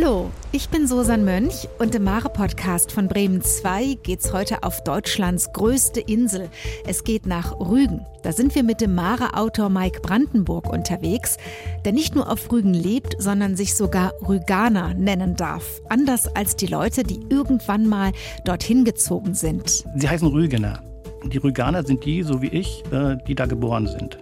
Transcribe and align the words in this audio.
Hallo, 0.00 0.30
ich 0.50 0.70
bin 0.70 0.86
Susan 0.86 1.26
Mönch 1.26 1.68
und 1.78 1.94
im 1.94 2.04
Mare-Podcast 2.04 2.90
von 2.90 3.06
Bremen 3.06 3.42
2 3.42 3.98
geht's 4.02 4.32
heute 4.32 4.62
auf 4.62 4.82
Deutschlands 4.82 5.52
größte 5.52 6.00
Insel. 6.00 6.48
Es 6.86 7.04
geht 7.04 7.26
nach 7.26 7.60
Rügen. 7.60 8.06
Da 8.22 8.32
sind 8.32 8.54
wir 8.54 8.62
mit 8.62 8.80
dem 8.80 8.94
Mare-Autor 8.94 9.68
Mike 9.68 10.00
Brandenburg 10.00 10.72
unterwegs, 10.72 11.36
der 11.84 11.92
nicht 11.92 12.14
nur 12.14 12.30
auf 12.30 12.50
Rügen 12.50 12.72
lebt, 12.72 13.16
sondern 13.18 13.56
sich 13.56 13.74
sogar 13.74 14.14
Rüganer 14.26 14.94
nennen 14.94 15.36
darf. 15.36 15.82
Anders 15.90 16.34
als 16.34 16.56
die 16.56 16.66
Leute, 16.66 17.02
die 17.02 17.20
irgendwann 17.28 17.86
mal 17.86 18.12
dorthin 18.46 18.84
gezogen 18.84 19.34
sind. 19.34 19.84
Sie 19.96 20.08
heißen 20.08 20.28
Rügener. 20.28 20.82
Die 21.26 21.38
Rüganer 21.38 21.84
sind 21.84 22.06
die, 22.06 22.22
so 22.22 22.40
wie 22.40 22.48
ich, 22.48 22.84
äh, 22.90 23.18
die 23.26 23.34
da 23.34 23.44
geboren 23.44 23.86
sind. 23.86 24.18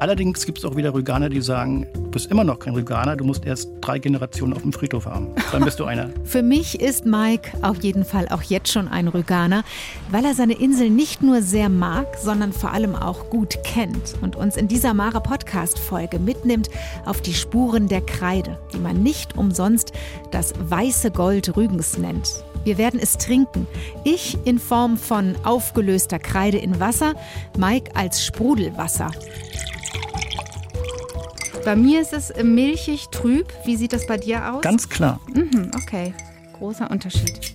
Allerdings 0.00 0.46
gibt 0.46 0.56
es 0.56 0.64
auch 0.64 0.76
wieder 0.76 0.94
Rüganer, 0.94 1.28
die 1.28 1.42
sagen, 1.42 1.86
du 1.92 2.10
bist 2.10 2.30
immer 2.30 2.42
noch 2.42 2.58
kein 2.58 2.72
Rüganer, 2.72 3.16
du 3.16 3.24
musst 3.26 3.44
erst 3.44 3.68
drei 3.82 3.98
Generationen 3.98 4.54
auf 4.54 4.62
dem 4.62 4.72
Friedhof 4.72 5.04
haben. 5.04 5.28
Dann 5.52 5.62
bist 5.62 5.78
du 5.78 5.84
einer. 5.84 6.08
Für 6.24 6.42
mich 6.42 6.80
ist 6.80 7.04
Mike 7.04 7.50
auf 7.60 7.82
jeden 7.82 8.06
Fall 8.06 8.26
auch 8.30 8.40
jetzt 8.40 8.72
schon 8.72 8.88
ein 8.88 9.08
Rüganer, 9.08 9.62
weil 10.10 10.24
er 10.24 10.32
seine 10.32 10.54
Insel 10.54 10.88
nicht 10.88 11.22
nur 11.22 11.42
sehr 11.42 11.68
mag, 11.68 12.06
sondern 12.18 12.54
vor 12.54 12.72
allem 12.72 12.94
auch 12.96 13.28
gut 13.28 13.62
kennt 13.62 14.14
und 14.22 14.36
uns 14.36 14.56
in 14.56 14.68
dieser 14.68 14.94
Mare 14.94 15.20
Podcast 15.20 15.78
Folge 15.78 16.18
mitnimmt 16.18 16.70
auf 17.04 17.20
die 17.20 17.34
Spuren 17.34 17.86
der 17.86 18.00
Kreide, 18.00 18.58
die 18.72 18.78
man 18.78 19.02
nicht 19.02 19.36
umsonst 19.36 19.92
das 20.30 20.54
weiße 20.58 21.10
Gold 21.10 21.58
Rügens 21.58 21.98
nennt. 21.98 22.42
Wir 22.64 22.78
werden 22.78 22.98
es 23.00 23.18
trinken. 23.18 23.66
Ich 24.04 24.38
in 24.44 24.58
Form 24.58 24.96
von 24.96 25.36
aufgelöster 25.44 26.18
Kreide 26.18 26.56
in 26.56 26.80
Wasser, 26.80 27.14
Mike 27.58 27.94
als 27.94 28.24
Sprudelwasser. 28.24 29.10
Bei 31.64 31.76
mir 31.76 32.00
ist 32.00 32.14
es 32.14 32.32
milchig 32.42 33.08
trüb. 33.10 33.52
Wie 33.66 33.76
sieht 33.76 33.92
das 33.92 34.06
bei 34.06 34.16
dir 34.16 34.54
aus? 34.54 34.62
Ganz 34.62 34.88
klar. 34.88 35.20
Mhm, 35.34 35.70
okay, 35.74 36.14
großer 36.54 36.90
Unterschied. 36.90 37.52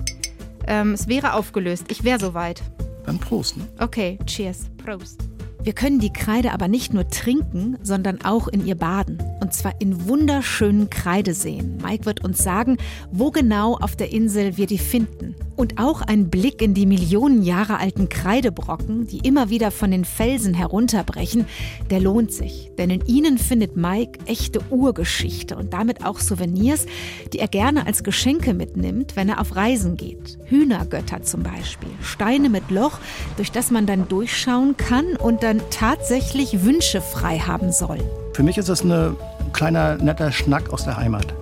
Ähm, 0.68 0.94
es 0.94 1.08
wäre 1.08 1.34
aufgelöst. 1.34 1.86
Ich 1.90 2.04
wäre 2.04 2.20
soweit. 2.20 2.62
Dann 3.06 3.18
Prost. 3.18 3.58
Ne? 3.58 3.68
Okay, 3.80 4.20
cheers. 4.28 4.70
Prost. 4.84 5.22
Wir 5.64 5.74
können 5.74 6.00
die 6.00 6.14
Kreide 6.14 6.52
aber 6.52 6.68
nicht 6.68 6.94
nur 6.94 7.08
trinken, 7.10 7.78
sondern 7.82 8.22
auch 8.24 8.48
in 8.48 8.66
ihr 8.68 8.76
baden. 8.76 9.18
Und 9.46 9.54
zwar 9.54 9.76
in 9.78 10.08
wunderschönen 10.08 10.90
Kreideseen. 10.90 11.78
Mike 11.80 12.08
wird 12.08 12.24
uns 12.24 12.40
sagen, 12.40 12.78
wo 13.12 13.30
genau 13.30 13.76
auf 13.76 13.96
der 13.96 14.12
Insel 14.12 14.58
wir 14.58 14.66
die 14.66 14.80
finden. 14.80 15.36
Und 15.56 15.78
auch 15.78 16.02
ein 16.02 16.32
Blick 16.32 16.64
in 16.64 16.74
die 16.74 16.88
Millionen 16.88 17.44
Jahre 17.44 17.78
alten 17.78 18.10
Kreidebrocken, 18.10 19.06
die 19.06 19.20
immer 19.20 19.52
wieder 19.52 19.70
von 19.70 19.92
den 19.92 20.04
Felsen 20.04 20.56
herunterbrechen, 20.56 21.46
der 21.92 22.00
lohnt 22.00 22.34
sich. 22.34 22.72
Denn 22.80 22.90
in 22.90 23.06
ihnen 23.06 23.38
findet 23.38 23.78
Mike 23.78 24.18
echte 24.26 24.62
Urgeschichte 24.72 25.56
und 25.56 25.74
damit 25.74 26.04
auch 26.04 26.20
Souvenirs, 26.20 26.88
die 27.32 27.38
er 27.38 27.48
gerne 27.48 27.86
als 27.86 28.04
Geschenke 28.04 28.56
mitnimmt, 28.56 29.16
wenn 29.16 29.30
er 29.30 29.40
auf 29.40 29.56
Reisen 29.56 29.96
geht. 29.96 30.40
Hühnergötter 30.46 31.22
zum 31.22 31.44
Beispiel. 31.44 31.92
Steine 32.02 32.50
mit 32.50 32.72
Loch, 32.72 32.98
durch 33.38 33.52
das 33.52 33.70
man 33.70 33.86
dann 33.86 34.08
durchschauen 34.08 34.76
kann 34.76 35.16
und 35.16 35.44
dann 35.44 35.62
tatsächlich 35.70 36.64
Wünsche 36.64 37.00
frei 37.00 37.38
haben 37.38 37.72
soll. 37.72 38.00
Für 38.34 38.44
mich 38.44 38.58
ist 38.58 38.68
es 38.68 38.84
ein 38.84 39.16
kleiner 39.56 39.96
netter 39.96 40.34
Schnack 40.34 40.72
aus 40.74 40.84
der 40.84 40.98
Heimat. 40.98 41.34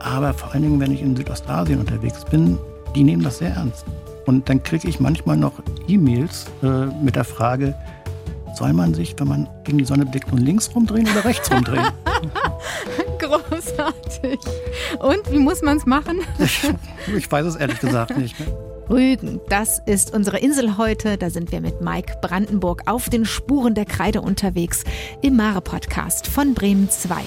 Aber 0.00 0.34
vor 0.34 0.52
allen 0.52 0.62
Dingen, 0.62 0.80
wenn 0.80 0.90
ich 0.90 1.00
in 1.00 1.14
Südostasien 1.16 1.78
unterwegs 1.78 2.24
bin, 2.24 2.58
die 2.96 3.04
nehmen 3.04 3.22
das 3.22 3.38
sehr 3.38 3.50
ernst. 3.50 3.84
Und 4.26 4.48
dann 4.48 4.62
kriege 4.64 4.88
ich 4.88 4.98
manchmal 4.98 5.36
noch 5.36 5.52
E-Mails 5.86 6.46
äh, 6.62 6.86
mit 7.02 7.14
der 7.14 7.24
Frage, 7.24 7.74
soll 8.54 8.72
man 8.72 8.94
sich, 8.94 9.14
wenn 9.18 9.28
man 9.28 9.48
gegen 9.64 9.78
die 9.78 9.84
Sonne 9.84 10.04
blickt, 10.04 10.30
nun 10.30 10.40
links 10.40 10.74
rumdrehen 10.74 11.08
oder 11.08 11.24
rechts 11.24 11.50
rumdrehen? 11.50 11.86
Großartig. 13.18 14.40
Und 14.98 15.30
wie 15.30 15.38
muss 15.38 15.62
man 15.62 15.76
es 15.76 15.86
machen? 15.86 16.20
ich, 16.38 16.68
ich 17.16 17.30
weiß 17.30 17.46
es 17.46 17.56
ehrlich 17.56 17.78
gesagt 17.78 18.18
nicht. 18.18 18.38
Ne? 18.40 18.71
Rügen, 18.90 19.40
das 19.48 19.80
ist 19.86 20.12
unsere 20.12 20.38
Insel 20.38 20.76
heute. 20.76 21.16
Da 21.16 21.30
sind 21.30 21.52
wir 21.52 21.60
mit 21.60 21.80
Mike 21.80 22.14
Brandenburg 22.20 22.82
auf 22.86 23.08
den 23.08 23.24
Spuren 23.24 23.74
der 23.74 23.84
Kreide 23.84 24.20
unterwegs 24.20 24.84
im 25.22 25.36
Mare-Podcast 25.36 26.26
von 26.26 26.54
Bremen 26.54 26.90
2. 26.90 27.22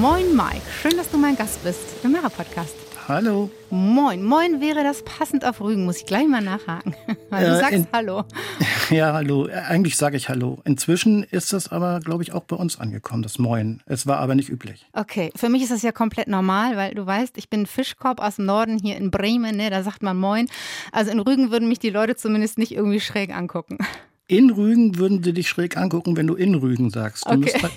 Moin 0.00 0.34
Mike, 0.34 0.62
schön, 0.80 0.96
dass 0.96 1.10
du 1.10 1.18
mein 1.18 1.36
Gast 1.36 1.62
bist 1.64 1.80
im 2.02 2.12
Mara-Podcast. 2.12 2.85
Hallo. 3.08 3.50
Moin. 3.70 4.24
Moin 4.24 4.60
wäre 4.60 4.82
das 4.82 5.04
passend 5.04 5.44
auf 5.44 5.60
Rügen, 5.60 5.84
muss 5.84 5.98
ich 5.98 6.06
gleich 6.06 6.26
mal 6.26 6.42
nachhaken. 6.42 6.96
Weil 7.30 7.46
du 7.46 7.52
äh, 7.52 7.60
sagst 7.60 7.72
in, 7.74 7.86
Hallo. 7.92 8.24
Ja, 8.90 9.12
Hallo. 9.12 9.46
Äh, 9.46 9.52
eigentlich 9.52 9.96
sage 9.96 10.16
ich 10.16 10.28
Hallo. 10.28 10.58
Inzwischen 10.64 11.22
ist 11.22 11.52
das 11.52 11.70
aber, 11.70 12.00
glaube 12.00 12.24
ich, 12.24 12.32
auch 12.32 12.42
bei 12.42 12.56
uns 12.56 12.80
angekommen, 12.80 13.22
das 13.22 13.38
Moin. 13.38 13.80
Es 13.86 14.08
war 14.08 14.18
aber 14.18 14.34
nicht 14.34 14.48
üblich. 14.48 14.86
Okay, 14.92 15.30
für 15.36 15.48
mich 15.48 15.62
ist 15.62 15.70
das 15.70 15.82
ja 15.82 15.92
komplett 15.92 16.26
normal, 16.26 16.76
weil 16.76 16.94
du 16.94 17.06
weißt, 17.06 17.38
ich 17.38 17.48
bin 17.48 17.66
Fischkorb 17.66 18.20
aus 18.20 18.36
dem 18.36 18.46
Norden 18.46 18.76
hier 18.76 18.96
in 18.96 19.12
Bremen, 19.12 19.56
ne? 19.56 19.70
da 19.70 19.84
sagt 19.84 20.02
man 20.02 20.16
Moin. 20.16 20.48
Also 20.90 21.12
in 21.12 21.20
Rügen 21.20 21.52
würden 21.52 21.68
mich 21.68 21.78
die 21.78 21.90
Leute 21.90 22.16
zumindest 22.16 22.58
nicht 22.58 22.72
irgendwie 22.72 23.00
schräg 23.00 23.32
angucken. 23.32 23.78
In 24.28 24.50
Rügen 24.50 24.98
würden 24.98 25.22
sie 25.22 25.32
dich 25.32 25.48
schräg 25.48 25.76
angucken, 25.76 26.16
wenn 26.16 26.26
du 26.26 26.34
in 26.34 26.56
Rügen 26.56 26.90
sagst. 26.90 27.26
Du, 27.26 27.30
okay. 27.30 27.38
musst, 27.38 27.62
halt, 27.62 27.72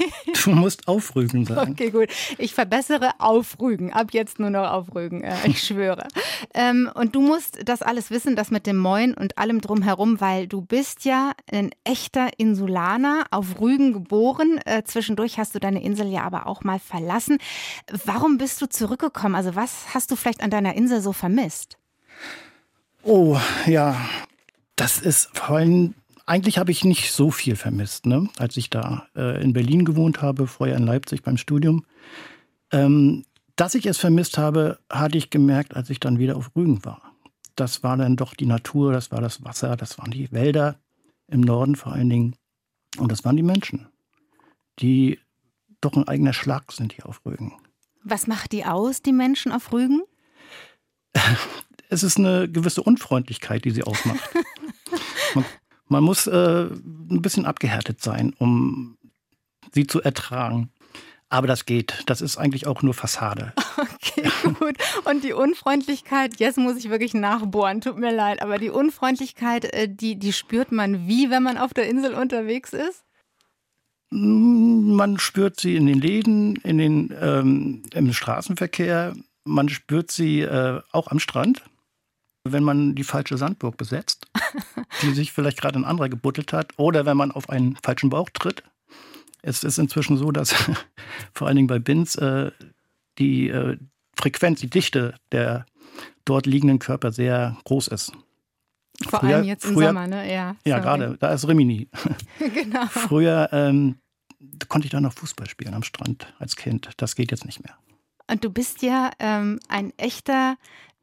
du 0.46 0.50
musst 0.50 0.88
auf 0.88 1.16
Rügen 1.16 1.46
sagen. 1.46 1.74
Okay, 1.74 1.92
gut. 1.92 2.10
Ich 2.40 2.56
verbessere 2.56 3.12
auf 3.20 3.60
Rügen. 3.60 3.94
Ab 3.94 4.08
jetzt 4.14 4.40
nur 4.40 4.50
noch 4.50 4.68
auf 4.72 4.96
Rügen. 4.96 5.24
Äh, 5.24 5.36
ich 5.46 5.62
schwöre. 5.62 6.08
ähm, 6.56 6.90
und 6.96 7.14
du 7.14 7.22
musst 7.22 7.59
das 7.66 7.84
alles 7.84 8.09
wissen, 8.09 8.36
das 8.36 8.50
mit 8.50 8.66
dem 8.66 8.78
Moin 8.78 9.14
und 9.14 9.38
allem 9.38 9.62
drumherum, 9.62 10.20
weil 10.22 10.48
du 10.48 10.62
bist 10.62 11.06
ja 11.06 11.34
ein 11.52 11.70
echter 11.84 12.30
Insulaner, 12.38 13.26
auf 13.30 13.62
Rügen 13.62 13.94
geboren. 13.94 14.59
Äh, 14.66 14.82
zwischendurch 14.86 15.38
hast 15.38 15.54
du 15.54 15.59
deine 15.59 15.84
Insel 15.84 16.08
ja 16.08 16.24
aber 16.24 16.48
auch 16.48 16.64
mal 16.64 16.80
verlassen. 16.80 17.38
Warum 18.06 18.40
bist 18.40 18.59
du 18.59 18.68
zurückgekommen? 18.68 19.36
Also 19.36 19.56
was 19.56 19.94
hast 19.94 20.09
du 20.09 20.16
vielleicht 20.16 20.42
an 20.42 20.50
deiner 20.50 20.74
Insel 20.74 21.02
so 21.02 21.14
vermisst? 21.14 21.78
Oh, 23.04 23.38
ja. 23.68 23.96
Das 24.76 24.98
ist 24.98 25.30
vor 25.38 25.58
allem 25.58 25.94
eigentlich 26.29 26.59
habe 26.59 26.72
ich 26.72 26.85
nicht 26.85 27.12
so 27.12 27.31
viel 27.31 27.56
vermisst, 27.56 28.06
ne? 28.06 28.29
als 28.38 28.56
ich 28.56 28.69
da 28.69 29.07
äh, 29.16 29.41
in 29.44 29.53
Berlin 29.53 29.84
gewohnt 29.84 30.22
habe, 30.22 30.45
vorher 30.45 30.78
in 30.78 30.85
Leipzig 30.85 31.23
beim 31.23 31.38
Studium. 31.38 31.85
Ähm, 32.72 33.25
dass 33.56 33.73
ich 33.73 33.88
es 33.88 33.97
vermisst 33.97 34.38
habe, 34.38 34.79
hatte 34.91 35.17
ich 35.17 35.31
gemerkt, 35.31 35.75
als 35.75 35.90
ich 35.90 36.00
dann 36.00 36.19
wieder 36.19 36.38
auf 36.38 36.51
Rügen 36.56 36.85
war. 36.85 37.01
Das 37.56 37.81
war 37.81 37.97
dann 37.97 38.16
doch 38.16 38.35
die 38.35 38.45
Natur, 38.45 38.94
das 38.94 39.12
war 39.12 39.22
das 39.22 39.44
Wasser, 39.44 39.75
das 39.75 39.97
waren 39.97 40.12
die 40.12 40.31
Wälder 40.31 40.79
im 41.28 41.41
Norden 41.41 41.75
vor 41.75 41.94
allen 41.94 42.09
Dingen. 42.09 42.35
Und 42.97 43.11
das 43.11 43.25
waren 43.25 43.35
die 43.35 43.44
Menschen, 43.44 43.88
die 44.79 45.19
doch 45.81 45.94
ein 45.94 46.07
eigener 46.07 46.34
Schlag 46.34 46.72
sind 46.72 46.94
hier 46.94 47.07
auf 47.07 47.25
Rügen. 47.25 47.53
Was 48.03 48.28
macht 48.28 48.51
die 48.51 48.66
aus, 48.66 49.01
die 49.01 49.13
Menschen 49.13 49.51
auf 49.51 49.73
Rügen? 49.73 50.03
Es 51.91 52.03
ist 52.03 52.19
eine 52.19 52.47
gewisse 52.47 52.84
Unfreundlichkeit, 52.84 53.66
die 53.66 53.72
sie 53.72 53.81
ausmacht. 53.81 54.22
Man 55.34 55.44
man 55.90 56.04
muss 56.04 56.28
äh, 56.28 56.66
ein 56.66 57.22
bisschen 57.22 57.46
abgehärtet 57.46 58.02
sein, 58.02 58.34
um 58.38 58.98
sie 59.74 59.88
zu 59.88 60.02
ertragen. 60.02 60.72
Aber 61.32 61.46
das 61.46 61.66
geht. 61.66 62.04
Das 62.08 62.22
ist 62.22 62.38
eigentlich 62.38 62.66
auch 62.66 62.82
nur 62.82 62.94
Fassade. 62.94 63.54
Okay, 63.80 64.30
gut. 64.60 64.76
Und 65.06 65.24
die 65.24 65.32
Unfreundlichkeit, 65.32 66.40
jetzt 66.40 66.58
muss 66.58 66.76
ich 66.76 66.90
wirklich 66.90 67.14
nachbohren, 67.14 67.80
tut 67.80 67.97
mir 67.97 68.14
leid, 68.14 68.41
aber 68.41 68.58
die 68.58 68.70
Unfreundlichkeit, 68.70 69.66
äh, 69.74 69.88
die, 69.88 70.18
die 70.18 70.34
spürt 70.34 70.74
man 70.74 71.08
wie, 71.08 71.30
wenn 71.30 71.44
man 71.44 71.58
auf 71.58 71.74
der 71.74 71.88
Insel 71.88 72.14
unterwegs 72.14 72.74
ist? 72.74 73.06
Mm, 74.09 74.96
man 74.96 75.18
spürt 75.18 75.59
sie 75.59 75.78
in 75.78 75.85
den 75.85 76.02
Läden, 76.02 76.58
in 76.58 76.78
den, 76.78 77.16
ähm, 77.22 77.84
im 77.94 78.12
Straßenverkehr. 78.12 79.16
Man 79.46 79.70
spürt 79.70 80.12
sie 80.12 80.42
äh, 80.42 80.82
auch 80.92 81.08
am 81.08 81.20
Strand 81.20 81.64
wenn 82.44 82.64
man 82.64 82.96
die 82.96 83.03
falsche 83.03 83.38
Sandburg 83.38 83.78
besetzt, 83.78 84.19
die 85.02 85.14
sich 85.14 85.31
vielleicht 85.31 85.59
gerade 85.59 85.79
ein 85.79 85.85
anderer 85.85 86.09
gebuddelt 86.09 86.53
hat, 86.53 86.73
oder 86.78 87.05
wenn 87.05 87.17
man 87.17 87.31
auf 87.31 87.49
einen 87.49 87.76
falschen 87.78 88.09
Bauch 88.09 88.29
tritt. 88.29 88.64
Es 89.41 89.64
ist 89.64 89.78
inzwischen 89.78 90.17
so, 90.17 90.31
dass 90.31 90.53
vor 91.34 91.47
allen 91.47 91.55
Dingen 91.55 91.67
bei 91.67 91.79
Bins 91.79 92.16
äh, 92.16 92.52
die 93.17 93.49
äh, 93.49 93.78
Frequenz, 94.16 94.59
die 94.59 94.70
Dichte 94.70 95.16
der 95.31 95.66
dort 96.26 96.46
liegenden 96.46 96.79
Körper 96.79 97.11
sehr 97.11 97.58
groß 97.64 97.87
ist. 97.90 98.11
Vor 99.08 99.22
früher, 99.22 99.35
allem 99.37 99.46
jetzt 99.46 99.66
im 99.66 99.73
früher, 99.73 99.87
Sommer, 99.87 100.08
ne? 100.08 100.32
Ja, 100.32 100.55
ja 100.66 100.79
gerade, 100.79 101.17
da 101.20 101.34
ist 101.34 101.47
Rimini. 101.47 101.87
genau. 102.40 102.85
Früher 102.87 103.49
ähm, 103.53 103.99
konnte 104.67 104.87
ich 104.87 104.91
da 104.91 104.99
noch 104.99 105.14
Fußball 105.14 105.47
spielen 105.47 105.73
am 105.73 105.84
Strand 105.84 106.34
als 106.40 106.55
Kind. 106.55 106.90
Das 106.97 107.16
geht 107.16 107.32
jetzt 107.32 107.46
nicht 107.46 107.64
mehr. 107.64 107.75
Und 108.29 108.43
du 108.43 108.49
bist 108.49 108.82
ja 108.82 109.11
ähm, 109.20 109.59
ein 109.70 109.91
echter 109.97 110.58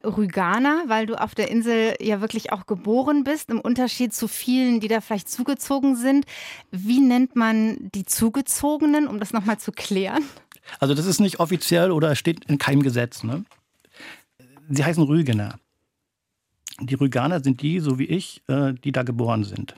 Rüganer, 0.07 0.85
weil 0.87 1.07
du 1.07 1.21
auf 1.21 1.35
der 1.35 1.51
Insel 1.51 1.95
ja 2.01 2.21
wirklich 2.21 2.53
auch 2.53 2.67
geboren 2.67 3.25
bist, 3.25 3.51
im 3.51 3.61
Unterschied 3.61 4.15
zu 4.15 4.29
vielen, 4.29 4.81
die 4.81 4.89
da 4.89 5.01
vielleicht 5.01 5.29
zugezogen 5.29 5.97
sind. 5.97 6.25
Wie 6.71 7.01
nennt 7.01 7.37
man 7.37 7.91
die 7.95 8.05
Zugezogenen, 8.05 9.09
um 9.09 9.21
das 9.21 9.33
nochmal 9.33 9.59
zu 9.59 9.73
klären? 9.73 10.23
Also 10.81 10.95
das 10.95 11.07
ist 11.07 11.21
nicht 11.21 11.41
offiziell 11.41 11.91
oder 11.91 12.15
steht 12.15 12.45
in 12.47 12.59
keinem 12.59 12.83
Gesetz. 12.83 13.23
Ne? 13.23 13.45
Sie 14.69 14.85
heißen 14.85 15.03
Rügener. 15.03 15.59
Die 16.81 16.95
Rüganer 16.95 17.43
sind 17.43 17.63
die, 17.63 17.81
so 17.81 17.99
wie 17.99 18.05
ich, 18.05 18.43
äh, 18.49 18.75
die 18.75 18.93
da 18.93 19.03
geboren 19.03 19.45
sind. 19.45 19.75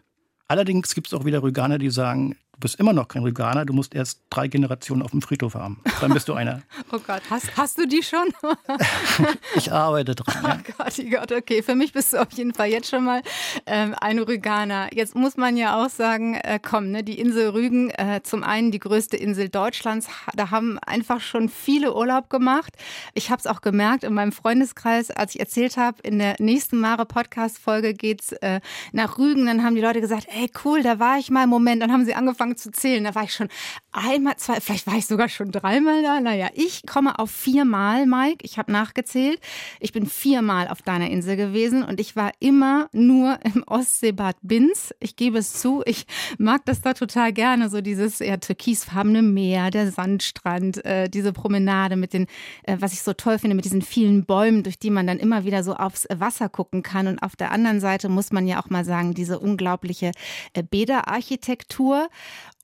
Allerdings 0.48 0.94
gibt 0.94 1.06
es 1.06 1.14
auch 1.14 1.24
wieder 1.24 1.42
Rüganer, 1.42 1.78
die 1.78 1.90
sagen, 1.90 2.36
Du 2.58 2.62
bist 2.62 2.80
immer 2.80 2.92
noch 2.92 3.06
kein 3.06 3.22
Rüganer, 3.22 3.64
du 3.64 3.72
musst 3.72 3.94
erst 3.94 4.20
drei 4.30 4.48
Generationen 4.48 5.02
auf 5.02 5.12
dem 5.12 5.22
Friedhof 5.22 5.54
haben. 5.54 5.80
Dann 6.00 6.12
bist 6.12 6.28
du 6.28 6.32
einer. 6.32 6.62
oh 6.92 6.98
Gott, 6.98 7.22
hast, 7.30 7.56
hast 7.56 7.78
du 7.78 7.86
die 7.86 8.02
schon? 8.02 8.26
ich 9.54 9.70
arbeite 9.70 10.16
dran. 10.16 10.42
Ja. 10.42 10.58
Oh 10.58 10.72
Gott, 10.76 10.94
oh 10.98 11.08
Gott, 11.08 11.30
okay. 11.30 11.62
Für 11.62 11.76
mich 11.76 11.92
bist 11.92 12.14
du 12.14 12.20
auf 12.20 12.32
jeden 12.32 12.52
Fall 12.52 12.68
jetzt 12.68 12.90
schon 12.90 13.04
mal 13.04 13.22
ähm, 13.66 13.94
ein 14.00 14.18
Rüganer. 14.18 14.88
Jetzt 14.92 15.14
muss 15.14 15.36
man 15.36 15.56
ja 15.56 15.80
auch 15.80 15.88
sagen, 15.88 16.34
äh, 16.34 16.58
komm, 16.60 16.90
ne, 16.90 17.04
die 17.04 17.20
Insel 17.20 17.50
Rügen, 17.50 17.90
äh, 17.90 18.22
zum 18.24 18.42
einen 18.42 18.72
die 18.72 18.80
größte 18.80 19.16
Insel 19.16 19.48
Deutschlands, 19.48 20.08
da 20.34 20.50
haben 20.50 20.80
einfach 20.80 21.20
schon 21.20 21.48
viele 21.48 21.94
Urlaub 21.94 22.28
gemacht. 22.28 22.72
Ich 23.14 23.30
habe 23.30 23.38
es 23.38 23.46
auch 23.46 23.60
gemerkt 23.60 24.02
in 24.02 24.14
meinem 24.14 24.32
Freundeskreis, 24.32 25.12
als 25.12 25.36
ich 25.36 25.40
erzählt 25.40 25.76
habe, 25.76 25.98
in 26.02 26.18
der 26.18 26.34
nächsten 26.40 26.80
Mare-Podcast-Folge 26.80 27.94
geht's 27.94 28.32
äh, 28.32 28.60
nach 28.90 29.16
Rügen, 29.16 29.46
dann 29.46 29.62
haben 29.62 29.76
die 29.76 29.80
Leute 29.80 30.00
gesagt, 30.00 30.26
ey 30.28 30.50
cool, 30.64 30.82
da 30.82 30.98
war 30.98 31.18
ich 31.18 31.30
mal, 31.30 31.46
Moment, 31.46 31.80
dann 31.82 31.92
haben 31.92 32.04
sie 32.04 32.14
angefangen, 32.14 32.47
angefangen 32.48 32.56
zu 32.56 32.70
zählen. 32.70 33.04
Da 33.04 33.14
war 33.14 33.24
ich 33.24 33.32
schon 33.32 33.48
einmal, 33.92 34.36
zwei, 34.36 34.60
vielleicht 34.60 34.86
war 34.86 34.96
ich 34.96 35.06
sogar 35.06 35.28
schon 35.28 35.50
dreimal 35.50 36.02
da. 36.02 36.20
Naja, 36.20 36.48
ich 36.54 36.82
komme 36.86 37.18
auf 37.18 37.30
viermal, 37.30 38.06
Mike. 38.06 38.38
Ich 38.42 38.58
habe 38.58 38.70
nachgezählt. 38.70 39.40
Ich 39.80 39.92
bin 39.92 40.06
viermal 40.06 40.68
auf 40.68 40.82
deiner 40.82 41.10
Insel 41.10 41.36
gewesen 41.36 41.82
und 41.82 42.00
ich 42.00 42.14
war 42.16 42.32
immer 42.40 42.88
nur 42.92 43.38
im 43.44 43.64
Ostseebad 43.66 44.36
Binz. 44.42 44.94
Ich 45.00 45.16
gebe 45.16 45.38
es 45.38 45.54
zu, 45.54 45.82
ich 45.86 46.06
mag 46.38 46.64
das 46.66 46.82
da 46.82 46.94
total 46.94 47.32
gerne, 47.32 47.68
so 47.70 47.80
dieses 47.80 48.20
eher 48.20 48.40
türkisfarbene 48.40 49.22
Meer, 49.22 49.70
der 49.70 49.90
Sandstrand, 49.90 50.84
äh, 50.84 51.08
diese 51.08 51.32
Promenade 51.32 51.96
mit 51.96 52.12
den, 52.12 52.26
äh, 52.64 52.76
was 52.80 52.92
ich 52.92 53.02
so 53.02 53.12
toll 53.14 53.38
finde, 53.38 53.56
mit 53.56 53.64
diesen 53.64 53.82
vielen 53.82 54.24
Bäumen, 54.24 54.62
durch 54.62 54.78
die 54.78 54.90
man 54.90 55.06
dann 55.06 55.18
immer 55.18 55.44
wieder 55.44 55.64
so 55.64 55.74
aufs 55.74 56.06
Wasser 56.14 56.48
gucken 56.48 56.82
kann. 56.82 57.06
Und 57.06 57.22
auf 57.22 57.36
der 57.36 57.52
anderen 57.52 57.80
Seite 57.80 58.08
muss 58.08 58.32
man 58.32 58.46
ja 58.46 58.62
auch 58.62 58.70
mal 58.70 58.84
sagen, 58.84 59.14
diese 59.14 59.38
unglaubliche 59.38 60.12
äh, 60.52 60.62
Bäderarchitektur. 60.62 62.08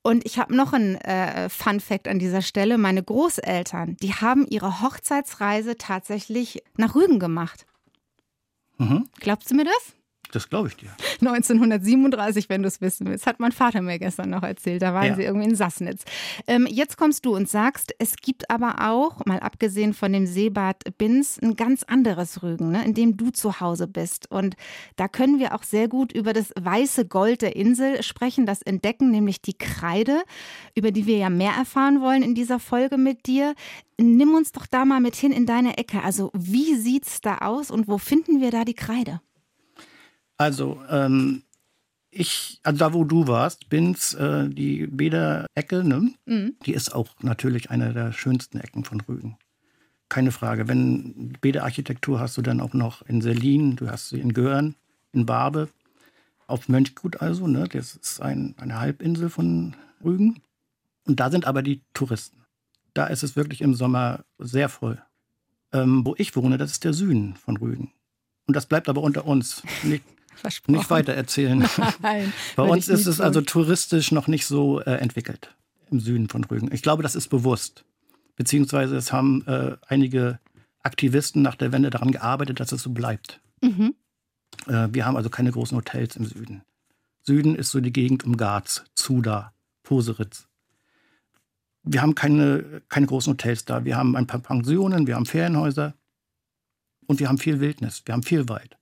Und 0.06 0.26
ich 0.26 0.38
habe 0.38 0.54
noch 0.54 0.74
ein 0.74 0.96
äh, 0.96 1.48
Fun 1.48 1.80
Fact 1.80 2.08
an 2.08 2.18
dieser 2.18 2.42
Stelle. 2.42 2.76
Meine 2.76 3.02
Großeltern, 3.02 3.96
die 4.02 4.12
haben 4.12 4.46
ihre 4.46 4.82
Hochzeitsreise 4.82 5.78
tatsächlich 5.78 6.62
nach 6.76 6.94
Rügen 6.94 7.18
gemacht. 7.18 7.64
Mhm. 8.76 9.08
Glaubst 9.18 9.50
du 9.50 9.54
mir 9.54 9.64
das? 9.64 9.94
Das 10.34 10.48
glaube 10.48 10.66
ich 10.66 10.76
dir. 10.76 10.90
1937, 11.20 12.48
wenn 12.48 12.62
du 12.62 12.68
es 12.68 12.80
wissen 12.80 13.06
willst, 13.06 13.26
hat 13.26 13.38
mein 13.38 13.52
Vater 13.52 13.82
mir 13.82 14.00
gestern 14.00 14.30
noch 14.30 14.42
erzählt. 14.42 14.82
Da 14.82 14.92
waren 14.92 15.06
ja. 15.06 15.14
sie 15.14 15.22
irgendwie 15.22 15.48
in 15.48 15.54
Sassnitz. 15.54 16.02
Ähm, 16.48 16.66
jetzt 16.68 16.96
kommst 16.96 17.24
du 17.24 17.36
und 17.36 17.48
sagst, 17.48 17.94
es 18.00 18.16
gibt 18.16 18.50
aber 18.50 18.90
auch, 18.90 19.24
mal 19.26 19.38
abgesehen 19.38 19.94
von 19.94 20.12
dem 20.12 20.26
Seebad 20.26 20.98
Binz, 20.98 21.38
ein 21.40 21.54
ganz 21.54 21.84
anderes 21.84 22.42
Rügen, 22.42 22.72
ne, 22.72 22.84
in 22.84 22.94
dem 22.94 23.16
du 23.16 23.30
zu 23.30 23.60
Hause 23.60 23.86
bist. 23.86 24.28
Und 24.28 24.56
da 24.96 25.06
können 25.06 25.38
wir 25.38 25.54
auch 25.54 25.62
sehr 25.62 25.86
gut 25.86 26.12
über 26.12 26.32
das 26.32 26.52
weiße 26.60 27.06
Gold 27.06 27.42
der 27.42 27.54
Insel 27.54 28.02
sprechen, 28.02 28.44
das 28.44 28.60
entdecken, 28.62 29.12
nämlich 29.12 29.40
die 29.40 29.56
Kreide, 29.56 30.22
über 30.74 30.90
die 30.90 31.06
wir 31.06 31.18
ja 31.18 31.30
mehr 31.30 31.52
erfahren 31.52 32.00
wollen 32.00 32.24
in 32.24 32.34
dieser 32.34 32.58
Folge 32.58 32.96
mit 32.96 33.26
dir. 33.26 33.54
Nimm 34.00 34.34
uns 34.34 34.50
doch 34.50 34.66
da 34.66 34.84
mal 34.84 35.00
mit 35.00 35.14
hin 35.14 35.30
in 35.30 35.46
deine 35.46 35.78
Ecke. 35.78 36.02
Also, 36.02 36.32
wie 36.34 36.74
sieht's 36.74 37.20
da 37.20 37.38
aus 37.38 37.70
und 37.70 37.86
wo 37.86 37.98
finden 37.98 38.40
wir 38.40 38.50
da 38.50 38.64
die 38.64 38.74
Kreide? 38.74 39.20
Also, 40.36 40.80
ähm, 40.90 41.42
ich, 42.10 42.60
also 42.62 42.78
da 42.78 42.92
wo 42.92 43.04
du 43.04 43.26
warst, 43.26 43.68
Binz, 43.68 44.14
äh, 44.14 44.48
die 44.48 44.86
Bäder-Ecke, 44.86 45.84
ne? 45.84 46.12
Mhm. 46.26 46.54
die 46.64 46.72
ist 46.72 46.94
auch 46.94 47.08
natürlich 47.22 47.70
eine 47.70 47.92
der 47.92 48.12
schönsten 48.12 48.58
Ecken 48.58 48.84
von 48.84 49.00
Rügen. 49.00 49.36
Keine 50.08 50.30
Frage. 50.30 50.68
Wenn 50.68 51.32
Bäderarchitektur 51.40 52.20
hast 52.20 52.36
du 52.36 52.42
dann 52.42 52.60
auch 52.60 52.72
noch 52.72 53.02
in 53.02 53.20
Selin, 53.20 53.76
du 53.76 53.88
hast 53.88 54.10
sie 54.10 54.20
in 54.20 54.32
Göhren, 54.32 54.76
in 55.12 55.26
Barbe, 55.26 55.68
auf 56.46 56.68
Mönchgut 56.68 57.20
also, 57.20 57.46
ne? 57.46 57.68
das 57.68 57.96
ist 57.96 58.20
ein, 58.20 58.54
eine 58.58 58.78
Halbinsel 58.78 59.30
von 59.30 59.74
Rügen. 60.04 60.40
Und 61.06 61.20
da 61.20 61.30
sind 61.30 61.46
aber 61.46 61.62
die 61.62 61.82
Touristen. 61.94 62.38
Da 62.92 63.06
ist 63.06 63.22
es 63.22 63.34
wirklich 63.34 63.60
im 63.60 63.74
Sommer 63.74 64.24
sehr 64.38 64.68
voll. 64.68 65.02
Ähm, 65.72 66.06
wo 66.06 66.14
ich 66.16 66.36
wohne, 66.36 66.58
das 66.58 66.70
ist 66.70 66.84
der 66.84 66.92
Süden 66.92 67.34
von 67.34 67.56
Rügen. 67.56 67.92
Und 68.46 68.54
das 68.54 68.66
bleibt 68.66 68.88
aber 68.88 69.02
unter 69.02 69.26
uns. 69.26 69.62
Nicht, 69.82 70.04
Versprochen. 70.36 70.76
Nicht 70.76 70.90
weiter 70.90 71.14
erzählen. 71.14 71.68
Nein, 72.02 72.32
Bei 72.56 72.62
uns 72.64 72.88
ist 72.88 73.06
es 73.06 73.20
also 73.20 73.40
touristisch 73.40 74.12
noch 74.12 74.26
nicht 74.26 74.46
so 74.46 74.80
äh, 74.80 74.96
entwickelt 74.96 75.54
im 75.90 76.00
Süden 76.00 76.28
von 76.28 76.44
Rügen. 76.44 76.70
Ich 76.72 76.82
glaube, 76.82 77.02
das 77.02 77.14
ist 77.14 77.28
bewusst. 77.28 77.84
Beziehungsweise 78.36 78.96
es 78.96 79.12
haben 79.12 79.46
äh, 79.46 79.76
einige 79.86 80.40
Aktivisten 80.82 81.42
nach 81.42 81.54
der 81.54 81.72
Wende 81.72 81.90
daran 81.90 82.10
gearbeitet, 82.10 82.60
dass 82.60 82.72
es 82.72 82.82
so 82.82 82.90
bleibt. 82.90 83.40
Mhm. 83.62 83.94
Äh, 84.66 84.88
wir 84.90 85.06
haben 85.06 85.16
also 85.16 85.30
keine 85.30 85.50
großen 85.50 85.76
Hotels 85.76 86.16
im 86.16 86.26
Süden. 86.26 86.62
Süden 87.22 87.54
ist 87.54 87.70
so 87.70 87.80
die 87.80 87.92
Gegend 87.92 88.24
um 88.24 88.36
Garz, 88.36 88.84
Zuda, 88.94 89.54
Poseritz. 89.82 90.46
Wir 91.82 92.02
haben 92.02 92.14
keine, 92.14 92.82
keine 92.88 93.06
großen 93.06 93.32
Hotels 93.32 93.64
da. 93.64 93.84
Wir 93.84 93.96
haben 93.96 94.16
ein 94.16 94.26
paar 94.26 94.40
Pensionen, 94.40 95.06
wir 95.06 95.16
haben 95.16 95.26
Ferienhäuser 95.26 95.94
und 97.06 97.20
wir 97.20 97.28
haben 97.28 97.38
viel 97.38 97.60
Wildnis, 97.60 98.02
wir 98.04 98.14
haben 98.14 98.22
viel 98.22 98.48
Wald. 98.48 98.76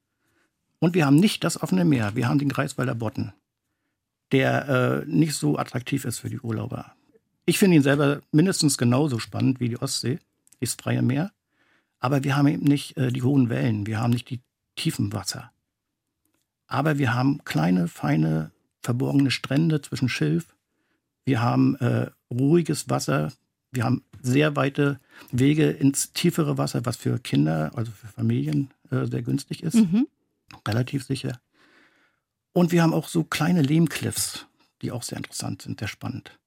Und 0.83 0.95
wir 0.95 1.07
haben 1.07 1.15
nicht 1.15 1.45
das 1.45 1.63
offene 1.63 1.85
Meer, 1.85 2.17
wir 2.17 2.29
haben 2.29 2.41
den 2.41 2.49
Greifswalder 2.49 2.97
Botten, 2.97 3.33
der 4.33 4.69
äh, 4.69 5.05
nicht 5.07 5.37
so 5.37 5.57
attraktiv 5.57 6.05
ist 6.05 6.19
für 6.19 6.29
die 6.29 6.41
Urlauber. 6.41 6.97
Ich 7.47 7.61
finde 7.61 7.77
ihn 7.77 7.85
selber 7.85 8.21
mindestens 8.33 8.79
genauso 8.79 9.21
spannend 9.21 9.61
wie 9.61 9.69
die 9.69 9.81
Ostsee, 9.81 10.19
das 10.59 10.75
freie 10.75 11.03
Meer. 11.03 11.31
Aber 12.01 12.25
wir 12.25 12.37
haben 12.37 12.49
eben 12.49 12.65
nicht 12.65 12.97
äh, 12.97 13.13
die 13.13 13.23
hohen 13.23 13.49
Wellen, 13.49 13.87
wir 13.87 14.01
haben 14.01 14.11
nicht 14.11 14.29
die 14.29 14.41
tiefen 14.75 15.13
Wasser. 15.13 15.53
Aber 16.67 16.99
wir 16.99 17.15
haben 17.15 17.45
kleine, 17.45 17.87
feine, 17.87 18.51
verborgene 18.81 19.31
Strände 19.31 19.83
zwischen 19.83 20.09
Schilf. 20.09 20.57
Wir 21.25 21.43
haben 21.43 21.77
äh, 21.77 22.11
ruhiges 22.29 22.91
Wasser. 22.91 23.33
Wir 23.71 23.85
haben 23.85 24.03
sehr 24.21 24.57
weite 24.57 24.99
Wege 25.31 25.71
ins 25.71 26.13
tiefere 26.13 26.59
Wasser, 26.59 26.85
was 26.85 26.97
für 26.97 27.21
Kinder, 27.21 27.71
also 27.77 27.93
für 27.93 28.09
Familien 28.09 28.73
äh, 28.91 29.07
sehr 29.07 29.23
günstig 29.23 29.63
ist. 29.63 29.77
Mhm 29.77 30.09
relativ 30.67 31.05
sicher. 31.05 31.41
Und 32.53 32.73
wir 32.73 32.83
haben 32.83 32.95
auch 32.95 33.09
so 33.09 33.25
kleine 33.25 33.63
Lehmcliffs, 33.63 34.47
die 34.83 34.93
auch 34.93 35.03
sehr 35.03 35.19
interessant 35.19 35.63
sind, 35.63 35.79
sehr 35.79 35.89
spannend. 35.89 36.39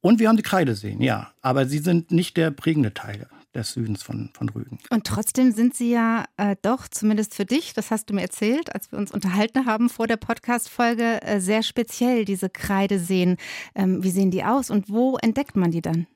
Und 0.00 0.20
wir 0.20 0.28
haben 0.28 0.36
die 0.36 0.42
Kreideseen, 0.42 1.00
ja, 1.00 1.32
aber 1.42 1.66
sie 1.66 1.78
sind 1.78 2.12
nicht 2.12 2.36
der 2.36 2.50
prägende 2.50 2.94
Teil 2.94 3.28
des 3.54 3.72
Südens 3.72 4.02
von, 4.02 4.30
von 4.32 4.48
Rügen. 4.48 4.78
Und 4.90 5.06
trotzdem 5.06 5.52
sind 5.52 5.74
sie 5.74 5.90
ja 5.90 6.24
äh, 6.36 6.54
doch, 6.62 6.86
zumindest 6.88 7.34
für 7.34 7.44
dich, 7.44 7.72
das 7.72 7.90
hast 7.90 8.08
du 8.08 8.14
mir 8.14 8.22
erzählt, 8.22 8.72
als 8.74 8.92
wir 8.92 8.98
uns 8.98 9.10
unterhalten 9.10 9.66
haben 9.66 9.88
vor 9.88 10.06
der 10.06 10.16
Podcast-Folge, 10.16 11.22
äh, 11.22 11.40
sehr 11.40 11.62
speziell, 11.62 12.24
diese 12.24 12.48
Kreideseen. 12.48 13.36
Ähm, 13.74 14.02
wie 14.04 14.10
sehen 14.10 14.30
die 14.30 14.44
aus 14.44 14.70
und 14.70 14.88
wo 14.88 15.16
entdeckt 15.16 15.56
man 15.56 15.72
die 15.72 15.82
dann? 15.82 16.06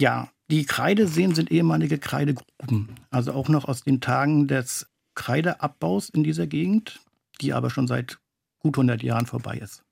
Ja, 0.00 0.28
die 0.50 0.64
Kreideseen 0.64 1.34
sind 1.34 1.50
ehemalige 1.50 1.98
Kreidegruben, 1.98 2.96
also 3.10 3.32
auch 3.32 3.48
noch 3.48 3.66
aus 3.66 3.82
den 3.82 4.00
Tagen 4.00 4.48
des 4.48 4.86
Kreideabbaus 5.16 6.08
in 6.08 6.22
dieser 6.22 6.46
Gegend, 6.46 7.00
die 7.40 7.52
aber 7.52 7.70
schon 7.70 7.88
seit 7.88 8.20
gut 8.60 8.76
100 8.76 9.02
Jahren 9.02 9.26
vorbei 9.26 9.58
ist. 9.58 9.82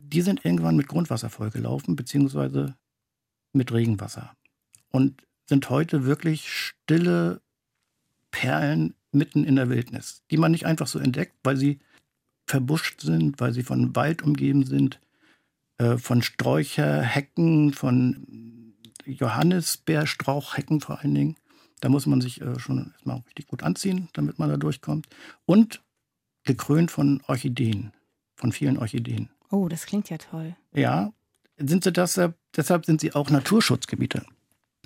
Die 0.00 0.22
sind 0.22 0.44
irgendwann 0.44 0.76
mit 0.76 0.88
Grundwasser 0.88 1.30
vollgelaufen, 1.30 1.94
beziehungsweise 1.94 2.76
mit 3.52 3.72
Regenwasser. 3.72 4.34
Und 4.90 5.22
sind 5.46 5.70
heute 5.70 6.04
wirklich 6.04 6.50
stille 6.50 7.40
Perlen 8.30 8.94
mitten 9.12 9.44
in 9.44 9.56
der 9.56 9.70
Wildnis, 9.70 10.22
die 10.30 10.36
man 10.36 10.52
nicht 10.52 10.66
einfach 10.66 10.86
so 10.86 10.98
entdeckt, 10.98 11.34
weil 11.42 11.56
sie 11.56 11.80
verbuscht 12.46 13.00
sind, 13.00 13.40
weil 13.40 13.52
sie 13.52 13.62
von 13.62 13.94
Wald 13.96 14.22
umgeben 14.22 14.64
sind, 14.64 15.00
äh, 15.78 15.96
von 15.96 16.22
Sträucherhecken, 16.22 17.72
von 17.72 18.74
Johannisbeerstrauchhecken 19.04 20.80
vor 20.80 21.00
allen 21.00 21.14
Dingen. 21.14 21.36
Da 21.80 21.88
muss 21.88 22.06
man 22.06 22.20
sich 22.20 22.40
äh, 22.40 22.58
schon 22.58 22.92
erstmal 22.92 23.22
richtig 23.26 23.46
gut 23.46 23.62
anziehen, 23.62 24.08
damit 24.12 24.38
man 24.38 24.48
da 24.48 24.56
durchkommt. 24.56 25.06
Und 25.46 25.82
gekrönt 26.44 26.90
von 26.90 27.22
Orchideen, 27.26 27.92
von 28.36 28.52
vielen 28.52 28.78
Orchideen. 28.78 29.30
Oh, 29.50 29.68
das 29.68 29.86
klingt 29.86 30.10
ja 30.10 30.18
toll. 30.18 30.56
Ja, 30.72 31.12
sind 31.58 31.84
sie 31.84 31.92
das, 31.92 32.20
deshalb 32.56 32.86
sind 32.86 33.00
sie 33.00 33.14
auch 33.14 33.30
Naturschutzgebiete. 33.30 34.24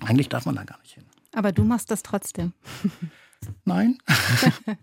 Eigentlich 0.01 0.29
darf 0.29 0.45
man 0.45 0.55
da 0.55 0.63
gar 0.63 0.79
nicht 0.81 0.95
hin. 0.95 1.05
Aber 1.33 1.51
du 1.51 1.63
machst 1.63 1.91
das 1.91 2.03
trotzdem. 2.03 2.53
Nein. 3.65 3.97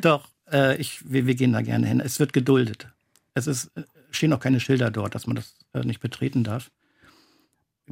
Doch, 0.00 0.28
äh, 0.50 0.76
ich, 0.80 1.10
wir, 1.10 1.26
wir, 1.26 1.34
gehen 1.34 1.52
da 1.52 1.62
gerne 1.62 1.86
hin. 1.86 2.00
Es 2.00 2.18
wird 2.18 2.32
geduldet. 2.32 2.88
Es 3.34 3.46
ist, 3.46 3.76
äh, 3.76 3.84
stehen 4.10 4.32
auch 4.32 4.40
keine 4.40 4.60
Schilder 4.60 4.90
dort, 4.90 5.14
dass 5.14 5.26
man 5.26 5.36
das 5.36 5.56
äh, 5.72 5.80
nicht 5.80 6.00
betreten 6.00 6.44
darf. 6.44 6.70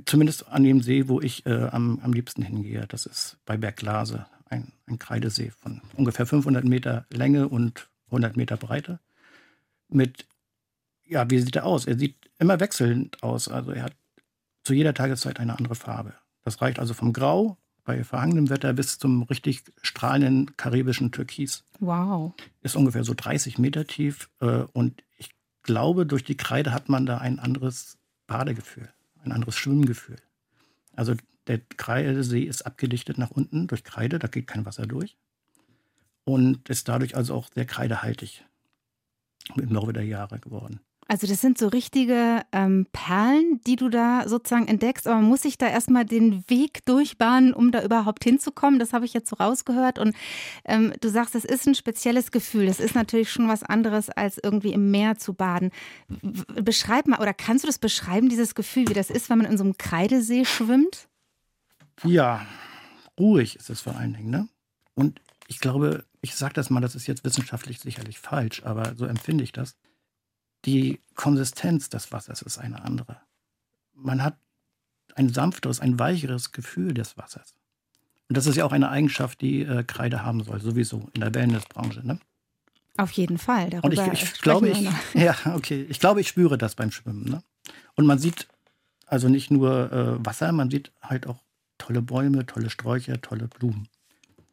Zumindest 0.06 0.48
an 0.48 0.64
dem 0.64 0.80
See, 0.82 1.08
wo 1.08 1.20
ich 1.20 1.46
äh, 1.46 1.68
am, 1.68 2.00
am 2.02 2.12
liebsten 2.12 2.42
hingehe. 2.42 2.86
Das 2.88 3.06
ist 3.06 3.38
bei 3.44 3.56
Berglase, 3.56 4.26
ein, 4.46 4.72
ein 4.86 4.98
Kreidesee 4.98 5.50
von 5.50 5.80
ungefähr 5.96 6.26
500 6.26 6.64
Meter 6.64 7.06
Länge 7.10 7.48
und 7.48 7.88
100 8.06 8.36
Meter 8.36 8.56
Breite. 8.56 8.98
Mit, 9.88 10.26
ja, 11.04 11.30
wie 11.30 11.38
sieht 11.38 11.56
er 11.56 11.66
aus? 11.66 11.86
Er 11.86 11.96
sieht 11.96 12.16
immer 12.38 12.58
wechselnd 12.58 13.22
aus. 13.22 13.48
Also 13.48 13.70
er 13.70 13.84
hat 13.84 13.96
zu 14.64 14.74
jeder 14.74 14.94
Tageszeit 14.94 15.38
eine 15.38 15.56
andere 15.56 15.74
Farbe. 15.74 16.14
Das 16.42 16.60
reicht 16.60 16.78
also 16.78 16.94
vom 16.94 17.12
Grau 17.12 17.56
bei 17.84 18.02
verhangenem 18.02 18.50
Wetter 18.50 18.72
bis 18.72 18.98
zum 18.98 19.22
richtig 19.24 19.62
strahlenden 19.82 20.56
karibischen 20.56 21.12
Türkis. 21.12 21.64
Wow. 21.80 22.32
Ist 22.62 22.76
ungefähr 22.76 23.04
so 23.04 23.14
30 23.14 23.58
Meter 23.58 23.86
tief 23.86 24.30
äh, 24.40 24.64
und 24.72 25.04
ich 25.18 25.30
glaube, 25.62 26.06
durch 26.06 26.24
die 26.24 26.36
Kreide 26.36 26.72
hat 26.72 26.88
man 26.88 27.06
da 27.06 27.18
ein 27.18 27.38
anderes 27.38 27.98
Badegefühl, 28.26 28.88
ein 29.24 29.32
anderes 29.32 29.56
Schwimmgefühl. 29.56 30.16
Also 30.92 31.14
der 31.46 31.60
Kreidesee 31.76 32.42
ist 32.42 32.62
abgedichtet 32.62 33.18
nach 33.18 33.30
unten 33.30 33.66
durch 33.66 33.84
Kreide, 33.84 34.18
da 34.18 34.28
geht 34.28 34.46
kein 34.46 34.64
Wasser 34.64 34.86
durch. 34.86 35.16
Und 36.24 36.68
ist 36.70 36.88
dadurch 36.88 37.16
also 37.16 37.34
auch 37.34 37.50
sehr 37.54 37.66
kreidehaltig 37.66 38.44
im 39.56 39.72
Laufe 39.72 39.92
der 39.92 40.04
Jahre 40.04 40.38
geworden. 40.38 40.80
Also 41.06 41.26
das 41.26 41.40
sind 41.40 41.58
so 41.58 41.68
richtige 41.68 42.42
ähm, 42.52 42.86
Perlen, 42.92 43.60
die 43.66 43.76
du 43.76 43.90
da 43.90 44.26
sozusagen 44.26 44.68
entdeckst, 44.68 45.06
aber 45.06 45.16
man 45.16 45.28
muss 45.28 45.42
sich 45.42 45.58
da 45.58 45.68
erstmal 45.68 46.06
den 46.06 46.48
Weg 46.48 46.84
durchbahnen, 46.86 47.52
um 47.52 47.72
da 47.72 47.82
überhaupt 47.82 48.24
hinzukommen. 48.24 48.78
Das 48.78 48.94
habe 48.94 49.04
ich 49.04 49.12
jetzt 49.12 49.28
so 49.28 49.36
rausgehört. 49.36 49.98
Und 49.98 50.16
ähm, 50.64 50.94
du 51.00 51.10
sagst, 51.10 51.34
es 51.34 51.44
ist 51.44 51.66
ein 51.66 51.74
spezielles 51.74 52.30
Gefühl. 52.30 52.66
Das 52.66 52.80
ist 52.80 52.94
natürlich 52.94 53.30
schon 53.30 53.48
was 53.48 53.62
anderes, 53.62 54.08
als 54.08 54.38
irgendwie 54.42 54.72
im 54.72 54.90
Meer 54.90 55.18
zu 55.18 55.34
baden. 55.34 55.72
Beschreib 56.54 57.06
mal, 57.06 57.20
oder 57.20 57.34
kannst 57.34 57.64
du 57.64 57.66
das 57.66 57.78
beschreiben, 57.78 58.30
dieses 58.30 58.54
Gefühl, 58.54 58.88
wie 58.88 58.94
das 58.94 59.10
ist, 59.10 59.28
wenn 59.28 59.38
man 59.38 59.50
in 59.50 59.58
so 59.58 59.64
einem 59.64 59.76
Kreidesee 59.76 60.46
schwimmt? 60.46 61.08
Ja, 62.02 62.46
ruhig 63.18 63.56
ist 63.56 63.68
es 63.68 63.82
vor 63.82 63.96
allen 63.96 64.14
Dingen. 64.14 64.30
Ne? 64.30 64.48
Und 64.94 65.20
ich 65.48 65.60
glaube, 65.60 66.04
ich 66.22 66.34
sage 66.34 66.54
das 66.54 66.70
mal, 66.70 66.80
das 66.80 66.94
ist 66.94 67.06
jetzt 67.06 67.24
wissenschaftlich 67.24 67.80
sicherlich 67.80 68.18
falsch, 68.18 68.62
aber 68.64 68.94
so 68.96 69.04
empfinde 69.04 69.44
ich 69.44 69.52
das 69.52 69.76
die 70.64 71.00
Konsistenz 71.14 71.88
des 71.88 72.12
Wassers 72.12 72.42
ist 72.42 72.58
eine 72.58 72.82
andere. 72.82 73.16
Man 73.94 74.22
hat 74.22 74.36
ein 75.14 75.28
sanfteres, 75.28 75.80
ein 75.80 75.98
weicheres 75.98 76.52
Gefühl 76.52 76.94
des 76.94 77.16
Wassers. 77.16 77.54
Und 78.28 78.36
das 78.36 78.46
ist 78.46 78.56
ja 78.56 78.64
auch 78.64 78.72
eine 78.72 78.88
Eigenschaft, 78.88 79.40
die 79.40 79.62
äh, 79.62 79.84
Kreide 79.84 80.24
haben 80.24 80.42
soll, 80.42 80.60
sowieso 80.60 81.08
in 81.12 81.20
der 81.20 81.34
Wellnessbranche. 81.34 82.06
Ne? 82.06 82.18
Auf 82.96 83.10
jeden 83.12 83.38
Fall. 83.38 83.70
Darüber 83.70 83.86
Und 83.86 84.12
ich, 84.12 84.22
ich 84.22 84.40
glaube, 84.40 84.68
ich, 84.70 84.88
ja, 85.14 85.36
okay. 85.54 85.86
ich 85.88 86.00
glaube, 86.00 86.20
ich 86.20 86.28
spüre 86.28 86.58
das 86.58 86.74
beim 86.74 86.90
Schwimmen. 86.90 87.24
Ne? 87.24 87.42
Und 87.94 88.06
man 88.06 88.18
sieht 88.18 88.48
also 89.06 89.28
nicht 89.28 89.50
nur 89.50 89.92
äh, 89.92 90.26
Wasser, 90.26 90.50
man 90.52 90.70
sieht 90.70 90.90
halt 91.02 91.26
auch 91.26 91.36
tolle 91.78 92.02
Bäume, 92.02 92.46
tolle 92.46 92.70
Sträucher, 92.70 93.20
tolle 93.20 93.48
Blumen. 93.48 93.88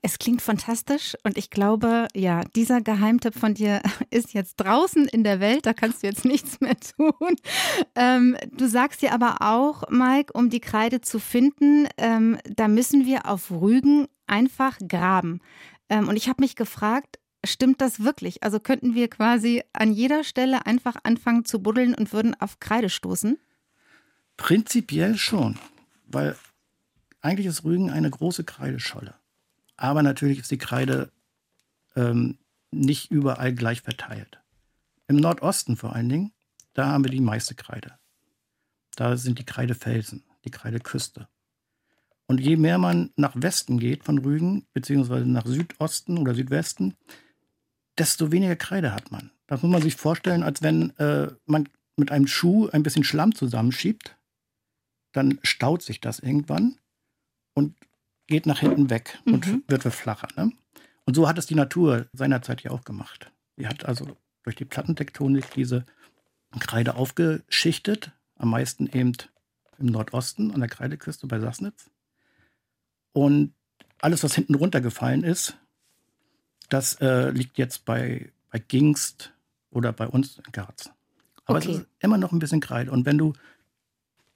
Es 0.04 0.18
klingt 0.18 0.42
fantastisch 0.42 1.16
und 1.24 1.38
ich 1.38 1.52
glaube, 1.52 2.08
ja, 2.16 2.44
dieser 2.56 2.82
Geheimtipp 2.82 3.36
von 3.36 3.54
dir 3.54 3.82
ist 4.10 4.34
jetzt 4.34 4.56
draußen 4.56 5.08
in 5.08 5.24
der 5.24 5.40
Welt, 5.40 5.66
da 5.68 5.74
kannst 5.74 6.02
du 6.02 6.08
jetzt 6.08 6.26
nichts 6.26 6.60
mehr 6.60 6.76
tun. 6.80 7.36
Ähm, 7.96 8.36
du 8.52 8.68
sagst 8.68 9.04
dir 9.04 9.14
aber 9.14 9.38
auch, 9.42 9.90
Mike, 9.90 10.34
um 10.34 10.50
die 10.50 10.60
Kreide 10.60 11.02
zu 11.02 11.20
finden, 11.20 11.88
ähm, 11.98 12.40
da 12.46 12.68
müssen 12.68 13.06
wir 13.06 13.28
auf 13.28 13.52
Rügen 13.52 14.08
einfach 14.26 14.80
graben. 14.88 15.40
Ähm, 15.90 16.08
und 16.08 16.16
ich 16.16 16.28
habe 16.28 16.42
mich 16.42 16.56
gefragt, 16.56 17.20
stimmt 17.46 17.80
das 17.80 18.04
wirklich? 18.04 18.42
Also 18.44 18.60
könnten 18.60 18.96
wir 18.96 19.08
quasi 19.08 19.62
an 19.72 19.92
jeder 19.92 20.24
Stelle 20.24 20.66
einfach 20.66 20.96
anfangen 21.04 21.46
zu 21.46 21.62
buddeln 21.62 21.94
und 21.94 22.12
würden 22.12 22.40
auf 22.40 22.60
Kreide 22.60 22.90
stoßen? 22.90 23.38
Prinzipiell 24.38 25.16
schon, 25.18 25.60
weil 26.08 26.36
eigentlich 27.22 27.46
ist 27.46 27.64
Rügen 27.64 27.92
eine 27.92 28.10
große 28.10 28.44
Kreidescholle. 28.44 29.21
Aber 29.82 30.04
natürlich 30.04 30.38
ist 30.38 30.52
die 30.52 30.60
Kreide 30.60 31.12
ähm, 31.96 32.38
nicht 32.70 33.10
überall 33.10 33.52
gleich 33.52 33.82
verteilt. 33.82 34.40
Im 35.08 35.16
Nordosten 35.16 35.76
vor 35.76 35.96
allen 35.96 36.08
Dingen, 36.08 36.34
da 36.76 36.86
haben 36.86 37.04
wir 37.04 37.10
die 37.10 37.20
meiste 37.20 37.56
Kreide. 37.56 37.98
Da 38.96 39.18
sind 39.18 39.40
die 39.40 39.44
Kreidefelsen, 39.44 40.24
die 40.46 40.52
Kreideküste. 40.52 41.28
Und 42.28 42.40
je 42.40 42.58
mehr 42.58 42.78
man 42.78 43.10
nach 43.16 43.34
Westen 43.36 43.80
geht 43.80 44.04
von 44.04 44.20
Rügen, 44.20 44.68
beziehungsweise 44.74 45.26
nach 45.26 45.48
Südosten 45.48 46.20
oder 46.20 46.36
Südwesten, 46.36 46.94
desto 47.98 48.32
weniger 48.32 48.56
Kreide 48.56 48.94
hat 48.94 49.12
man. 49.12 49.32
Das 49.48 49.64
muss 49.64 49.72
man 49.72 49.82
sich 49.82 49.96
vorstellen, 49.96 50.44
als 50.44 50.62
wenn 50.62 50.96
äh, 50.98 51.32
man 51.48 51.68
mit 51.96 52.12
einem 52.12 52.28
Schuh 52.28 52.70
ein 52.70 52.84
bisschen 52.84 53.04
Schlamm 53.04 53.34
zusammenschiebt. 53.34 54.16
Dann 55.12 55.40
staut 55.42 55.82
sich 55.82 56.00
das 56.02 56.20
irgendwann 56.20 56.78
und 57.56 57.74
geht 58.32 58.46
nach 58.46 58.60
hinten 58.60 58.90
weg 58.90 59.20
und 59.26 59.46
mhm. 59.46 59.64
wird 59.68 59.84
flacher. 59.84 60.30
Ne? 60.38 60.54
Und 61.06 61.16
so 61.16 61.28
hat 61.28 61.38
es 61.38 61.46
die 61.46 61.56
Natur 61.56 62.08
seinerzeit 62.14 62.64
ja 62.64 62.72
auch 62.72 62.86
gemacht. 62.86 63.30
Sie 63.58 63.68
hat 63.68 63.86
also 63.86 64.18
durch 64.44 64.56
die 64.56 64.66
Plattentektonik 64.66 65.52
diese 65.52 65.86
Kreide 66.60 66.96
aufgeschichtet, 66.96 68.12
am 68.38 68.50
meisten 68.50 68.88
eben 68.88 69.12
im 69.78 69.88
Nordosten 69.88 70.52
an 70.52 70.62
der 70.62 70.70
Kreideküste 70.70 71.28
bei 71.28 71.40
Sassnitz. 71.40 71.92
Und 73.12 73.54
alles, 74.00 74.24
was 74.24 74.34
hinten 74.34 74.56
runtergefallen 74.56 75.24
ist, 75.24 75.58
das 76.70 76.96
äh, 77.02 77.32
liegt 77.32 77.58
jetzt 77.58 77.84
bei, 77.84 78.32
bei 78.50 78.60
Gingst 78.60 79.34
oder 79.72 79.92
bei 79.92 80.08
uns 80.08 80.38
in 80.38 80.52
Garz. 80.54 80.90
Aber 81.46 81.58
okay. 81.58 81.72
es 81.72 81.78
ist 81.80 81.88
immer 82.00 82.18
noch 82.18 82.32
ein 82.32 82.40
bisschen 82.40 82.62
Kreide. 82.62 82.92
Und 82.92 83.06
wenn 83.06 83.18
du 83.18 83.34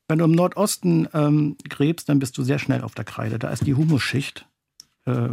wenn 0.08 0.20
du 0.20 0.26
im 0.26 0.32
Nordosten 0.32 1.08
ähm, 1.14 1.58
gräbst, 1.68 2.10
dann 2.10 2.20
bist 2.20 2.38
du 2.38 2.44
sehr 2.44 2.60
schnell 2.60 2.84
auf 2.84 2.96
der 2.96 3.06
Kreide. 3.06 3.40
Da 3.40 3.50
ist 3.50 3.66
die 3.66 3.74
Humusschicht 3.74 4.48
äh, 5.06 5.30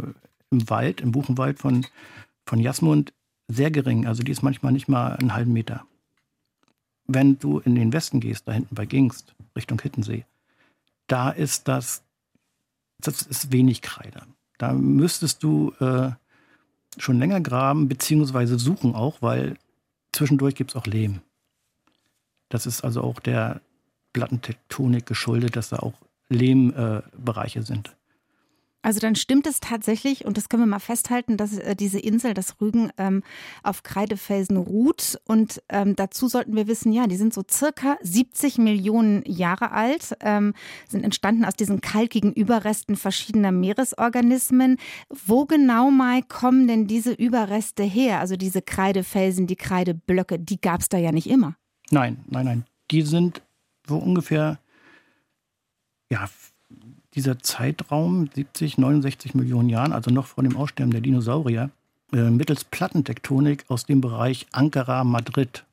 im 0.49 0.69
Wald, 0.69 1.01
im 1.01 1.11
Buchenwald 1.11 1.59
von, 1.59 1.85
von 2.45 2.59
Jasmund 2.59 3.13
sehr 3.47 3.71
gering. 3.71 4.07
Also 4.07 4.23
die 4.23 4.31
ist 4.31 4.41
manchmal 4.41 4.71
nicht 4.71 4.87
mal 4.87 5.15
einen 5.15 5.33
halben 5.33 5.53
Meter. 5.53 5.85
Wenn 7.05 7.37
du 7.37 7.59
in 7.59 7.75
den 7.75 7.93
Westen 7.93 8.19
gehst, 8.19 8.47
da 8.47 8.53
hinten 8.53 8.75
bei 8.75 8.85
Gingst, 8.85 9.35
Richtung 9.55 9.79
Hittensee, 9.81 10.25
da 11.07 11.29
ist 11.29 11.67
das, 11.67 12.03
das 12.99 13.21
ist 13.21 13.51
wenig 13.51 13.81
Kreide. 13.81 14.23
Da 14.57 14.73
müsstest 14.73 15.43
du 15.43 15.73
äh, 15.79 16.11
schon 16.97 17.19
länger 17.19 17.41
graben, 17.41 17.89
beziehungsweise 17.89 18.57
suchen 18.57 18.95
auch, 18.95 19.21
weil 19.21 19.57
zwischendurch 20.13 20.55
gibt 20.55 20.71
es 20.71 20.75
auch 20.75 20.85
Lehm. 20.85 21.21
Das 22.49 22.65
ist 22.65 22.83
also 22.83 23.01
auch 23.01 23.19
der, 23.19 23.61
Plattentektonik 24.13 25.05
geschuldet, 25.05 25.55
dass 25.55 25.69
da 25.69 25.77
auch 25.77 25.93
Lehmbereiche 26.29 27.59
äh, 27.59 27.63
sind. 27.63 27.95
Also 28.83 28.99
dann 28.99 29.15
stimmt 29.15 29.47
es 29.47 29.61
tatsächlich, 29.61 30.25
und 30.25 30.35
das 30.35 30.49
können 30.49 30.63
wir 30.63 30.67
mal 30.67 30.79
festhalten, 30.79 31.37
dass 31.37 31.57
äh, 31.57 31.73
diese 31.73 31.99
Insel, 31.99 32.33
das 32.33 32.59
Rügen, 32.59 32.91
ähm, 32.97 33.23
auf 33.63 33.81
Kreidefelsen 33.81 34.57
ruht. 34.57 35.17
Und 35.25 35.63
ähm, 35.69 35.95
dazu 35.95 36.27
sollten 36.27 36.53
wir 36.53 36.67
wissen, 36.67 36.91
ja, 36.91 37.07
die 37.07 37.15
sind 37.15 37.33
so 37.33 37.43
circa 37.49 37.97
70 38.01 38.57
Millionen 38.57 39.23
Jahre 39.25 39.71
alt, 39.71 40.17
ähm, 40.19 40.53
sind 40.89 41.05
entstanden 41.05 41.45
aus 41.45 41.55
diesen 41.55 41.79
kalkigen 41.79 42.33
Überresten 42.33 42.97
verschiedener 42.97 43.53
Meeresorganismen. 43.53 44.77
Wo 45.09 45.45
genau 45.45 45.89
mal 45.89 46.21
kommen 46.21 46.67
denn 46.67 46.85
diese 46.85 47.13
Überreste 47.13 47.83
her? 47.83 48.19
Also 48.19 48.35
diese 48.35 48.61
Kreidefelsen, 48.61 49.47
die 49.47 49.55
Kreideblöcke, 49.55 50.39
die 50.39 50.59
gab 50.59 50.81
es 50.81 50.89
da 50.89 50.97
ja 50.97 51.13
nicht 51.13 51.29
immer. 51.29 51.55
Nein, 51.89 52.25
nein, 52.27 52.45
nein. 52.45 52.65
Die 52.91 53.03
sind 53.03 53.41
wo 53.93 53.97
ungefähr 53.97 54.57
ja, 56.09 56.29
dieser 57.15 57.39
Zeitraum, 57.39 58.29
70, 58.33 58.77
69 58.77 59.35
Millionen 59.35 59.69
Jahren, 59.69 59.93
also 59.93 60.11
noch 60.11 60.25
vor 60.25 60.43
dem 60.43 60.57
Aussterben 60.57 60.91
der 60.91 61.01
Dinosaurier, 61.01 61.69
äh, 62.11 62.29
mittels 62.29 62.63
Plattentektonik 62.63 63.65
aus 63.69 63.85
dem 63.85 64.01
Bereich 64.01 64.47
Ankara, 64.51 65.03
Madrid 65.03 65.65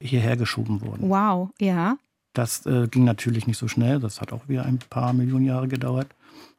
hierher 0.00 0.36
geschoben 0.36 0.80
wurden. 0.80 1.08
Wow, 1.08 1.50
ja. 1.60 1.96
Das 2.32 2.66
äh, 2.66 2.86
ging 2.88 3.04
natürlich 3.04 3.46
nicht 3.46 3.58
so 3.58 3.68
schnell, 3.68 3.98
das 4.00 4.20
hat 4.20 4.32
auch 4.32 4.48
wieder 4.48 4.64
ein 4.64 4.78
paar 4.78 5.12
Millionen 5.12 5.46
Jahre 5.46 5.68
gedauert. 5.68 6.08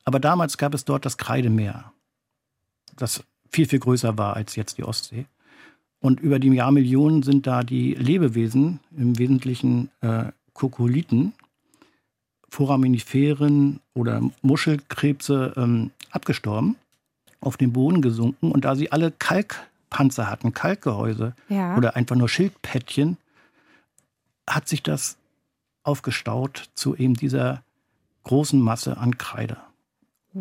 Aber 0.03 0.19
damals 0.19 0.57
gab 0.57 0.73
es 0.73 0.85
dort 0.85 1.05
das 1.05 1.17
Kreidemeer, 1.17 1.93
das 2.97 3.23
viel, 3.49 3.67
viel 3.67 3.79
größer 3.79 4.17
war 4.17 4.35
als 4.35 4.55
jetzt 4.55 4.77
die 4.77 4.83
Ostsee. 4.83 5.25
Und 6.01 6.19
über 6.19 6.39
die 6.39 6.49
Jahrmillionen 6.49 7.23
sind 7.23 7.45
da 7.45 7.63
die 7.63 7.93
Lebewesen, 7.93 8.79
im 8.95 9.17
Wesentlichen 9.19 9.89
äh, 10.01 10.31
Kokolithen, 10.59 11.31
Foraminiferen 12.49 13.79
oder 13.93 14.21
Muschelkrebse 14.41 15.53
ähm, 15.55 15.91
abgestorben, 16.11 16.75
auf 17.39 17.55
den 17.55 17.71
Boden 17.71 18.01
gesunken. 18.01 18.51
Und 18.51 18.65
da 18.65 18.75
sie 18.75 18.91
alle 18.91 19.11
Kalkpanzer 19.11 20.29
hatten, 20.29 20.53
Kalkgehäuse 20.53 21.33
ja. 21.47 21.77
oder 21.77 21.95
einfach 21.95 22.17
nur 22.17 22.27
Schildpättchen, 22.27 23.15
hat 24.49 24.67
sich 24.67 24.83
das 24.83 25.17
aufgestaut 25.83 26.69
zu 26.73 26.93
eben 26.93 27.13
dieser 27.13 27.63
großen 28.23 28.59
Masse 28.59 28.97
an 28.97 29.17
Kreide. 29.17 29.57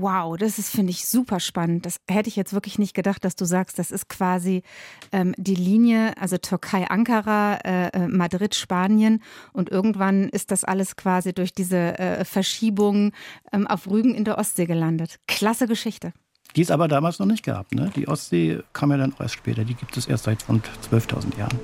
Wow, 0.00 0.36
das 0.36 0.58
ist, 0.58 0.70
finde 0.70 0.90
ich, 0.90 1.06
super 1.06 1.40
spannend. 1.40 1.84
Das 1.84 2.00
hätte 2.08 2.28
ich 2.28 2.36
jetzt 2.36 2.52
wirklich 2.52 2.78
nicht 2.78 2.94
gedacht, 2.94 3.24
dass 3.24 3.34
du 3.34 3.44
sagst, 3.44 3.78
das 3.78 3.90
ist 3.90 4.08
quasi 4.08 4.62
ähm, 5.10 5.34
die 5.36 5.56
Linie, 5.56 6.16
also 6.20 6.38
Türkei, 6.38 6.88
Ankara, 6.88 7.56
äh, 7.64 7.88
äh, 7.88 8.08
Madrid, 8.08 8.54
Spanien. 8.54 9.22
Und 9.52 9.70
irgendwann 9.70 10.28
ist 10.28 10.52
das 10.52 10.62
alles 10.62 10.94
quasi 10.94 11.32
durch 11.32 11.52
diese 11.52 11.98
äh, 11.98 12.24
Verschiebung 12.24 13.12
ähm, 13.52 13.66
auf 13.66 13.90
Rügen 13.90 14.14
in 14.14 14.24
der 14.24 14.38
Ostsee 14.38 14.66
gelandet. 14.66 15.18
Klasse 15.26 15.66
Geschichte. 15.66 16.12
Die 16.54 16.62
es 16.62 16.70
aber 16.70 16.86
damals 16.86 17.18
noch 17.18 17.26
nicht 17.26 17.44
gab. 17.44 17.72
Ne? 17.72 17.90
Die 17.96 18.06
Ostsee 18.06 18.60
kam 18.72 18.90
ja 18.92 18.98
dann 18.98 19.14
erst 19.18 19.34
später. 19.34 19.64
Die 19.64 19.74
gibt 19.74 19.96
es 19.96 20.06
erst 20.06 20.24
seit 20.24 20.48
rund 20.48 20.68
12.000 20.90 21.38
Jahren. 21.38 21.58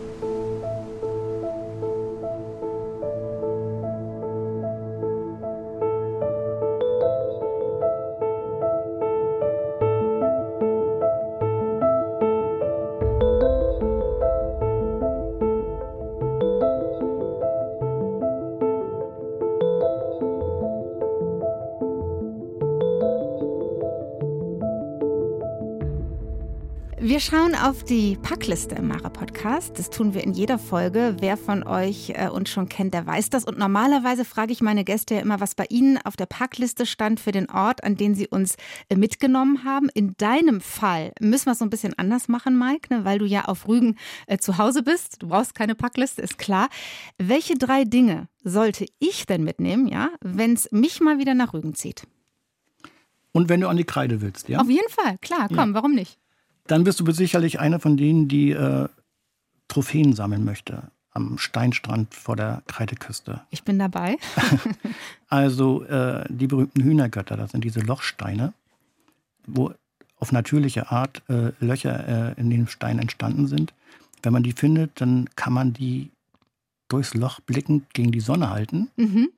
Schauen 27.24 27.54
auf 27.54 27.84
die 27.84 28.18
Packliste 28.20 28.74
im 28.74 28.88
Mara 28.88 29.08
Podcast. 29.08 29.78
Das 29.78 29.88
tun 29.88 30.12
wir 30.12 30.22
in 30.22 30.34
jeder 30.34 30.58
Folge. 30.58 31.16
Wer 31.20 31.38
von 31.38 31.62
euch 31.62 32.10
äh, 32.10 32.28
uns 32.28 32.50
schon 32.50 32.68
kennt, 32.68 32.92
der 32.92 33.06
weiß 33.06 33.30
das. 33.30 33.44
Und 33.44 33.56
normalerweise 33.56 34.26
frage 34.26 34.52
ich 34.52 34.60
meine 34.60 34.84
Gäste 34.84 35.14
ja 35.14 35.20
immer, 35.22 35.40
was 35.40 35.54
bei 35.54 35.64
ihnen 35.70 35.98
auf 36.04 36.16
der 36.16 36.26
Packliste 36.26 36.84
stand 36.84 37.20
für 37.20 37.32
den 37.32 37.48
Ort, 37.48 37.82
an 37.82 37.96
den 37.96 38.14
sie 38.14 38.28
uns 38.28 38.56
äh, 38.90 38.96
mitgenommen 38.96 39.64
haben. 39.64 39.88
In 39.94 40.14
deinem 40.18 40.60
Fall 40.60 41.12
müssen 41.18 41.46
wir 41.46 41.52
es 41.52 41.60
so 41.60 41.64
ein 41.64 41.70
bisschen 41.70 41.94
anders 41.98 42.28
machen, 42.28 42.58
Mike, 42.58 42.92
ne, 42.92 43.06
weil 43.06 43.18
du 43.18 43.24
ja 43.24 43.46
auf 43.46 43.66
Rügen 43.68 43.96
äh, 44.26 44.36
zu 44.36 44.58
Hause 44.58 44.82
bist. 44.82 45.22
Du 45.22 45.28
brauchst 45.28 45.54
keine 45.54 45.74
Packliste, 45.74 46.20
ist 46.20 46.36
klar. 46.36 46.68
Welche 47.16 47.54
drei 47.54 47.84
Dinge 47.84 48.28
sollte 48.42 48.84
ich 48.98 49.24
denn 49.24 49.44
mitnehmen, 49.44 49.86
ja, 49.86 50.10
wenn 50.20 50.52
es 50.52 50.70
mich 50.72 51.00
mal 51.00 51.18
wieder 51.18 51.32
nach 51.32 51.54
Rügen 51.54 51.74
zieht? 51.74 52.02
Und 53.32 53.48
wenn 53.48 53.62
du 53.62 53.68
an 53.68 53.78
die 53.78 53.84
Kreide 53.84 54.20
willst, 54.20 54.50
ja? 54.50 54.60
Auf 54.60 54.68
jeden 54.68 54.90
Fall, 54.90 55.16
klar, 55.22 55.48
komm, 55.48 55.70
ja. 55.70 55.74
warum 55.74 55.94
nicht? 55.94 56.18
Dann 56.66 56.84
bist 56.84 57.00
du 57.00 57.10
sicherlich 57.12 57.60
einer 57.60 57.80
von 57.80 57.96
denen, 57.96 58.28
die 58.28 58.50
äh, 58.52 58.88
Trophäen 59.68 60.14
sammeln 60.14 60.44
möchte 60.44 60.90
am 61.14 61.38
Steinstrand 61.38 62.12
vor 62.12 62.34
der 62.36 62.62
Kreideküste. 62.66 63.42
Ich 63.50 63.62
bin 63.62 63.78
dabei. 63.78 64.18
also 65.28 65.84
äh, 65.84 66.24
die 66.28 66.48
berühmten 66.48 66.82
Hühnergötter, 66.82 67.36
das 67.36 67.52
sind 67.52 67.64
diese 67.64 67.80
Lochsteine, 67.80 68.52
wo 69.46 69.72
auf 70.16 70.32
natürliche 70.32 70.90
Art 70.90 71.22
äh, 71.28 71.52
Löcher 71.60 72.34
äh, 72.36 72.40
in 72.40 72.50
den 72.50 72.66
Stein 72.66 72.98
entstanden 72.98 73.46
sind. 73.46 73.72
Wenn 74.22 74.32
man 74.32 74.42
die 74.42 74.52
findet, 74.52 75.00
dann 75.00 75.28
kann 75.36 75.52
man 75.52 75.72
die 75.72 76.10
durchs 76.88 77.14
Loch 77.14 77.40
blickend 77.40 77.92
gegen 77.94 78.10
die 78.10 78.20
Sonne 78.20 78.50
halten, 78.50 78.88
mhm. 78.96 79.28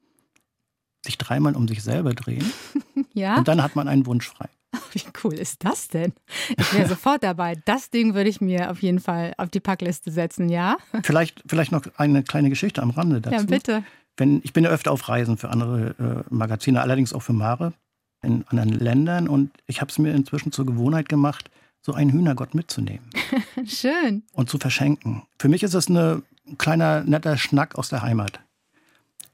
sich 1.05 1.19
dreimal 1.19 1.57
um 1.57 1.69
sich 1.69 1.83
selber 1.83 2.15
drehen 2.15 2.45
ja? 3.15 3.37
und 3.37 3.49
dann 3.49 3.63
hat 3.63 3.77
man 3.77 3.89
einen 3.89 4.07
Wunsch 4.07 4.29
frei. 4.29 4.49
Wie 4.97 5.03
cool 5.23 5.35
ist 5.35 5.63
das 5.63 5.89
denn? 5.89 6.15
Ich 6.57 6.73
wäre 6.73 6.89
sofort 6.89 7.23
dabei. 7.23 7.55
Das 7.67 7.91
Ding 7.91 8.15
würde 8.15 8.31
ich 8.31 8.41
mir 8.41 8.71
auf 8.71 8.81
jeden 8.81 8.99
Fall 8.99 9.35
auf 9.37 9.51
die 9.51 9.61
Packliste 9.61 10.11
setzen, 10.11 10.49
ja? 10.49 10.79
Vielleicht, 11.03 11.43
vielleicht 11.47 11.71
noch 11.71 11.83
eine 11.99 12.23
kleine 12.23 12.49
Geschichte 12.49 12.83
am 12.83 12.91
Rande 12.91 13.21
dazu. 13.21 13.37
Ja, 13.37 13.43
bitte. 13.43 13.85
Wenn, 14.17 14.41
ich 14.43 14.55
bin 14.55 14.65
ja 14.65 14.71
öfter 14.71 14.93
auf 14.93 15.07
Reisen 15.11 15.37
für 15.37 15.51
andere 15.51 16.25
äh, 16.31 16.35
Magazine, 16.35 16.81
allerdings 16.81 17.13
auch 17.13 17.21
für 17.21 17.35
Mare 17.35 17.75
in 18.23 18.45
anderen 18.49 18.71
Ländern. 18.71 19.29
Und 19.29 19.51
ich 19.67 19.83
habe 19.83 19.91
es 19.91 19.99
mir 19.99 20.15
inzwischen 20.15 20.51
zur 20.51 20.65
Gewohnheit 20.65 21.11
gemacht, 21.11 21.51
so 21.83 21.93
einen 21.93 22.11
Hühnergott 22.11 22.55
mitzunehmen. 22.55 23.05
Schön. 23.67 24.23
Und 24.33 24.49
zu 24.49 24.57
verschenken. 24.57 25.25
Für 25.39 25.49
mich 25.49 25.63
ist 25.63 25.75
es 25.75 25.91
ein 25.91 26.23
kleiner, 26.57 27.03
netter 27.05 27.37
Schnack 27.37 27.75
aus 27.75 27.91
der 27.91 28.01
Heimat. 28.01 28.41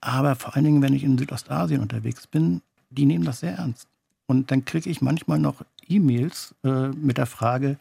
Aber 0.00 0.35
vor 0.35 0.57
allen 0.57 0.64
Dingen, 0.64 0.83
wenn 0.83 0.92
ich 0.92 1.04
in 1.04 1.16
Südostasien 1.16 1.81
unterwegs 1.81 2.26
bin, 2.26 2.62
die 2.90 3.07
nehmen 3.07 3.25
das 3.25 3.40
sehr 3.40 3.54
ernst. 3.54 3.87
Und 4.33 4.51
dann 4.51 4.65
kriege 4.65 4.89
ich 4.89 5.03
manchmal 5.03 5.39
noch 5.39 5.62
E-Mails 5.87 6.55
äh, 6.65 6.89
mit 6.89 7.19
der 7.19 7.27
Frage, 7.27 7.77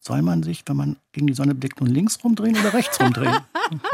soll 0.00 0.20
man 0.20 0.42
sich, 0.42 0.64
wenn 0.66 0.76
man 0.76 0.96
gegen 1.12 1.28
die 1.28 1.32
Sonne 1.32 1.54
blickt, 1.54 1.80
nun 1.80 1.88
links 1.88 2.18
rumdrehen 2.24 2.58
oder 2.58 2.74
rechts 2.74 3.00
rumdrehen? 3.00 3.38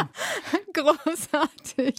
Großartig. 0.73 1.95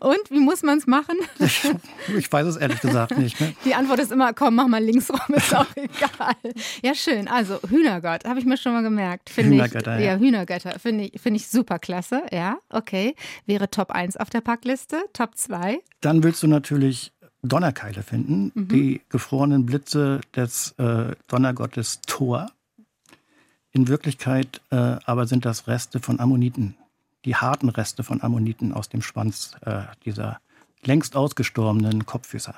Und 0.00 0.30
wie 0.30 0.40
muss 0.40 0.62
man 0.64 0.78
es 0.78 0.88
machen? 0.88 1.16
Ich, 1.38 1.62
ich, 2.16 2.30
weiß 2.30 2.48
es 2.48 2.56
ehrlich 2.56 2.80
gesagt 2.80 3.16
nicht. 3.16 3.40
Ne? 3.40 3.54
Die 3.64 3.74
Antwort 3.74 4.00
ist 4.00 4.10
immer, 4.10 4.32
komm, 4.32 4.56
mach 4.56 4.66
mal 4.66 4.82
links 4.82 5.08
rum, 5.08 5.34
ist 5.36 5.54
auch 5.54 5.66
egal. 5.76 6.34
Ja, 6.82 6.94
schön. 6.96 7.28
Also 7.28 7.60
Hühnergott, 7.68 8.24
habe 8.24 8.40
ich 8.40 8.44
mir 8.44 8.56
schon 8.56 8.72
mal 8.72 8.82
gemerkt. 8.82 9.30
Hühnergötter, 9.30 10.00
ich, 10.00 10.04
ja. 10.04 10.14
ja. 10.14 10.18
Hühnergötter, 10.18 10.78
finde 10.80 11.04
ich, 11.04 11.20
find 11.20 11.36
ich 11.36 11.46
super 11.46 11.78
klasse. 11.78 12.24
Ja, 12.32 12.58
okay. 12.70 13.14
Wäre 13.46 13.70
Top 13.70 13.92
1 13.92 14.16
auf 14.16 14.30
der 14.30 14.40
Packliste. 14.40 15.04
Top 15.12 15.36
2? 15.36 15.78
Dann 16.00 16.24
willst 16.24 16.42
du 16.42 16.48
natürlich 16.48 17.12
Donnerkeile 17.48 18.02
finden, 18.02 18.52
mhm. 18.54 18.68
die 18.68 19.00
gefrorenen 19.08 19.66
Blitze 19.66 20.20
des 20.34 20.72
äh, 20.78 21.14
Donnergottes 21.28 22.00
Thor. 22.06 22.50
In 23.72 23.88
Wirklichkeit 23.88 24.60
äh, 24.70 24.76
aber 25.04 25.26
sind 25.26 25.44
das 25.44 25.68
Reste 25.68 26.00
von 26.00 26.20
Ammoniten, 26.20 26.76
die 27.24 27.36
harten 27.36 27.68
Reste 27.68 28.02
von 28.02 28.22
Ammoniten 28.22 28.72
aus 28.72 28.88
dem 28.88 29.02
Schwanz 29.02 29.52
äh, 29.62 29.82
dieser 30.04 30.40
längst 30.82 31.16
ausgestorbenen 31.16 32.06
Kopffüßer. 32.06 32.54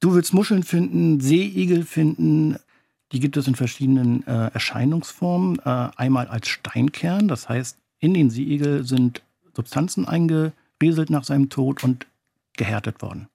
Du 0.00 0.14
willst 0.14 0.34
Muscheln 0.34 0.62
finden, 0.62 1.20
Seeigel 1.20 1.84
finden, 1.84 2.58
die 3.12 3.20
gibt 3.20 3.36
es 3.36 3.46
in 3.46 3.54
verschiedenen 3.54 4.26
äh, 4.26 4.50
Erscheinungsformen. 4.52 5.58
Äh, 5.60 5.88
einmal 5.96 6.26
als 6.28 6.48
Steinkern, 6.48 7.28
das 7.28 7.48
heißt, 7.48 7.78
in 7.98 8.14
den 8.14 8.30
Seeigel 8.30 8.84
sind 8.84 9.22
Substanzen 9.54 10.06
eingerieselt 10.06 11.10
nach 11.10 11.24
seinem 11.24 11.48
Tod 11.48 11.82
und 11.82 12.06
gehärtet 12.56 13.02
worden. 13.02 13.28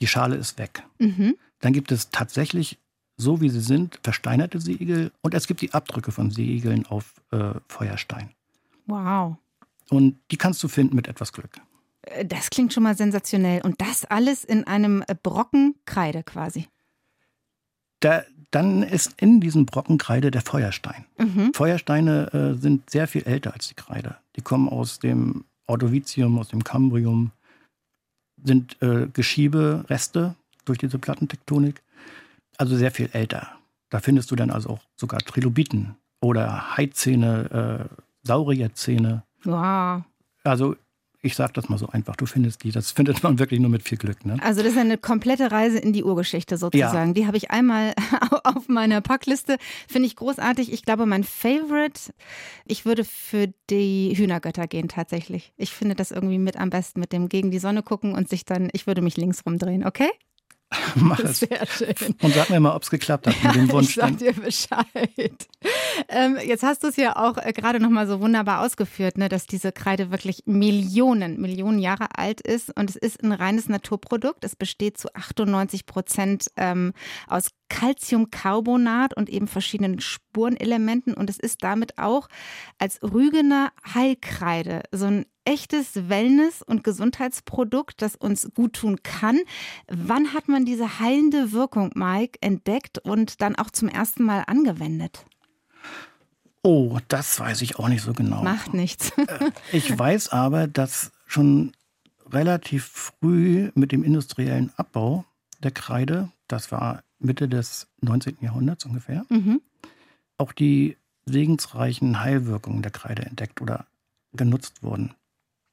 Die 0.00 0.06
Schale 0.06 0.36
ist 0.36 0.58
weg. 0.58 0.84
Mhm. 0.98 1.36
Dann 1.60 1.72
gibt 1.72 1.92
es 1.92 2.10
tatsächlich, 2.10 2.78
so 3.16 3.40
wie 3.40 3.48
sie 3.48 3.60
sind, 3.60 3.98
versteinerte 4.02 4.60
Seeigel 4.60 5.12
und 5.22 5.34
es 5.34 5.46
gibt 5.46 5.60
die 5.60 5.72
Abdrücke 5.72 6.12
von 6.12 6.30
Seeigeln 6.30 6.86
auf 6.86 7.14
äh, 7.30 7.54
Feuerstein. 7.68 8.30
Wow. 8.86 9.36
Und 9.90 10.18
die 10.30 10.36
kannst 10.36 10.62
du 10.62 10.68
finden 10.68 10.96
mit 10.96 11.08
etwas 11.08 11.32
Glück. 11.32 11.60
Äh, 12.02 12.24
das 12.24 12.50
klingt 12.50 12.72
schon 12.72 12.82
mal 12.82 12.96
sensationell. 12.96 13.62
Und 13.62 13.80
das 13.80 14.04
alles 14.04 14.44
in 14.44 14.66
einem 14.66 15.02
äh, 15.06 15.14
Brocken 15.20 15.74
Kreide 15.84 16.22
quasi. 16.22 16.68
Da, 18.00 18.24
dann 18.50 18.82
ist 18.82 19.14
in 19.20 19.40
diesem 19.40 19.66
Brocken 19.66 19.98
Kreide 19.98 20.30
der 20.30 20.42
Feuerstein. 20.42 21.06
Mhm. 21.18 21.52
Feuersteine 21.54 22.32
äh, 22.32 22.60
sind 22.60 22.90
sehr 22.90 23.08
viel 23.08 23.22
älter 23.24 23.54
als 23.54 23.68
die 23.68 23.74
Kreide. 23.74 24.16
Die 24.36 24.42
kommen 24.42 24.68
aus 24.68 24.98
dem 24.98 25.44
Ordovizium, 25.66 26.38
aus 26.38 26.48
dem 26.48 26.62
Kambrium, 26.62 27.32
sind 28.44 28.80
äh, 28.82 29.08
Geschiebereste 29.12 30.34
durch 30.64 30.78
diese 30.78 30.98
Plattentektonik, 30.98 31.82
also 32.56 32.76
sehr 32.76 32.92
viel 32.92 33.08
älter. 33.12 33.48
Da 33.90 34.00
findest 34.00 34.30
du 34.30 34.36
dann 34.36 34.50
also 34.50 34.70
auch 34.70 34.80
sogar 34.96 35.20
Trilobiten 35.20 35.96
oder 36.20 36.76
Haizähne, 36.76 37.88
äh, 37.90 38.02
Saurierzähne. 38.22 39.24
Wow. 39.44 40.02
Also 40.44 40.76
ich 41.24 41.36
sage 41.36 41.54
das 41.54 41.68
mal 41.68 41.78
so 41.78 41.88
einfach, 41.88 42.16
du 42.16 42.26
findest 42.26 42.64
die. 42.64 42.70
Das 42.70 42.90
findet 42.90 43.22
man 43.22 43.38
wirklich 43.38 43.58
nur 43.58 43.70
mit 43.70 43.82
viel 43.82 43.96
Glück. 43.96 44.24
Ne? 44.26 44.36
Also 44.42 44.62
das 44.62 44.72
ist 44.72 44.78
eine 44.78 44.98
komplette 44.98 45.50
Reise 45.50 45.78
in 45.78 45.92
die 45.92 46.04
Urgeschichte 46.04 46.58
sozusagen. 46.58 47.08
Ja. 47.08 47.14
Die 47.14 47.26
habe 47.26 47.38
ich 47.38 47.50
einmal 47.50 47.94
auf 48.44 48.68
meiner 48.68 49.00
Packliste. 49.00 49.56
Finde 49.88 50.06
ich 50.06 50.16
großartig. 50.16 50.72
Ich 50.72 50.84
glaube, 50.84 51.06
mein 51.06 51.24
Favorite, 51.24 52.12
ich 52.66 52.84
würde 52.84 53.04
für 53.04 53.48
die 53.70 54.12
Hühnergötter 54.16 54.66
gehen 54.66 54.88
tatsächlich. 54.88 55.52
Ich 55.56 55.70
finde 55.70 55.94
das 55.94 56.10
irgendwie 56.10 56.38
mit 56.38 56.56
am 56.58 56.68
besten, 56.68 57.00
mit 57.00 57.12
dem 57.12 57.30
gegen 57.30 57.50
die 57.50 57.58
Sonne 57.58 57.82
gucken 57.82 58.14
und 58.14 58.28
sich 58.28 58.44
dann, 58.44 58.68
ich 58.72 58.86
würde 58.86 59.00
mich 59.00 59.16
links 59.16 59.46
rumdrehen, 59.46 59.86
okay? 59.86 60.10
Mach 60.96 61.18
es. 61.20 61.40
Sehr 61.40 61.66
schön. 61.66 62.14
Und 62.20 62.34
sag 62.34 62.50
mir 62.50 62.60
mal, 62.60 62.74
ob 62.74 62.82
es 62.82 62.90
geklappt 62.90 63.26
hat 63.26 63.42
mit 63.42 63.54
dem 63.54 63.70
Wunsch. 63.72 63.90
Ich 63.90 63.94
sag 63.94 64.18
dir 64.18 64.32
Bescheid. 64.32 65.48
Ähm, 66.08 66.38
jetzt 66.44 66.62
hast 66.62 66.82
du 66.82 66.88
es 66.88 66.96
ja 66.96 67.16
auch 67.16 67.38
äh, 67.38 67.52
gerade 67.52 67.80
noch 67.80 67.90
mal 67.90 68.06
so 68.06 68.20
wunderbar 68.20 68.62
ausgeführt, 68.62 69.18
ne, 69.18 69.28
dass 69.28 69.46
diese 69.46 69.72
Kreide 69.72 70.10
wirklich 70.10 70.42
Millionen, 70.46 71.40
Millionen 71.40 71.78
Jahre 71.78 72.06
alt 72.16 72.40
ist 72.40 72.76
und 72.76 72.90
es 72.90 72.96
ist 72.96 73.22
ein 73.22 73.32
reines 73.32 73.68
Naturprodukt. 73.68 74.44
Es 74.44 74.56
besteht 74.56 74.98
zu 74.98 75.14
98 75.14 75.86
Prozent 75.86 76.46
ähm, 76.56 76.92
aus 77.28 77.50
Calciumcarbonat 77.74 79.16
und 79.16 79.28
eben 79.28 79.48
verschiedenen 79.48 80.00
Spurenelementen 80.00 81.12
und 81.12 81.28
es 81.28 81.40
ist 81.40 81.64
damit 81.64 81.98
auch 81.98 82.28
als 82.78 83.02
Rügener 83.02 83.72
Heilkreide 83.92 84.82
so 84.92 85.06
ein 85.06 85.26
echtes 85.44 86.08
Wellness- 86.08 86.62
und 86.62 86.84
Gesundheitsprodukt, 86.84 88.00
das 88.00 88.14
uns 88.14 88.48
gut 88.54 88.74
tun 88.74 89.02
kann. 89.02 89.40
Wann 89.88 90.32
hat 90.32 90.46
man 90.46 90.64
diese 90.64 91.00
heilende 91.00 91.50
Wirkung, 91.50 91.90
Mike, 91.96 92.38
entdeckt 92.40 92.98
und 92.98 93.42
dann 93.42 93.56
auch 93.56 93.70
zum 93.70 93.88
ersten 93.88 94.22
Mal 94.22 94.44
angewendet? 94.46 95.26
Oh, 96.62 96.98
das 97.08 97.40
weiß 97.40 97.60
ich 97.62 97.76
auch 97.80 97.88
nicht 97.88 98.02
so 98.02 98.12
genau. 98.12 98.44
Macht 98.44 98.72
nichts. 98.72 99.10
Äh, 99.18 99.50
ich 99.72 99.98
weiß 99.98 100.28
aber, 100.28 100.68
dass 100.68 101.10
schon 101.26 101.72
relativ 102.30 103.12
früh 103.20 103.72
mit 103.74 103.90
dem 103.90 104.04
industriellen 104.04 104.72
Abbau 104.76 105.24
der 105.62 105.72
Kreide, 105.72 106.30
das 106.46 106.70
war 106.70 107.02
Mitte 107.24 107.48
des 107.48 107.88
19. 108.00 108.38
Jahrhunderts 108.40 108.84
ungefähr, 108.84 109.24
mhm. 109.28 109.60
auch 110.38 110.52
die 110.52 110.96
segensreichen 111.26 112.20
Heilwirkungen 112.20 112.82
der 112.82 112.92
Kreide 112.92 113.22
entdeckt 113.22 113.60
oder 113.60 113.86
genutzt 114.32 114.82
wurden. 114.82 115.14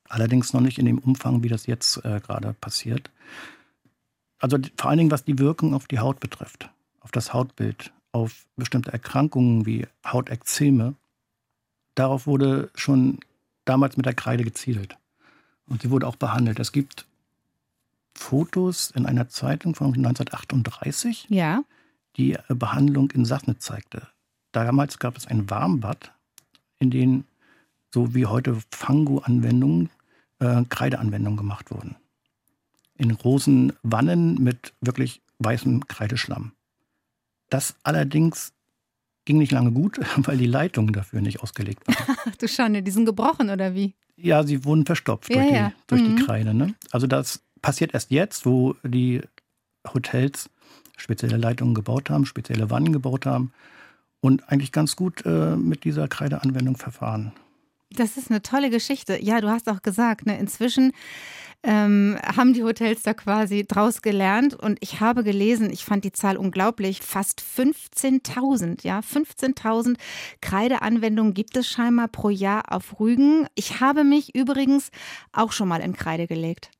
Allerdings 0.07 0.53
noch 0.53 0.61
nicht 0.61 0.77
in 0.77 0.85
dem 0.85 0.99
Umfang, 0.99 1.43
wie 1.43 1.49
das 1.49 1.67
jetzt 1.67 2.03
äh, 2.05 2.19
gerade 2.19 2.53
passiert. 2.53 3.11
Also 4.39 4.57
vor 4.77 4.89
allen 4.89 4.97
Dingen, 4.97 5.11
was 5.11 5.23
die 5.23 5.39
Wirkung 5.39 5.73
auf 5.73 5.87
die 5.87 5.99
Haut 5.99 6.19
betrifft, 6.19 6.69
auf 6.99 7.11
das 7.11 7.33
Hautbild, 7.33 7.93
auf 8.11 8.45
bestimmte 8.55 8.91
Erkrankungen 8.91 9.65
wie 9.65 9.87
Hautekzeme. 10.05 10.95
Darauf 11.95 12.27
wurde 12.27 12.69
schon 12.75 13.19
damals 13.65 13.97
mit 13.97 14.05
der 14.05 14.13
Kreide 14.13 14.43
gezielt. 14.43 14.97
Und 15.67 15.81
sie 15.81 15.91
wurde 15.91 16.07
auch 16.07 16.15
behandelt. 16.15 16.59
Es 16.59 16.71
gibt 16.71 17.05
Fotos 18.15 18.91
in 18.91 19.05
einer 19.05 19.29
Zeitung 19.29 19.75
von 19.75 19.87
1938, 19.93 21.27
ja. 21.29 21.63
die 22.17 22.37
Behandlung 22.49 23.11
in 23.11 23.25
Sassnitz 23.25 23.65
zeigte. 23.65 24.07
Damals 24.51 24.99
gab 24.99 25.15
es 25.17 25.27
ein 25.27 25.49
Warmbad, 25.49 26.13
in 26.79 26.91
dem 26.91 27.23
so 27.93 28.13
wie 28.15 28.25
heute 28.25 28.57
Fango-Anwendungen 28.71 29.89
äh, 30.39 30.63
Kreideanwendungen 30.69 31.37
gemacht 31.37 31.71
wurden. 31.71 31.95
In 32.95 33.15
großen 33.15 33.73
Wannen 33.83 34.35
mit 34.35 34.73
wirklich 34.81 35.21
weißem 35.39 35.87
Kreideschlamm. 35.87 36.51
Das 37.49 37.75
allerdings 37.83 38.53
ging 39.25 39.37
nicht 39.37 39.51
lange 39.51 39.71
gut, 39.71 39.99
weil 40.27 40.37
die 40.37 40.45
Leitungen 40.47 40.93
dafür 40.93 41.21
nicht 41.21 41.41
ausgelegt 41.41 41.87
waren. 41.87 42.17
Ach 42.27 42.35
du 42.39 42.47
Schande, 42.47 42.83
die 42.83 42.91
sind 42.91 43.05
gebrochen 43.05 43.49
oder 43.49 43.73
wie? 43.73 43.93
Ja, 44.17 44.43
sie 44.43 44.63
wurden 44.65 44.85
verstopft 44.85 45.29
Ja, 45.33 45.41
durch, 45.41 45.51
ja. 45.53 45.69
Die, 45.69 45.75
durch 45.87 46.01
Mhm. 46.01 46.15
die 46.17 46.23
Kreide. 46.23 46.53
Ne? 46.53 46.75
Also 46.91 47.07
das 47.07 47.41
passiert 47.61 47.93
erst 47.93 48.11
jetzt, 48.11 48.45
wo 48.45 48.75
die 48.83 49.21
Hotels 49.93 50.49
spezielle 50.97 51.37
Leitungen 51.37 51.73
gebaut 51.73 52.09
haben, 52.09 52.25
spezielle 52.25 52.69
Wannen 52.69 52.93
gebaut 52.93 53.25
haben 53.25 53.51
und 54.21 54.47
eigentlich 54.49 54.71
ganz 54.71 54.95
gut 54.95 55.25
äh, 55.25 55.55
mit 55.55 55.83
dieser 55.83 56.07
Kreideanwendung 56.07 56.77
verfahren. 56.77 57.33
Das 57.93 58.15
ist 58.15 58.29
eine 58.29 58.41
tolle 58.41 58.69
Geschichte. 58.69 59.21
Ja, 59.21 59.41
du 59.41 59.49
hast 59.49 59.67
auch 59.67 59.81
gesagt, 59.81 60.25
ne, 60.25 60.39
inzwischen 60.39 60.93
ähm, 61.63 62.17
haben 62.23 62.53
die 62.53 62.63
Hotels 62.63 63.03
da 63.03 63.13
quasi 63.13 63.65
draus 63.67 64.01
gelernt 64.01 64.53
und 64.55 64.77
ich 64.81 65.01
habe 65.01 65.23
gelesen, 65.23 65.69
ich 65.69 65.83
fand 65.83 66.05
die 66.05 66.13
Zahl 66.13 66.37
unglaublich, 66.37 67.01
fast 67.01 67.41
15.000, 67.41 68.83
ja, 68.83 69.01
15.000 69.01 69.97
Kreideanwendungen 70.39 71.33
gibt 71.33 71.57
es 71.57 71.67
scheinbar 71.67 72.07
pro 72.07 72.29
Jahr 72.29 72.71
auf 72.71 72.99
Rügen. 72.99 73.47
Ich 73.55 73.81
habe 73.81 74.03
mich 74.05 74.33
übrigens 74.35 74.89
auch 75.33 75.51
schon 75.51 75.67
mal 75.67 75.81
in 75.81 75.93
Kreide 75.93 76.27
gelegt. 76.27 76.71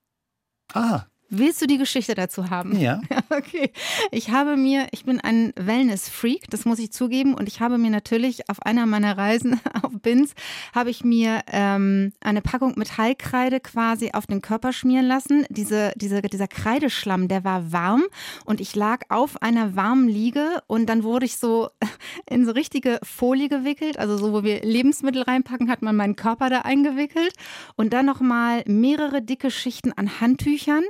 Ah, 0.74 1.11
Willst 1.34 1.62
du 1.62 1.66
die 1.66 1.78
Geschichte 1.78 2.14
dazu 2.14 2.50
haben? 2.50 2.78
ja. 2.78 3.02
Okay. 3.32 3.72
Ich 4.12 4.30
habe 4.30 4.58
mir, 4.58 4.88
ich 4.92 5.06
bin 5.06 5.22
ein 5.22 5.54
Wellness-Freak, 5.56 6.50
das 6.50 6.66
muss 6.66 6.80
ich 6.80 6.92
zugeben. 6.92 7.34
Und 7.34 7.48
ich 7.48 7.62
habe 7.62 7.78
mir 7.78 7.90
natürlich 7.90 8.50
auf 8.50 8.62
einer 8.62 8.86
meiner 8.86 9.18
Reisen 9.18 9.60
auf 9.82 9.92
Binz, 10.02 10.34
habe 10.76 10.90
ich 10.90 11.06
mir 11.06 11.42
ähm, 11.48 12.12
eine 12.20 12.42
Packung 12.42 12.74
mit 12.76 12.98
Heilkreide 12.98 13.62
quasi 13.62 14.12
auf 14.12 14.28
den 14.28 14.42
Körper 14.42 14.74
schmieren 14.74 15.06
lassen. 15.06 15.46
Diese, 15.50 15.94
diese, 15.96 16.22
dieser 16.22 16.50
Kreideschlamm, 16.50 17.30
der 17.30 17.46
war 17.46 17.72
warm 17.72 18.04
und 18.44 18.60
ich 18.60 18.76
lag 18.76 19.04
auf 19.08 19.42
einer 19.42 19.78
warmen 19.78 20.10
Liege 20.10 20.62
und 20.68 20.88
dann 20.88 21.04
wurde 21.04 21.26
ich 21.26 21.38
so 21.38 21.70
in 22.30 22.46
so 22.46 22.52
richtige 22.52 23.00
Folie 23.04 23.48
gewickelt. 23.48 23.98
Also 23.98 24.18
so, 24.18 24.34
wo 24.34 24.44
wir 24.44 24.62
Lebensmittel 24.62 25.22
reinpacken, 25.22 25.72
hat 25.72 25.82
man 25.82 25.96
meinen 25.96 26.18
Körper 26.18 26.50
da 26.50 26.60
eingewickelt. 26.62 27.34
Und 27.78 27.94
dann 27.94 28.06
nochmal 28.06 28.64
mehrere 28.68 29.22
dicke 29.22 29.52
Schichten 29.52 29.94
an 29.94 30.20
Handtüchern. 30.20 30.84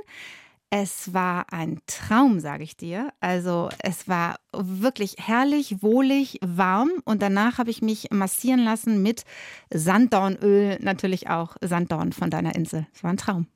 Es 0.74 1.12
war 1.12 1.52
ein 1.52 1.80
Traum, 1.86 2.40
sage 2.40 2.64
ich 2.64 2.78
dir. 2.78 3.12
Also 3.20 3.68
es 3.80 4.08
war 4.08 4.36
wirklich 4.54 5.16
herrlich, 5.18 5.82
wohlig, 5.82 6.38
warm 6.40 6.88
und 7.04 7.20
danach 7.20 7.58
habe 7.58 7.68
ich 7.68 7.82
mich 7.82 8.10
massieren 8.10 8.60
lassen 8.60 9.02
mit 9.02 9.26
Sanddornöl, 9.70 10.78
natürlich 10.80 11.28
auch 11.28 11.56
Sanddorn 11.60 12.14
von 12.14 12.30
deiner 12.30 12.54
Insel. 12.54 12.86
Es 12.94 13.04
war 13.04 13.10
ein 13.10 13.18
Traum. 13.18 13.48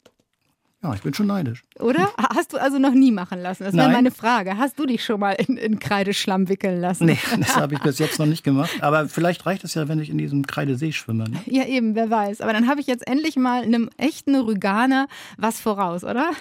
Ja, 0.83 0.95
ich 0.95 1.03
bin 1.03 1.15
schon 1.15 1.27
neidisch. 1.27 1.63
Oder? 1.81 2.11
Hast 2.17 2.53
du 2.53 2.59
also 2.59 2.79
noch 2.79 2.93
nie 2.93 3.11
machen 3.11 3.41
lassen? 3.41 3.65
Das 3.65 3.75
wäre 3.75 3.89
meine 3.89 4.11
Frage. 4.11 4.59
Hast 4.59 4.79
du 4.79 4.87
dich 4.87 5.05
schon 5.05 5.19
mal 5.19 5.33
in, 5.33 5.57
in 5.57 5.79
Kreideschlamm 5.79 6.49
wickeln 6.49 6.81
lassen? 6.81 7.07
Nee, 7.07 7.19
das 7.41 7.57
habe 7.57 7.75
ich 7.75 7.81
bis 7.81 7.99
jetzt 7.99 8.19
noch 8.19 8.27
nicht 8.27 8.45
gemacht. 8.45 8.71
Aber 8.81 9.09
vielleicht 9.09 9.47
reicht 9.47 9.65
es 9.65 9.75
ja, 9.75 9.89
wenn 9.89 9.99
ich 9.99 10.11
in 10.11 10.19
diesem 10.19 10.47
Kreidesee 10.47 10.93
schwimme. 10.93 11.29
Ne? 11.31 11.41
Ja, 11.47 11.65
eben, 11.65 11.95
wer 11.95 12.11
weiß. 12.11 12.41
Aber 12.43 12.53
dann 12.53 12.69
habe 12.69 12.81
ich 12.81 12.87
jetzt 12.87 13.07
endlich 13.07 13.37
mal 13.37 13.63
einem 13.63 13.89
echten 13.97 14.37
Rüganer 14.37 15.09
was 15.39 15.61
voraus, 15.61 16.05
oder? 16.05 16.31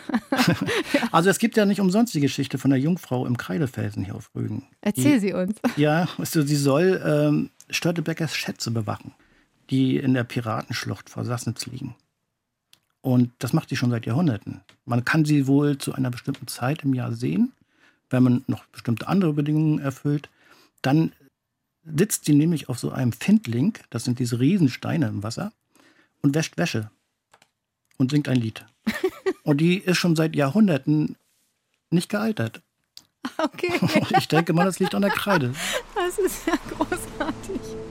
Also 1.11 1.29
es 1.29 1.39
gibt 1.39 1.55
ja 1.55 1.65
nicht 1.65 1.79
umsonst 1.79 2.13
die 2.13 2.19
Geschichte 2.19 2.57
von 2.57 2.71
der 2.71 2.79
Jungfrau 2.79 3.25
im 3.25 3.37
Kreidefelsen 3.37 4.03
hier 4.03 4.15
auf 4.15 4.31
Rügen. 4.35 4.63
Erzähl 4.81 5.19
sie 5.19 5.33
uns. 5.33 5.55
Ja, 5.77 6.07
weißt 6.17 6.35
du, 6.35 6.41
sie 6.43 6.55
soll 6.55 7.01
ähm, 7.05 7.49
Störtebeckers 7.69 8.35
Schätze 8.35 8.71
bewachen, 8.71 9.13
die 9.69 9.97
in 9.97 10.13
der 10.13 10.23
Piratenschlucht 10.23 11.09
vor 11.09 11.23
Sassnitz 11.23 11.65
liegen. 11.65 11.95
Und 13.05 13.33
das 13.37 13.53
macht 13.53 13.69
sie 13.69 13.75
schon 13.75 13.91
seit 13.91 14.07
Jahrhunderten. 14.07 14.61
Man 14.85 15.05
kann 15.05 15.25
sie 15.25 15.45
wohl 15.45 15.77
zu 15.77 15.93
einer 15.93 16.09
bestimmten 16.09 16.47
Zeit 16.47 16.81
im 16.81 16.95
Jahr 16.95 17.13
sehen, 17.13 17.53
wenn 18.09 18.23
man 18.23 18.43
noch 18.47 18.65
bestimmte 18.65 19.07
andere 19.07 19.31
Bedingungen 19.33 19.77
erfüllt. 19.77 20.27
Dann 20.81 21.11
sitzt 21.83 22.25
sie 22.25 22.33
nämlich 22.33 22.67
auf 22.67 22.79
so 22.79 22.89
einem 22.89 23.11
Findling, 23.11 23.77
das 23.91 24.05
sind 24.05 24.17
diese 24.17 24.39
Riesensteine 24.39 25.07
im 25.07 25.21
Wasser, 25.21 25.51
und 26.23 26.33
wäscht 26.33 26.57
Wäsche 26.57 26.89
und 27.97 28.09
singt 28.09 28.27
ein 28.27 28.37
Lied. 28.37 28.65
Und 29.43 29.61
die 29.61 29.77
ist 29.77 29.97
schon 29.97 30.15
seit 30.15 30.35
Jahrhunderten 30.35 31.15
nicht 31.91 32.09
gealtert. 32.09 32.63
Okay, 33.37 33.79
Ich 34.17 34.27
denke 34.27 34.53
mal, 34.53 34.65
das 34.65 34.79
liegt 34.79 34.95
an 34.95 35.03
der 35.03 35.11
Kreide. 35.11 35.53
das 35.93 36.17
ist 36.17 36.47
ja 36.47 36.55
großartig. 36.71 37.84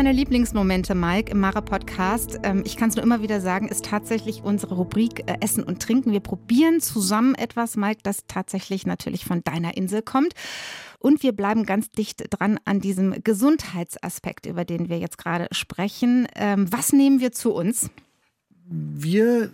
Meiner 0.00 0.14
Lieblingsmomente, 0.14 0.94
Mike, 0.94 1.30
im 1.30 1.40
Mara-Podcast, 1.40 2.40
ähm, 2.42 2.62
ich 2.64 2.78
kann 2.78 2.88
es 2.88 2.96
nur 2.96 3.02
immer 3.02 3.20
wieder 3.20 3.42
sagen, 3.42 3.68
ist 3.68 3.84
tatsächlich 3.84 4.42
unsere 4.42 4.76
Rubrik 4.76 5.28
äh, 5.28 5.36
Essen 5.42 5.62
und 5.62 5.82
Trinken. 5.82 6.12
Wir 6.12 6.20
probieren 6.20 6.80
zusammen 6.80 7.34
etwas, 7.34 7.76
Mike, 7.76 8.00
das 8.02 8.24
tatsächlich 8.26 8.86
natürlich 8.86 9.26
von 9.26 9.44
deiner 9.44 9.76
Insel 9.76 10.00
kommt. 10.00 10.32
Und 11.00 11.22
wir 11.22 11.32
bleiben 11.32 11.66
ganz 11.66 11.90
dicht 11.90 12.24
dran 12.30 12.58
an 12.64 12.80
diesem 12.80 13.22
Gesundheitsaspekt, 13.22 14.46
über 14.46 14.64
den 14.64 14.88
wir 14.88 14.98
jetzt 14.98 15.18
gerade 15.18 15.48
sprechen. 15.50 16.26
Ähm, 16.34 16.72
was 16.72 16.94
nehmen 16.94 17.20
wir 17.20 17.32
zu 17.32 17.52
uns? 17.52 17.90
wir 18.70 19.52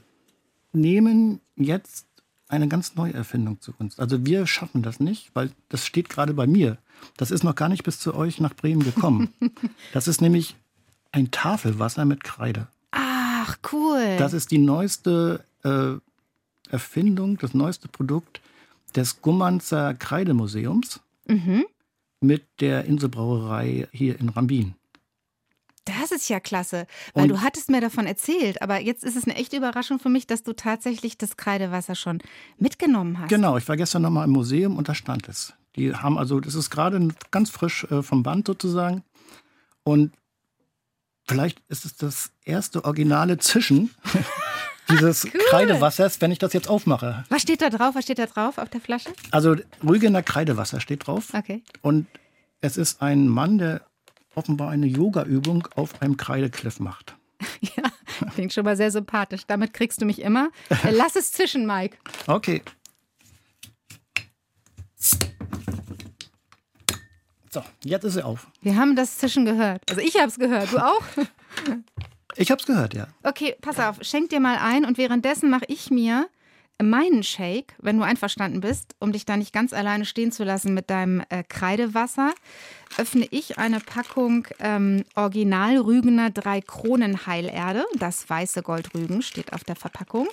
nehmen 0.73 1.41
jetzt 1.57 2.07
eine 2.49 2.69
ganz 2.69 2.95
neue 2.95 3.15
Erfindung 3.15 3.61
zu 3.61 3.73
uns. 3.79 3.99
Also 3.99 4.25
wir 4.25 4.47
schaffen 4.47 4.83
das 4.83 5.01
nicht, 5.01 5.31
weil 5.35 5.51
das 5.69 5.87
steht 5.87 6.09
gerade 6.09 6.35
bei 6.35 6.47
mir. 6.47 6.79
Das 7.17 7.31
ist 7.31 7.45
noch 7.45 7.55
gar 7.55 7.69
nicht 7.69 7.83
bis 7.83 7.99
zu 7.99 8.15
euch 8.15 8.41
nach 8.41 8.55
Bremen 8.55 8.85
gekommen. 8.85 9.33
Das 9.93 10.09
ist 10.09 10.21
nämlich 10.21 10.57
ein 11.13 11.31
Tafelwasser 11.31 12.05
mit 12.05 12.23
Kreide. 12.23 12.69
Ach, 12.91 13.57
cool. 13.73 14.17
Das 14.19 14.33
ist 14.33 14.51
die 14.51 14.59
neueste 14.59 15.45
äh, 15.65 15.95
Erfindung, 16.71 17.39
das 17.39 17.55
neueste 17.55 17.89
Produkt 17.89 18.41
des 18.95 19.23
Gummanzer 19.23 19.95
Kreidemuseums 19.95 21.01
mhm. 21.27 21.65
mit 22.21 22.45
der 22.61 22.85
Inselbrauerei 22.85 23.89
hier 23.93 24.19
in 24.21 24.29
Rambin. 24.29 24.75
Das 25.87 26.11
ist 26.11 26.29
ja 26.29 26.41
klasse, 26.41 26.87
weil 27.15 27.23
Und- 27.25 27.29
du 27.31 27.41
hattest 27.43 27.71
mir 27.71 27.81
davon 27.81 28.07
erzählt, 28.07 28.61
aber 28.61 28.81
jetzt 28.81 29.05
ist 29.05 29.17
es 29.17 29.25
eine 29.25 29.37
echte 29.37 29.57
Überraschung 29.57 29.99
für 29.99 30.09
mich, 30.09 30.27
dass 30.27 30.43
du 30.43 30.53
tatsächlich 30.53 31.17
das 31.17 31.37
Kreidewasser 31.37 31.95
schon 31.95 32.21
mitgenommen 32.59 33.19
hast. 33.21 33.29
Genau, 33.29 33.57
ich 33.57 33.67
war 33.69 33.77
gestern 33.77 34.03
noch 34.03 34.11
mal 34.11 34.25
im 34.25 34.31
Museum 34.31 34.77
und 34.77 34.89
da 34.89 34.95
stand 34.95 35.29
es. 35.29 35.55
Die 35.77 35.95
haben 35.95 36.19
also, 36.19 36.41
das 36.41 36.55
ist 36.55 36.71
gerade 36.71 37.09
ganz 37.31 37.51
frisch 37.51 37.85
äh, 37.91 38.03
vom 38.03 38.23
Band 38.23 38.47
sozusagen. 38.47 39.03
Und 39.85 40.13
vielleicht 41.29 41.61
ist 41.69 41.85
es 41.85 41.97
das 41.97 42.31
erste 42.45 42.85
originale 42.85 43.39
Zischen 43.39 43.91
dieses 44.91 45.27
Kreidewassers, 45.51 46.21
wenn 46.21 46.33
ich 46.33 46.39
das 46.39 46.53
jetzt 46.53 46.69
aufmache. 46.69 47.25
Was 47.29 47.43
steht 47.43 47.63
da 47.63 47.71
drauf? 47.71 47.95
Was 47.95 48.05
steht 48.05 48.19
da 48.19 48.27
drauf 48.27 48.59
auf 48.59 48.69
der 48.71 48.81
Flasche? 48.81 49.11
Also 49.31 49.57
Rügener 49.87 50.23
Kreidewasser 50.23 50.81
steht 50.81 51.07
drauf. 51.07 51.33
Okay. 51.35 51.63
Und 51.83 52.07
es 52.61 52.77
ist 52.77 53.03
ein 53.03 53.29
Mann, 53.29 53.59
der 53.59 53.83
offenbar 54.37 54.71
eine 54.71 54.87
Yoga-Übung 54.87 55.69
auf 55.75 56.01
einem 56.03 56.17
Kreidekliff 56.17 56.81
macht. 56.81 57.17
Ja, 57.61 57.85
klingt 58.33 58.53
schon 58.53 58.65
mal 58.65 58.77
sehr 58.77 58.91
sympathisch. 58.91 59.43
Damit 59.47 59.75
kriegst 59.75 60.01
du 60.01 60.07
mich 60.07 60.23
immer. 60.23 60.51
Äh, 60.71 60.91
Lass 60.91 61.17
es 61.17 61.33
zischen, 61.33 61.67
Mike. 61.67 61.99
Okay. 62.27 62.63
So, 67.51 67.63
jetzt 67.85 68.05
ist 68.05 68.17
er 68.17 68.27
auf. 68.27 68.47
Wir 68.61 68.77
haben 68.77 68.97
das 68.97 69.19
Zischen 69.19 69.45
gehört. 69.45 69.83
Also 69.89 70.01
ich 70.03 70.17
habe 70.17 70.29
es 70.29 70.39
gehört. 70.39 70.73
Du 70.73 70.79
auch? 70.79 71.03
Ich 72.39 72.51
hab's 72.51 72.67
gehört, 72.67 72.93
ja. 72.93 73.07
Okay, 73.23 73.57
pass 73.63 73.79
auf. 73.79 73.97
Schenk 74.03 74.29
dir 74.29 74.41
mal 74.41 74.59
ein 74.59 74.85
und 74.85 74.99
währenddessen 74.99 75.49
mache 75.49 75.65
ich 75.69 75.91
mir 75.91 76.29
meinen 76.83 77.23
Shake, 77.23 77.75
wenn 77.79 77.97
du 77.97 78.03
einverstanden 78.03 78.61
bist, 78.61 78.95
um 78.99 79.13
dich 79.13 79.25
da 79.25 79.37
nicht 79.37 79.53
ganz 79.53 79.73
alleine 79.73 80.05
stehen 80.05 80.33
zu 80.33 80.45
lassen 80.45 80.75
mit 80.75 80.91
deinem 80.91 81.23
äh, 81.29 81.43
Kreidewasser, 81.43 82.35
öffne 82.99 83.27
ich 83.31 83.59
eine 83.59 83.81
Packung 83.81 84.47
ähm, 84.59 85.05
Original 85.15 85.79
Rügener 85.79 86.31
drei 86.31 86.61
Kronen 86.61 87.27
Heilerde. 87.27 87.85
Das 87.99 88.29
weiße 88.29 88.63
Goldrügen 88.63 89.23
steht 89.23 89.53
auf 89.53 89.65
der 89.65 89.77
Verpackung. 89.77 90.29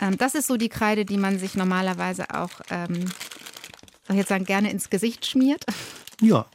Ähm, 0.00 0.18
das 0.18 0.34
ist 0.34 0.48
so 0.48 0.56
die 0.56 0.68
Kreide, 0.68 1.04
die 1.04 1.16
man 1.16 1.38
sich 1.38 1.54
normalerweise 1.54 2.26
auch, 2.34 2.50
ähm, 2.70 3.04
ich 4.08 4.16
jetzt 4.16 4.28
sagen, 4.28 4.44
gerne 4.44 4.70
ins 4.70 4.90
Gesicht 4.90 5.26
schmiert. 5.26 5.64
Ja, 6.22 6.46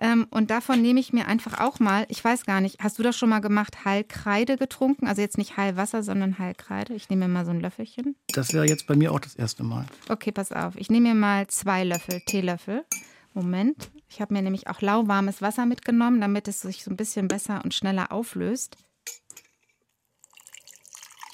Ähm, 0.00 0.26
und 0.30 0.50
davon 0.50 0.82
nehme 0.82 0.98
ich 0.98 1.12
mir 1.12 1.28
einfach 1.28 1.60
auch 1.60 1.78
mal, 1.78 2.06
ich 2.08 2.22
weiß 2.22 2.44
gar 2.44 2.60
nicht, 2.60 2.80
hast 2.80 2.98
du 2.98 3.02
das 3.04 3.16
schon 3.16 3.28
mal 3.28 3.38
gemacht, 3.40 3.84
Heilkreide 3.84 4.56
getrunken? 4.56 5.06
Also 5.06 5.22
jetzt 5.22 5.38
nicht 5.38 5.56
Heilwasser, 5.56 6.02
sondern 6.02 6.38
Heilkreide. 6.38 6.92
Ich 6.94 7.08
nehme 7.08 7.28
mir 7.28 7.32
mal 7.32 7.44
so 7.44 7.52
ein 7.52 7.60
Löffelchen. 7.60 8.16
das 8.34 8.52
wäre 8.52 8.66
jetzt 8.66 8.86
bei 8.88 8.96
mir 8.96 9.12
auch 9.12 9.20
das 9.20 9.36
erste 9.36 9.62
Mal. 9.62 9.86
Okay, 10.08 10.32
pass 10.32 10.50
auf. 10.52 10.74
Ich 10.76 10.90
nehme 10.90 11.10
mir 11.10 11.14
mal 11.14 11.46
zwei 11.46 11.84
Löffel, 11.84 12.20
Teelöffel. 12.26 12.84
Moment. 13.32 13.90
Ich 14.08 14.20
habe 14.20 14.34
mir 14.34 14.42
nämlich 14.42 14.66
auch 14.66 14.80
lauwarmes 14.82 15.40
Wasser 15.40 15.64
mitgenommen, 15.66 16.20
damit 16.20 16.48
es 16.48 16.60
sich 16.60 16.84
so 16.84 16.90
ein 16.90 16.96
bisschen 16.96 17.28
besser 17.28 17.62
und 17.64 17.72
schneller 17.72 18.12
auflöst. 18.12 18.76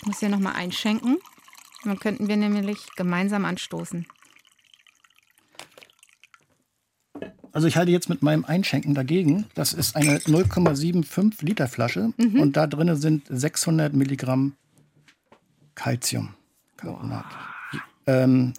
Ich 0.01 0.07
muss 0.07 0.21
hier 0.21 0.29
nochmal 0.29 0.55
einschenken. 0.55 1.19
Dann 1.85 1.99
könnten 1.99 2.29
wir 2.29 2.37
nämlich 2.37 2.87
gemeinsam 2.97 3.45
anstoßen. 3.45 4.07
Also 7.59 7.67
ich 7.67 7.77
halte 7.77 7.91
jetzt 7.91 8.09
mit 8.09 8.23
meinem 8.23 8.45
Einschenken 8.45 8.95
dagegen. 8.95 9.47
Das 9.57 9.73
ist 9.73 9.97
eine 9.97 10.19
0,75 10.19 11.45
Liter 11.45 11.67
Flasche 11.67 12.13
mhm. 12.17 12.39
und 12.39 12.57
da 12.57 12.69
drin 12.69 12.95
sind 12.95 13.27
600 13.29 13.93
Milligramm 13.95 14.55
Calciumcarbonat. 15.75 17.25
Ähm, 18.07 18.53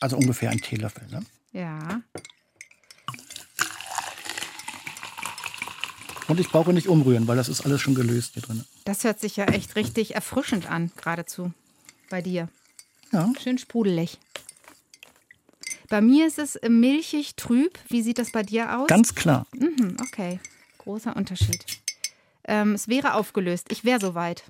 also 0.00 0.16
ungefähr 0.16 0.48
ein 0.48 0.62
Teelöffel. 0.62 1.06
Ne? 1.10 1.22
Ja. 1.52 2.00
Und 6.28 6.40
ich 6.40 6.48
brauche 6.48 6.72
nicht 6.72 6.88
umrühren, 6.88 7.28
weil 7.28 7.36
das 7.36 7.50
ist 7.50 7.66
alles 7.66 7.82
schon 7.82 7.94
gelöst 7.94 8.32
hier 8.32 8.42
drin. 8.42 8.64
Das 8.86 9.04
hört 9.04 9.20
sich 9.20 9.36
ja 9.36 9.44
echt 9.44 9.76
richtig 9.76 10.14
erfrischend 10.14 10.70
an, 10.70 10.92
geradezu 10.96 11.52
bei 12.08 12.22
dir. 12.22 12.48
Ja. 13.12 13.30
Schön 13.38 13.58
sprudelig. 13.58 14.16
Bei 15.90 16.00
mir 16.00 16.28
ist 16.28 16.38
es 16.38 16.56
milchig 16.68 17.34
trüb. 17.34 17.76
Wie 17.88 18.00
sieht 18.00 18.18
das 18.18 18.30
bei 18.30 18.44
dir 18.44 18.78
aus? 18.78 18.86
Ganz 18.86 19.16
klar. 19.16 19.46
Mhm, 19.52 19.96
okay, 20.00 20.38
großer 20.78 21.16
Unterschied. 21.16 21.66
Ähm, 22.44 22.74
es 22.74 22.86
wäre 22.86 23.14
aufgelöst. 23.14 23.66
Ich 23.70 23.84
wäre 23.84 24.00
soweit. 24.00 24.44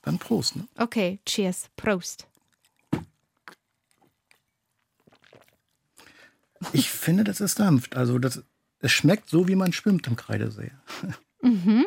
Dann 0.00 0.18
Prost. 0.18 0.56
Ne? 0.56 0.66
Okay, 0.78 1.20
cheers. 1.26 1.68
Prost. 1.76 2.26
Ich 6.72 6.90
finde, 6.90 7.24
das 7.24 7.42
ist 7.42 7.58
sanft. 7.58 7.94
Also 7.94 8.18
das, 8.18 8.42
es 8.80 8.90
schmeckt 8.90 9.28
so, 9.28 9.48
wie 9.48 9.54
man 9.54 9.74
schwimmt 9.74 10.06
im 10.08 10.16
Kreidesee. 10.16 10.72
Mhm. 11.40 11.86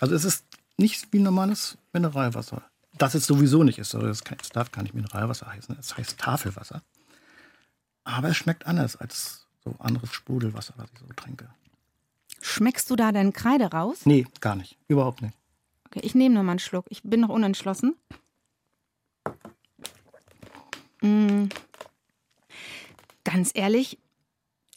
Also 0.00 0.14
es 0.14 0.24
ist 0.24 0.46
nicht 0.78 1.12
wie 1.12 1.18
normales 1.18 1.76
Mineralwasser. 1.92 2.62
Das 2.96 3.14
es 3.14 3.26
sowieso 3.26 3.64
nicht 3.64 3.78
ist. 3.78 3.94
Also 3.94 4.08
es 4.08 4.22
darf 4.48 4.72
gar 4.72 4.80
nicht 4.80 4.94
Mineralwasser 4.94 5.46
heißen. 5.52 5.76
Es 5.78 5.94
heißt 5.94 6.16
Tafelwasser. 6.16 6.80
Aber 8.06 8.28
es 8.28 8.36
schmeckt 8.36 8.66
anders 8.68 8.94
als 8.94 9.46
so 9.64 9.74
anderes 9.80 10.12
Sprudelwasser, 10.12 10.74
was 10.76 10.86
ich 10.94 11.00
so 11.00 11.06
trinke. 11.16 11.50
Schmeckst 12.40 12.88
du 12.88 12.94
da 12.94 13.10
deinen 13.10 13.32
Kreide 13.32 13.72
raus? 13.72 14.02
Nee, 14.04 14.24
gar 14.40 14.54
nicht. 14.54 14.78
Überhaupt 14.86 15.22
nicht. 15.22 15.34
Okay, 15.86 16.00
ich 16.04 16.14
nehme 16.14 16.36
noch 16.36 16.44
mal 16.44 16.52
einen 16.52 16.60
Schluck. 16.60 16.86
Ich 16.88 17.02
bin 17.02 17.20
noch 17.20 17.30
unentschlossen. 17.30 17.96
Mm. 21.02 21.46
Ganz 23.24 23.50
ehrlich, 23.54 23.98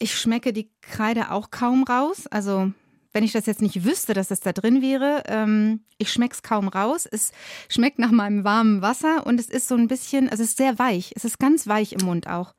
ich 0.00 0.18
schmecke 0.18 0.52
die 0.52 0.68
Kreide 0.80 1.30
auch 1.30 1.52
kaum 1.52 1.84
raus. 1.84 2.26
Also, 2.26 2.72
wenn 3.12 3.22
ich 3.22 3.30
das 3.30 3.46
jetzt 3.46 3.62
nicht 3.62 3.84
wüsste, 3.84 4.12
dass 4.12 4.26
das 4.26 4.40
da 4.40 4.52
drin 4.52 4.82
wäre, 4.82 5.22
ähm, 5.26 5.84
ich 5.98 6.12
schmecke 6.12 6.34
es 6.34 6.42
kaum 6.42 6.66
raus. 6.66 7.06
Es 7.06 7.30
schmeckt 7.68 8.00
nach 8.00 8.10
meinem 8.10 8.42
warmen 8.42 8.82
Wasser 8.82 9.24
und 9.24 9.38
es 9.38 9.48
ist 9.48 9.68
so 9.68 9.76
ein 9.76 9.86
bisschen, 9.86 10.28
also 10.28 10.42
es 10.42 10.50
ist 10.50 10.58
sehr 10.58 10.80
weich. 10.80 11.12
Es 11.14 11.24
ist 11.24 11.38
ganz 11.38 11.68
weich 11.68 11.92
im 11.92 12.04
Mund 12.04 12.26
auch 12.26 12.54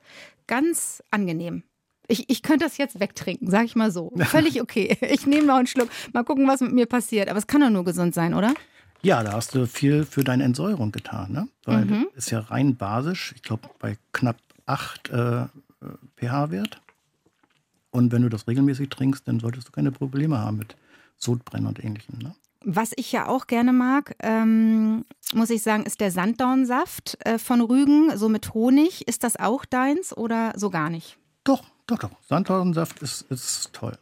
ganz 0.51 1.01
angenehm. 1.11 1.63
Ich, 2.09 2.29
ich 2.29 2.43
könnte 2.43 2.65
das 2.65 2.77
jetzt 2.77 2.99
wegtrinken, 2.99 3.49
sag 3.49 3.63
ich 3.63 3.77
mal 3.77 3.89
so. 3.89 4.11
Völlig 4.17 4.61
okay. 4.61 4.97
Ich 5.01 5.25
nehme 5.25 5.47
noch 5.47 5.55
einen 5.55 5.67
Schluck. 5.67 5.87
Mal 6.11 6.25
gucken, 6.25 6.45
was 6.45 6.59
mit 6.59 6.73
mir 6.73 6.87
passiert. 6.87 7.29
Aber 7.29 7.39
es 7.39 7.47
kann 7.47 7.61
doch 7.61 7.69
nur 7.69 7.85
gesund 7.85 8.13
sein, 8.13 8.33
oder? 8.33 8.53
Ja, 9.01 9.23
da 9.23 9.31
hast 9.31 9.55
du 9.55 9.65
viel 9.65 10.03
für 10.03 10.25
deine 10.25 10.43
Entsäuerung 10.43 10.91
getan, 10.91 11.31
ne? 11.31 11.47
Weil 11.63 11.85
mhm. 11.85 12.07
das 12.13 12.25
ist 12.25 12.31
ja 12.31 12.41
rein 12.41 12.75
basisch. 12.75 13.31
Ich 13.37 13.43
glaube, 13.43 13.69
bei 13.79 13.95
knapp 14.11 14.35
8 14.65 15.09
äh, 15.09 15.45
pH-Wert. 16.17 16.81
Und 17.89 18.11
wenn 18.11 18.21
du 18.21 18.27
das 18.27 18.45
regelmäßig 18.45 18.89
trinkst, 18.89 19.25
dann 19.29 19.39
solltest 19.39 19.69
du 19.69 19.71
keine 19.71 19.93
Probleme 19.93 20.37
haben 20.37 20.57
mit 20.57 20.75
Sodbrennen 21.15 21.67
und 21.67 21.81
ähnlichem. 21.81 22.19
Ne? 22.19 22.35
Was 22.63 22.91
ich 22.95 23.11
ja 23.11 23.27
auch 23.27 23.47
gerne 23.47 23.73
mag, 23.73 24.15
ähm, 24.19 25.05
muss 25.33 25.49
ich 25.49 25.63
sagen, 25.63 25.83
ist 25.83 25.99
der 25.99 26.11
Sanddornsaft 26.11 27.17
äh, 27.25 27.39
von 27.39 27.61
Rügen, 27.61 28.15
so 28.17 28.29
mit 28.29 28.53
Honig. 28.53 29.07
Ist 29.07 29.23
das 29.23 29.35
auch 29.35 29.65
deins 29.65 30.15
oder 30.15 30.53
so 30.55 30.69
gar 30.69 30.89
nicht? 30.89 31.17
Doch, 31.43 31.63
doch, 31.87 31.97
doch. 31.97 32.11
Sanddornsaft 32.27 33.01
ist, 33.01 33.23
ist 33.31 33.73
toll. 33.73 33.97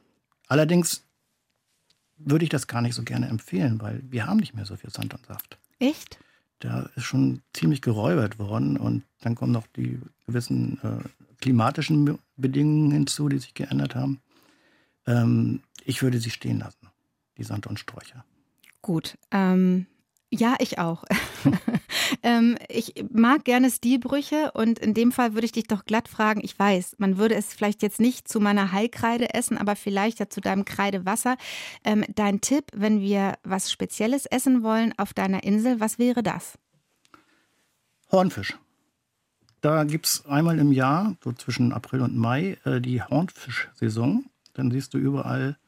Allerdings 0.47 1.03
würde 2.17 2.43
ich 2.43 2.49
das 2.49 2.67
gar 2.67 2.81
nicht 2.81 2.95
so 2.95 3.03
gerne 3.03 3.27
empfehlen, 3.27 3.79
weil 3.81 4.03
wir 4.09 4.27
haben 4.27 4.37
nicht 4.37 4.53
mehr 4.53 4.65
so 4.65 4.75
viel 4.75 4.89
Sanddornsaft. 4.89 5.57
Echt? 5.79 6.19
Der 6.61 6.89
ist 6.95 7.05
schon 7.05 7.41
ziemlich 7.53 7.81
geräubert 7.81 8.39
worden 8.39 8.75
und 8.77 9.03
dann 9.21 9.35
kommen 9.35 9.53
noch 9.53 9.67
die 9.67 9.99
gewissen 10.27 10.79
äh, 10.83 11.07
klimatischen 11.39 12.19
Bedingungen 12.35 12.91
hinzu, 12.91 13.29
die 13.29 13.39
sich 13.39 13.53
geändert 13.53 13.95
haben. 13.95 14.19
Ähm, 15.07 15.61
ich 15.85 16.01
würde 16.01 16.19
sie 16.19 16.29
stehen 16.29 16.59
lassen, 16.59 16.89
die 17.37 17.43
Sanddornsträucher. 17.43 18.25
Gut. 18.89 19.19
Ähm, 19.29 19.85
ja, 20.31 20.55
ich 20.57 20.79
auch. 20.79 21.03
ähm, 22.23 22.57
ich 22.69 22.95
mag 23.13 23.45
gerne 23.45 23.69
Stilbrüche 23.69 24.49
und 24.55 24.79
in 24.79 24.95
dem 24.95 25.11
Fall 25.11 25.35
würde 25.35 25.45
ich 25.45 25.51
dich 25.51 25.67
doch 25.67 25.85
glatt 25.85 26.07
fragen. 26.07 26.41
Ich 26.43 26.57
weiß, 26.57 26.95
man 26.97 27.19
würde 27.19 27.35
es 27.35 27.53
vielleicht 27.53 27.83
jetzt 27.83 27.99
nicht 27.99 28.27
zu 28.27 28.39
meiner 28.39 28.71
Heilkreide 28.71 29.31
essen, 29.35 29.59
aber 29.59 29.75
vielleicht 29.75 30.19
ja 30.19 30.27
zu 30.27 30.41
deinem 30.41 30.65
Kreidewasser. 30.65 31.37
Ähm, 31.83 32.03
dein 32.15 32.41
Tipp, 32.41 32.65
wenn 32.73 32.99
wir 32.99 33.37
was 33.43 33.71
Spezielles 33.71 34.25
essen 34.25 34.63
wollen 34.63 34.91
auf 34.97 35.13
deiner 35.13 35.43
Insel, 35.43 35.79
was 35.79 35.99
wäre 35.99 36.23
das? 36.23 36.57
Hornfisch. 38.11 38.57
Da 39.61 39.83
gibt 39.83 40.07
es 40.07 40.25
einmal 40.25 40.57
im 40.57 40.71
Jahr, 40.71 41.15
so 41.23 41.31
zwischen 41.33 41.73
April 41.73 42.01
und 42.01 42.17
Mai, 42.17 42.57
äh, 42.65 42.81
die 42.81 43.03
Hornfischsaison. 43.03 44.25
Dann 44.55 44.71
siehst 44.71 44.95
du 44.95 44.97
überall 44.97 45.59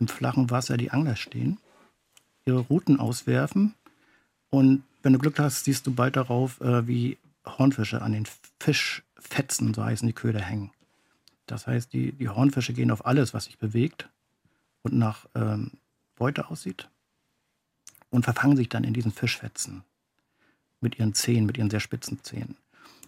im 0.00 0.08
flachen 0.08 0.48
Wasser 0.48 0.78
die 0.78 0.92
Angler 0.92 1.16
stehen 1.16 1.58
ihre 2.46 2.60
Routen 2.60 3.00
auswerfen. 3.00 3.74
Und 4.50 4.84
wenn 5.02 5.12
du 5.12 5.18
Glück 5.18 5.38
hast, 5.38 5.64
siehst 5.64 5.86
du 5.86 5.94
bald 5.94 6.16
darauf, 6.16 6.60
äh, 6.60 6.86
wie 6.86 7.18
Hornfische 7.44 8.02
an 8.02 8.12
den 8.12 8.26
Fischfetzen, 8.60 9.74
so 9.74 9.84
heißen 9.84 10.06
die 10.06 10.14
Köder, 10.14 10.40
hängen. 10.40 10.70
Das 11.46 11.66
heißt, 11.66 11.92
die, 11.92 12.12
die 12.12 12.28
Hornfische 12.28 12.72
gehen 12.72 12.90
auf 12.90 13.04
alles, 13.04 13.34
was 13.34 13.44
sich 13.44 13.58
bewegt 13.58 14.08
und 14.82 14.94
nach 14.94 15.26
ähm, 15.34 15.72
Beute 16.16 16.48
aussieht 16.48 16.88
und 18.10 18.24
verfangen 18.24 18.56
sich 18.56 18.68
dann 18.68 18.84
in 18.84 18.94
diesen 18.94 19.12
Fischfetzen 19.12 19.82
mit 20.80 20.98
ihren 20.98 21.14
Zähnen, 21.14 21.46
mit 21.46 21.58
ihren 21.58 21.70
sehr 21.70 21.80
spitzen 21.80 22.22
Zähnen. 22.22 22.56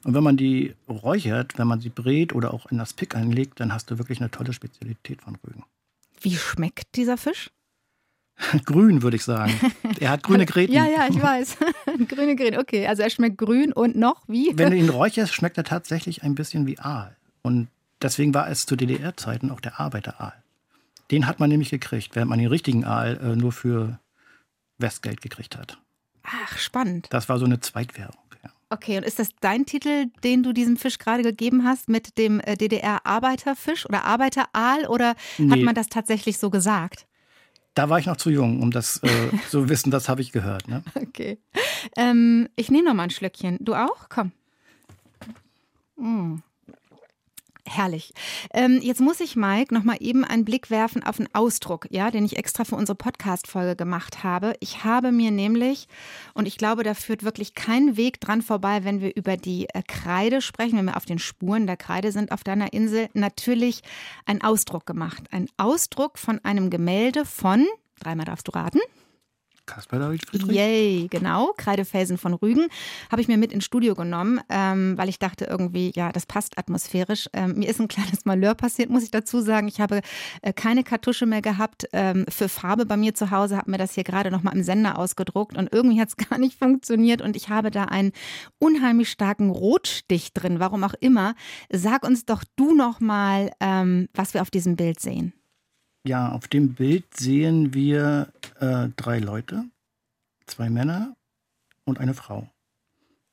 Und 0.04 0.14
wenn 0.14 0.22
man 0.22 0.36
die 0.36 0.74
räuchert, 0.88 1.58
wenn 1.58 1.66
man 1.66 1.80
sie 1.80 1.88
brät 1.88 2.34
oder 2.34 2.52
auch 2.52 2.66
in 2.66 2.78
das 2.78 2.92
Pick 2.92 3.14
einlegt, 3.14 3.60
dann 3.60 3.72
hast 3.72 3.90
du 3.90 3.98
wirklich 3.98 4.20
eine 4.20 4.30
tolle 4.30 4.52
Spezialität 4.52 5.22
von 5.22 5.36
Rügen. 5.36 5.64
Wie 6.20 6.36
schmeckt 6.36 6.96
dieser 6.96 7.16
Fisch? 7.16 7.50
Grün, 8.64 9.02
würde 9.02 9.16
ich 9.16 9.24
sagen. 9.24 9.52
Er 10.00 10.10
hat 10.10 10.22
grüne 10.22 10.44
Gräten. 10.44 10.74
ja, 10.74 10.84
ja, 10.84 11.06
ich 11.08 11.20
weiß. 11.20 11.56
grüne 12.08 12.36
Gräten, 12.36 12.58
okay. 12.58 12.86
Also 12.86 13.02
er 13.02 13.08
schmeckt 13.08 13.38
grün 13.38 13.72
und 13.72 13.96
noch 13.96 14.22
wie? 14.28 14.52
Wenn 14.54 14.70
du 14.70 14.76
ihn 14.76 14.90
räucherst, 14.90 15.32
schmeckt 15.32 15.56
er 15.56 15.64
tatsächlich 15.64 16.22
ein 16.22 16.34
bisschen 16.34 16.66
wie 16.66 16.78
Aal. 16.78 17.16
Und 17.40 17.68
deswegen 18.02 18.34
war 18.34 18.50
es 18.50 18.66
zu 18.66 18.76
DDR-Zeiten 18.76 19.50
auch 19.50 19.60
der 19.60 19.80
Arbeiteraal. 19.80 20.34
Den 21.10 21.26
hat 21.26 21.40
man 21.40 21.48
nämlich 21.48 21.70
gekriegt, 21.70 22.14
während 22.14 22.28
man 22.28 22.38
den 22.38 22.48
richtigen 22.48 22.84
Aal 22.84 23.18
äh, 23.22 23.36
nur 23.36 23.52
für 23.52 23.98
Westgeld 24.78 25.22
gekriegt 25.22 25.56
hat. 25.56 25.78
Ach, 26.22 26.58
spannend. 26.58 27.06
Das 27.10 27.28
war 27.28 27.38
so 27.38 27.46
eine 27.46 27.60
Zweitwährung. 27.60 28.16
Ja. 28.42 28.50
Okay, 28.68 28.98
und 28.98 29.04
ist 29.04 29.18
das 29.18 29.30
dein 29.40 29.64
Titel, 29.64 30.06
den 30.24 30.42
du 30.42 30.52
diesem 30.52 30.76
Fisch 30.76 30.98
gerade 30.98 31.22
gegeben 31.22 31.64
hast, 31.64 31.88
mit 31.88 32.18
dem 32.18 32.40
äh, 32.40 32.56
DDR-Arbeiterfisch 32.56 33.86
oder 33.86 34.04
Arbeiteraal? 34.04 34.86
Oder 34.88 35.14
nee. 35.38 35.50
hat 35.52 35.60
man 35.60 35.74
das 35.74 35.88
tatsächlich 35.88 36.38
so 36.38 36.50
gesagt? 36.50 37.06
Da 37.76 37.90
war 37.90 37.98
ich 37.98 38.06
noch 38.06 38.16
zu 38.16 38.30
jung, 38.30 38.62
um 38.62 38.70
das 38.70 39.02
äh, 39.02 39.30
zu 39.50 39.68
wissen, 39.68 39.90
das 39.90 40.08
habe 40.08 40.22
ich 40.22 40.32
gehört. 40.32 40.66
Ne? 40.66 40.82
Okay. 40.94 41.38
Ähm, 41.94 42.48
ich 42.56 42.70
nehme 42.70 42.88
noch 42.88 42.94
mal 42.94 43.04
ein 43.04 43.10
Schlückchen. 43.10 43.58
Du 43.60 43.74
auch? 43.74 44.08
Komm. 44.08 44.32
Mm. 45.96 46.38
Herrlich. 47.76 48.14
Ähm, 48.54 48.80
jetzt 48.80 49.02
muss 49.02 49.20
ich, 49.20 49.36
Mike, 49.36 49.74
noch 49.74 49.84
mal 49.84 49.98
eben 50.00 50.24
einen 50.24 50.46
Blick 50.46 50.70
werfen 50.70 51.02
auf 51.02 51.18
einen 51.18 51.28
Ausdruck, 51.34 51.86
ja, 51.90 52.10
den 52.10 52.24
ich 52.24 52.38
extra 52.38 52.64
für 52.64 52.74
unsere 52.74 52.96
Podcast-Folge 52.96 53.76
gemacht 53.76 54.24
habe. 54.24 54.54
Ich 54.60 54.82
habe 54.82 55.12
mir 55.12 55.30
nämlich, 55.30 55.86
und 56.32 56.48
ich 56.48 56.56
glaube, 56.56 56.84
da 56.84 56.94
führt 56.94 57.22
wirklich 57.22 57.54
kein 57.54 57.98
Weg 57.98 58.18
dran 58.18 58.40
vorbei, 58.40 58.84
wenn 58.84 59.02
wir 59.02 59.14
über 59.14 59.36
die 59.36 59.68
äh, 59.74 59.82
Kreide 59.86 60.40
sprechen, 60.40 60.78
wenn 60.78 60.86
wir 60.86 60.96
auf 60.96 61.04
den 61.04 61.18
Spuren 61.18 61.66
der 61.66 61.76
Kreide 61.76 62.12
sind 62.12 62.32
auf 62.32 62.42
deiner 62.42 62.72
Insel, 62.72 63.10
natürlich 63.12 63.82
einen 64.24 64.40
Ausdruck 64.40 64.86
gemacht. 64.86 65.24
Ein 65.30 65.46
Ausdruck 65.58 66.18
von 66.18 66.42
einem 66.46 66.70
Gemälde 66.70 67.26
von, 67.26 67.66
dreimal 68.00 68.24
darfst 68.24 68.48
du 68.48 68.52
raten. 68.52 68.80
Kasper 69.66 69.98
David 69.98 70.24
Friedrich. 70.26 70.56
Yay, 70.56 71.08
genau. 71.10 71.52
Kreidefelsen 71.56 72.18
von 72.18 72.34
Rügen 72.34 72.66
habe 73.10 73.20
ich 73.20 73.28
mir 73.28 73.36
mit 73.36 73.52
ins 73.52 73.64
Studio 73.64 73.94
genommen, 73.94 74.40
ähm, 74.48 74.96
weil 74.96 75.08
ich 75.08 75.18
dachte 75.18 75.44
irgendwie, 75.44 75.92
ja, 75.94 76.12
das 76.12 76.26
passt 76.26 76.58
atmosphärisch. 76.58 77.28
Ähm, 77.32 77.58
mir 77.58 77.68
ist 77.68 77.80
ein 77.80 77.88
kleines 77.88 78.24
Malheur 78.24 78.54
passiert, 78.54 78.90
muss 78.90 79.02
ich 79.02 79.10
dazu 79.10 79.40
sagen. 79.40 79.68
Ich 79.68 79.80
habe 79.80 80.00
äh, 80.42 80.52
keine 80.52 80.84
Kartusche 80.84 81.26
mehr 81.26 81.42
gehabt 81.42 81.88
ähm, 81.92 82.24
für 82.28 82.48
Farbe 82.48 82.86
bei 82.86 82.96
mir 82.96 83.14
zu 83.14 83.30
Hause, 83.30 83.56
habe 83.56 83.70
mir 83.70 83.78
das 83.78 83.94
hier 83.94 84.04
gerade 84.04 84.30
nochmal 84.30 84.54
im 84.54 84.62
Sender 84.62 84.98
ausgedruckt 84.98 85.56
und 85.56 85.72
irgendwie 85.72 86.00
hat 86.00 86.08
es 86.08 86.16
gar 86.28 86.38
nicht 86.38 86.58
funktioniert 86.58 87.20
und 87.20 87.36
ich 87.36 87.48
habe 87.48 87.70
da 87.70 87.84
einen 87.84 88.12
unheimlich 88.58 89.10
starken 89.10 89.50
Rotstich 89.50 90.32
drin, 90.32 90.60
warum 90.60 90.84
auch 90.84 90.94
immer. 91.00 91.34
Sag 91.70 92.04
uns 92.04 92.24
doch 92.24 92.44
du 92.56 92.74
nochmal, 92.74 93.50
ähm, 93.60 94.08
was 94.14 94.34
wir 94.34 94.42
auf 94.42 94.50
diesem 94.50 94.76
Bild 94.76 95.00
sehen. 95.00 95.32
Ja, 96.06 96.30
auf 96.30 96.46
dem 96.46 96.74
Bild 96.74 97.04
sehen 97.16 97.74
wir 97.74 98.28
äh, 98.60 98.88
drei 98.96 99.18
Leute. 99.18 99.64
zwei 100.46 100.70
Männer 100.70 101.16
und 101.84 101.98
eine 101.98 102.14
Frau. 102.14 102.48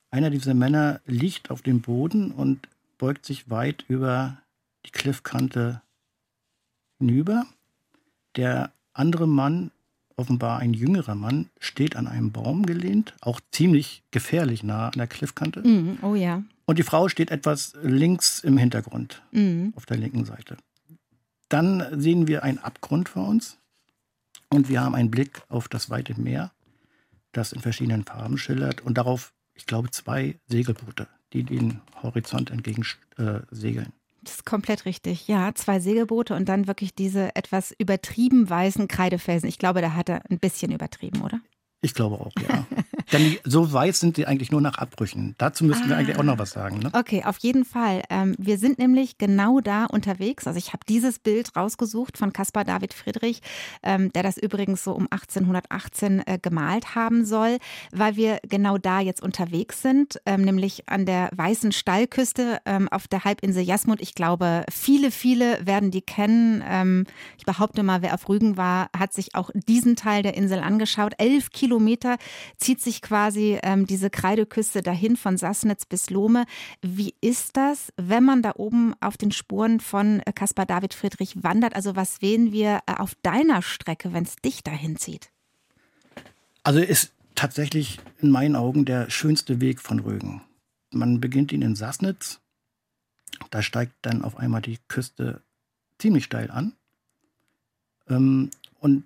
Einer 0.09 0.31
dieser 0.31 0.55
Männer 0.55 0.99
liegt 1.05 1.51
auf 1.51 1.61
dem 1.61 1.81
Boden 1.81 2.31
und 2.31 2.67
beugt 2.97 3.27
sich 3.27 3.51
weit 3.51 3.85
über 3.87 4.39
die 4.87 4.89
Cliffkante 4.89 5.83
hinüber. 6.97 7.45
Der 8.35 8.71
andere 8.93 9.27
Mann, 9.27 9.69
offenbar 10.15 10.57
ein 10.57 10.73
jüngerer 10.73 11.13
Mann, 11.13 11.49
steht 11.59 11.95
an 11.95 12.07
einem 12.07 12.31
Baum 12.31 12.65
gelehnt, 12.65 13.13
auch 13.21 13.39
ziemlich 13.51 14.01
gefährlich 14.09 14.63
nah 14.63 14.87
an 14.87 14.97
der 14.97 15.07
Cliffkante. 15.07 15.61
Mm, 15.61 15.99
oh 16.01 16.15
ja. 16.15 16.41
Und 16.65 16.79
die 16.79 16.83
Frau 16.83 17.07
steht 17.07 17.29
etwas 17.29 17.75
links 17.83 18.39
im 18.39 18.57
Hintergrund, 18.57 19.21
mm. 19.31 19.69
auf 19.75 19.85
der 19.85 19.97
linken 19.97 20.25
Seite. 20.25 20.57
Dann 21.49 21.99
sehen 21.99 22.27
wir 22.27 22.43
einen 22.43 22.59
Abgrund 22.59 23.09
vor 23.09 23.27
uns 23.27 23.57
und 24.49 24.69
wir 24.69 24.81
haben 24.81 24.95
einen 24.95 25.11
Blick 25.11 25.41
auf 25.49 25.67
das 25.67 25.89
weite 25.89 26.19
Meer, 26.19 26.51
das 27.31 27.53
in 27.53 27.61
verschiedenen 27.61 28.03
Farben 28.03 28.37
schillert 28.37 28.81
und 28.81 28.97
darauf, 28.97 29.33
ich 29.53 29.65
glaube, 29.65 29.91
zwei 29.91 30.39
Segelboote, 30.47 31.07
die 31.33 31.43
den 31.43 31.81
Horizont 32.01 32.51
entgegen 32.51 32.85
äh, 33.17 33.39
segeln. 33.51 33.93
Das 34.23 34.35
ist 34.35 34.45
komplett 34.45 34.85
richtig. 34.85 35.27
Ja, 35.27 35.53
zwei 35.53 35.79
Segelboote 35.79 36.33
und 36.33 36.47
dann 36.47 36.67
wirklich 36.67 36.95
diese 36.95 37.35
etwas 37.35 37.73
übertrieben 37.77 38.49
weißen 38.49 38.87
Kreidefelsen. 38.87 39.49
Ich 39.49 39.59
glaube, 39.59 39.81
da 39.81 39.93
hat 39.93 40.09
er 40.09 40.21
ein 40.29 40.39
bisschen 40.39 40.71
übertrieben, 40.71 41.21
oder? 41.21 41.41
Ich 41.83 41.93
glaube 41.93 42.15
auch, 42.15 42.31
ja. 42.41 42.65
Denn 43.11 43.37
so 43.43 43.71
weiß 43.71 43.99
sind 43.99 44.15
sie 44.15 44.25
eigentlich 44.25 44.51
nur 44.51 44.61
nach 44.61 44.77
Abbrüchen. 44.77 45.35
Dazu 45.37 45.65
müssen 45.65 45.83
ah. 45.83 45.89
wir 45.89 45.97
eigentlich 45.97 46.17
auch 46.17 46.23
noch 46.23 46.39
was 46.39 46.51
sagen. 46.51 46.79
Ne? 46.79 46.89
Okay, 46.93 47.23
auf 47.25 47.37
jeden 47.39 47.65
Fall. 47.65 48.01
Ähm, 48.09 48.35
wir 48.39 48.57
sind 48.57 48.79
nämlich 48.79 49.17
genau 49.17 49.59
da 49.59 49.85
unterwegs. 49.85 50.47
Also 50.47 50.57
ich 50.57 50.71
habe 50.71 50.83
dieses 50.87 51.19
Bild 51.19 51.55
rausgesucht 51.57 52.17
von 52.17 52.31
Caspar 52.31 52.63
David 52.63 52.93
Friedrich, 52.93 53.41
ähm, 53.83 54.13
der 54.13 54.23
das 54.23 54.37
übrigens 54.37 54.83
so 54.83 54.93
um 54.93 55.07
1818 55.11 56.23
äh, 56.25 56.39
gemalt 56.41 56.95
haben 56.95 57.25
soll, 57.25 57.57
weil 57.91 58.15
wir 58.15 58.39
genau 58.47 58.77
da 58.77 59.01
jetzt 59.01 59.21
unterwegs 59.21 59.81
sind, 59.81 60.21
ähm, 60.25 60.41
nämlich 60.41 60.87
an 60.87 61.05
der 61.05 61.29
Weißen 61.35 61.73
Stallküste 61.73 62.61
auf 62.91 63.07
der 63.07 63.25
Halbinsel 63.25 63.63
Jasmund. 63.63 64.01
Ich 64.01 64.15
glaube, 64.15 64.65
viele, 64.71 65.11
viele 65.11 65.65
werden 65.65 65.91
die 65.91 66.01
kennen. 66.01 67.05
Ich 67.37 67.45
behaupte 67.45 67.83
mal, 67.83 68.01
wer 68.01 68.13
auf 68.13 68.29
Rügen 68.29 68.57
war, 68.57 68.89
hat 68.97 69.13
sich 69.13 69.35
auch 69.35 69.49
diesen 69.53 69.95
Teil 69.95 70.23
der 70.23 70.35
Insel 70.35 70.59
angeschaut. 70.59 71.13
Elf 71.17 71.51
Kilometer 71.51 71.72
zieht 72.57 72.81
sich 72.81 73.01
quasi 73.01 73.59
ähm, 73.63 73.85
diese 73.85 74.09
Kreideküste 74.09 74.81
dahin 74.81 75.17
von 75.17 75.37
Sassnitz 75.37 75.85
bis 75.85 76.09
Lohme. 76.09 76.45
Wie 76.81 77.13
ist 77.21 77.57
das, 77.57 77.91
wenn 77.97 78.23
man 78.23 78.41
da 78.41 78.53
oben 78.55 78.93
auf 78.99 79.17
den 79.17 79.31
Spuren 79.31 79.79
von 79.79 80.21
äh, 80.25 80.33
Caspar 80.33 80.65
David 80.65 80.93
Friedrich 80.93 81.43
wandert? 81.43 81.75
Also 81.75 81.95
was 81.95 82.17
sehen 82.17 82.51
wir 82.51 82.81
äh, 82.87 82.93
auf 82.93 83.15
deiner 83.23 83.61
Strecke, 83.61 84.13
wenn 84.13 84.23
es 84.23 84.35
dich 84.37 84.63
dahin 84.63 84.97
zieht? 84.97 85.29
Also 86.63 86.79
ist 86.79 87.11
tatsächlich 87.35 87.99
in 88.19 88.29
meinen 88.29 88.55
Augen 88.55 88.85
der 88.85 89.09
schönste 89.09 89.59
Weg 89.59 89.81
von 89.81 89.99
Rügen. 89.99 90.41
Man 90.91 91.19
beginnt 91.19 91.51
ihn 91.51 91.61
in 91.61 91.75
Sassnitz. 91.75 92.39
Da 93.49 93.61
steigt 93.61 93.93
dann 94.03 94.23
auf 94.23 94.37
einmal 94.37 94.61
die 94.61 94.77
Küste 94.87 95.41
ziemlich 95.97 96.25
steil 96.25 96.51
an. 96.51 96.73
Ähm, 98.07 98.51
und 98.79 99.05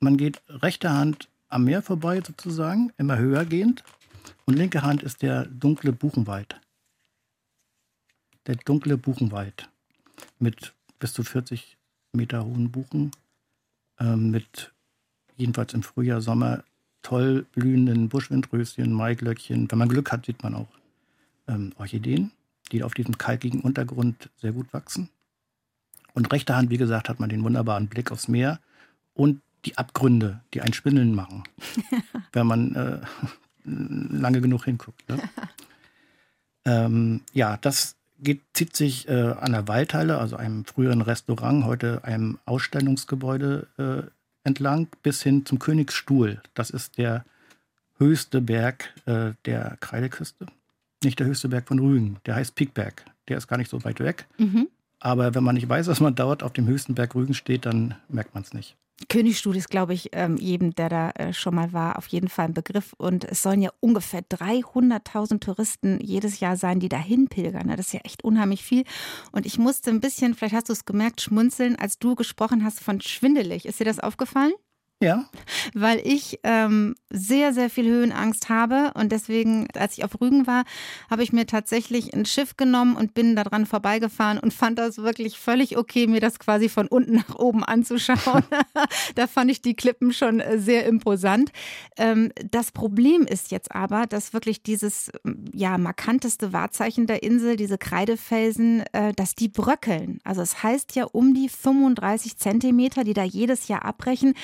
man 0.00 0.16
geht 0.16 0.42
rechter 0.48 0.94
Hand 0.94 1.28
am 1.54 1.64
Meer 1.64 1.82
vorbei 1.82 2.20
sozusagen, 2.20 2.92
immer 2.98 3.16
höher 3.16 3.44
gehend. 3.44 3.84
Und 4.44 4.54
linke 4.54 4.82
Hand 4.82 5.02
ist 5.02 5.22
der 5.22 5.46
dunkle 5.46 5.92
Buchenwald. 5.92 6.60
Der 8.46 8.56
dunkle 8.56 8.98
Buchenwald 8.98 9.70
mit 10.38 10.74
bis 10.98 11.12
zu 11.12 11.22
40 11.22 11.78
Meter 12.12 12.44
hohen 12.44 12.70
Buchen, 12.70 13.12
äh, 13.98 14.16
mit 14.16 14.72
jedenfalls 15.36 15.74
im 15.74 15.82
Frühjahr, 15.82 16.20
Sommer 16.20 16.64
toll 17.02 17.46
blühenden 17.52 18.08
Buschwindröschen, 18.08 18.92
Maiglöckchen. 18.92 19.70
Wenn 19.70 19.78
man 19.78 19.88
Glück 19.88 20.10
hat, 20.10 20.26
sieht 20.26 20.42
man 20.42 20.54
auch 20.54 20.68
ähm, 21.46 21.72
Orchideen, 21.78 22.32
die 22.72 22.82
auf 22.82 22.94
diesem 22.94 23.16
kalkigen 23.16 23.60
Untergrund 23.60 24.28
sehr 24.36 24.52
gut 24.52 24.72
wachsen. 24.72 25.08
Und 26.14 26.32
rechter 26.32 26.56
Hand, 26.56 26.70
wie 26.70 26.78
gesagt, 26.78 27.08
hat 27.08 27.20
man 27.20 27.28
den 27.28 27.44
wunderbaren 27.44 27.88
Blick 27.88 28.10
aufs 28.10 28.28
Meer 28.28 28.60
und 29.14 29.40
die 29.64 29.78
Abgründe, 29.78 30.40
die 30.52 30.60
ein 30.60 30.72
Spindeln 30.72 31.14
machen, 31.14 31.44
wenn 32.32 32.46
man 32.46 32.74
äh, 32.74 32.98
lange 33.64 34.40
genug 34.40 34.64
hinguckt. 34.64 35.08
Ne? 35.08 35.18
ähm, 36.64 37.22
ja, 37.32 37.56
das 37.58 37.96
geht, 38.18 38.42
zieht 38.52 38.76
sich 38.76 39.08
äh, 39.08 39.34
an 39.38 39.52
der 39.52 39.68
Waldhalle, 39.68 40.18
also 40.18 40.36
einem 40.36 40.64
früheren 40.64 41.00
Restaurant, 41.00 41.64
heute 41.64 42.04
einem 42.04 42.38
Ausstellungsgebäude 42.44 43.66
äh, 43.78 44.10
entlang, 44.44 44.88
bis 45.02 45.22
hin 45.22 45.46
zum 45.46 45.58
Königsstuhl. 45.58 46.42
Das 46.54 46.70
ist 46.70 46.98
der 46.98 47.24
höchste 47.98 48.40
Berg 48.40 48.92
äh, 49.06 49.32
der 49.44 49.76
Kreideküste. 49.80 50.46
Nicht 51.02 51.18
der 51.18 51.26
höchste 51.26 51.48
Berg 51.48 51.68
von 51.68 51.78
Rügen, 51.78 52.18
der 52.26 52.34
heißt 52.34 52.54
Piekberg. 52.54 53.04
Der 53.28 53.38
ist 53.38 53.46
gar 53.46 53.56
nicht 53.56 53.70
so 53.70 53.84
weit 53.84 54.00
weg. 54.00 54.26
Mhm. 54.38 54.68
Aber 55.00 55.34
wenn 55.34 55.44
man 55.44 55.54
nicht 55.54 55.68
weiß, 55.68 55.86
dass 55.86 56.00
man 56.00 56.14
dort 56.14 56.42
auf 56.42 56.52
dem 56.52 56.66
höchsten 56.66 56.94
Berg 56.94 57.14
Rügen 57.14 57.34
steht, 57.34 57.66
dann 57.66 57.94
merkt 58.08 58.34
man 58.34 58.42
es 58.42 58.54
nicht. 58.54 58.76
Königstuhl 59.08 59.56
ist, 59.56 59.70
glaube 59.70 59.92
ich, 59.92 60.10
ähm, 60.12 60.36
jedem, 60.36 60.74
der 60.74 60.88
da 60.88 61.10
äh, 61.10 61.32
schon 61.32 61.54
mal 61.54 61.72
war, 61.72 61.98
auf 61.98 62.06
jeden 62.06 62.28
Fall 62.28 62.46
ein 62.46 62.54
Begriff. 62.54 62.94
Und 62.96 63.24
es 63.24 63.42
sollen 63.42 63.60
ja 63.60 63.70
ungefähr 63.80 64.22
300.000 64.22 65.40
Touristen 65.40 65.98
jedes 66.00 66.40
Jahr 66.40 66.56
sein, 66.56 66.80
die 66.80 66.88
dahin 66.88 67.28
pilgern. 67.28 67.68
Das 67.68 67.80
ist 67.80 67.92
ja 67.92 68.00
echt 68.04 68.22
unheimlich 68.22 68.62
viel. 68.62 68.84
Und 69.32 69.46
ich 69.46 69.58
musste 69.58 69.90
ein 69.90 70.00
bisschen, 70.00 70.34
vielleicht 70.34 70.54
hast 70.54 70.68
du 70.68 70.72
es 70.72 70.84
gemerkt, 70.84 71.20
schmunzeln, 71.20 71.76
als 71.76 71.98
du 71.98 72.14
gesprochen 72.14 72.64
hast 72.64 72.80
von 72.80 73.00
schwindelig. 73.00 73.66
Ist 73.66 73.80
dir 73.80 73.84
das 73.84 73.98
aufgefallen? 73.98 74.52
Ja. 75.02 75.26
Weil 75.74 76.00
ich 76.04 76.38
ähm, 76.44 76.94
sehr, 77.10 77.52
sehr 77.52 77.68
viel 77.68 77.86
Höhenangst 77.86 78.48
habe. 78.48 78.92
Und 78.94 79.12
deswegen, 79.12 79.68
als 79.74 79.98
ich 79.98 80.04
auf 80.04 80.20
Rügen 80.20 80.46
war, 80.46 80.64
habe 81.10 81.22
ich 81.22 81.32
mir 81.32 81.46
tatsächlich 81.46 82.14
ein 82.14 82.24
Schiff 82.24 82.56
genommen 82.56 82.96
und 82.96 83.12
bin 83.12 83.36
daran 83.36 83.66
vorbeigefahren 83.66 84.38
und 84.38 84.54
fand 84.54 84.78
das 84.78 84.98
wirklich 84.98 85.38
völlig 85.38 85.76
okay, 85.76 86.06
mir 86.06 86.20
das 86.20 86.38
quasi 86.38 86.68
von 86.68 86.86
unten 86.86 87.16
nach 87.16 87.34
oben 87.34 87.64
anzuschauen. 87.64 88.44
da 89.14 89.26
fand 89.26 89.50
ich 89.50 89.60
die 89.60 89.74
Klippen 89.74 90.12
schon 90.12 90.40
äh, 90.40 90.58
sehr 90.58 90.86
imposant. 90.86 91.50
Ähm, 91.98 92.32
das 92.50 92.72
Problem 92.72 93.26
ist 93.26 93.50
jetzt 93.50 93.74
aber, 93.74 94.06
dass 94.06 94.32
wirklich 94.32 94.62
dieses 94.62 95.10
ja, 95.52 95.76
markanteste 95.76 96.52
Wahrzeichen 96.52 97.06
der 97.06 97.22
Insel, 97.22 97.56
diese 97.56 97.78
Kreidefelsen, 97.78 98.84
äh, 98.92 99.12
dass 99.12 99.34
die 99.34 99.48
bröckeln. 99.48 100.20
Also 100.24 100.40
es 100.40 100.62
heißt 100.62 100.94
ja 100.94 101.04
um 101.04 101.34
die 101.34 101.48
35 101.48 102.38
Zentimeter, 102.38 103.04
die 103.04 103.14
da 103.14 103.24
jedes 103.24 103.68
Jahr 103.68 103.84
abbrechen 103.84 104.34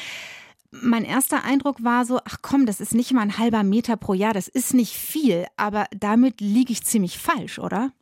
mein 0.70 1.04
erster 1.04 1.44
Eindruck 1.44 1.83
war 1.83 2.04
so, 2.04 2.20
ach 2.24 2.38
komm, 2.42 2.66
das 2.66 2.80
ist 2.80 2.94
nicht 2.94 3.12
mal 3.12 3.22
ein 3.22 3.38
halber 3.38 3.62
Meter 3.62 3.96
pro 3.96 4.14
Jahr, 4.14 4.33
das 4.33 4.48
ist 4.48 4.74
nicht 4.74 4.94
viel, 4.94 5.46
aber 5.56 5.87
damit 5.96 6.40
liege 6.40 6.73
ich 6.73 6.85
ziemlich 6.85 7.18
falsch, 7.18 7.58
oder? 7.58 7.92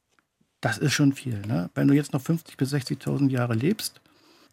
Das 0.60 0.78
ist 0.78 0.92
schon 0.92 1.12
viel. 1.12 1.40
Ne? 1.46 1.70
Wenn 1.74 1.88
du 1.88 1.94
jetzt 1.94 2.12
noch 2.12 2.22
50.000 2.22 2.56
bis 2.56 2.74
60.000 2.74 3.30
Jahre 3.30 3.54
lebst, 3.54 4.00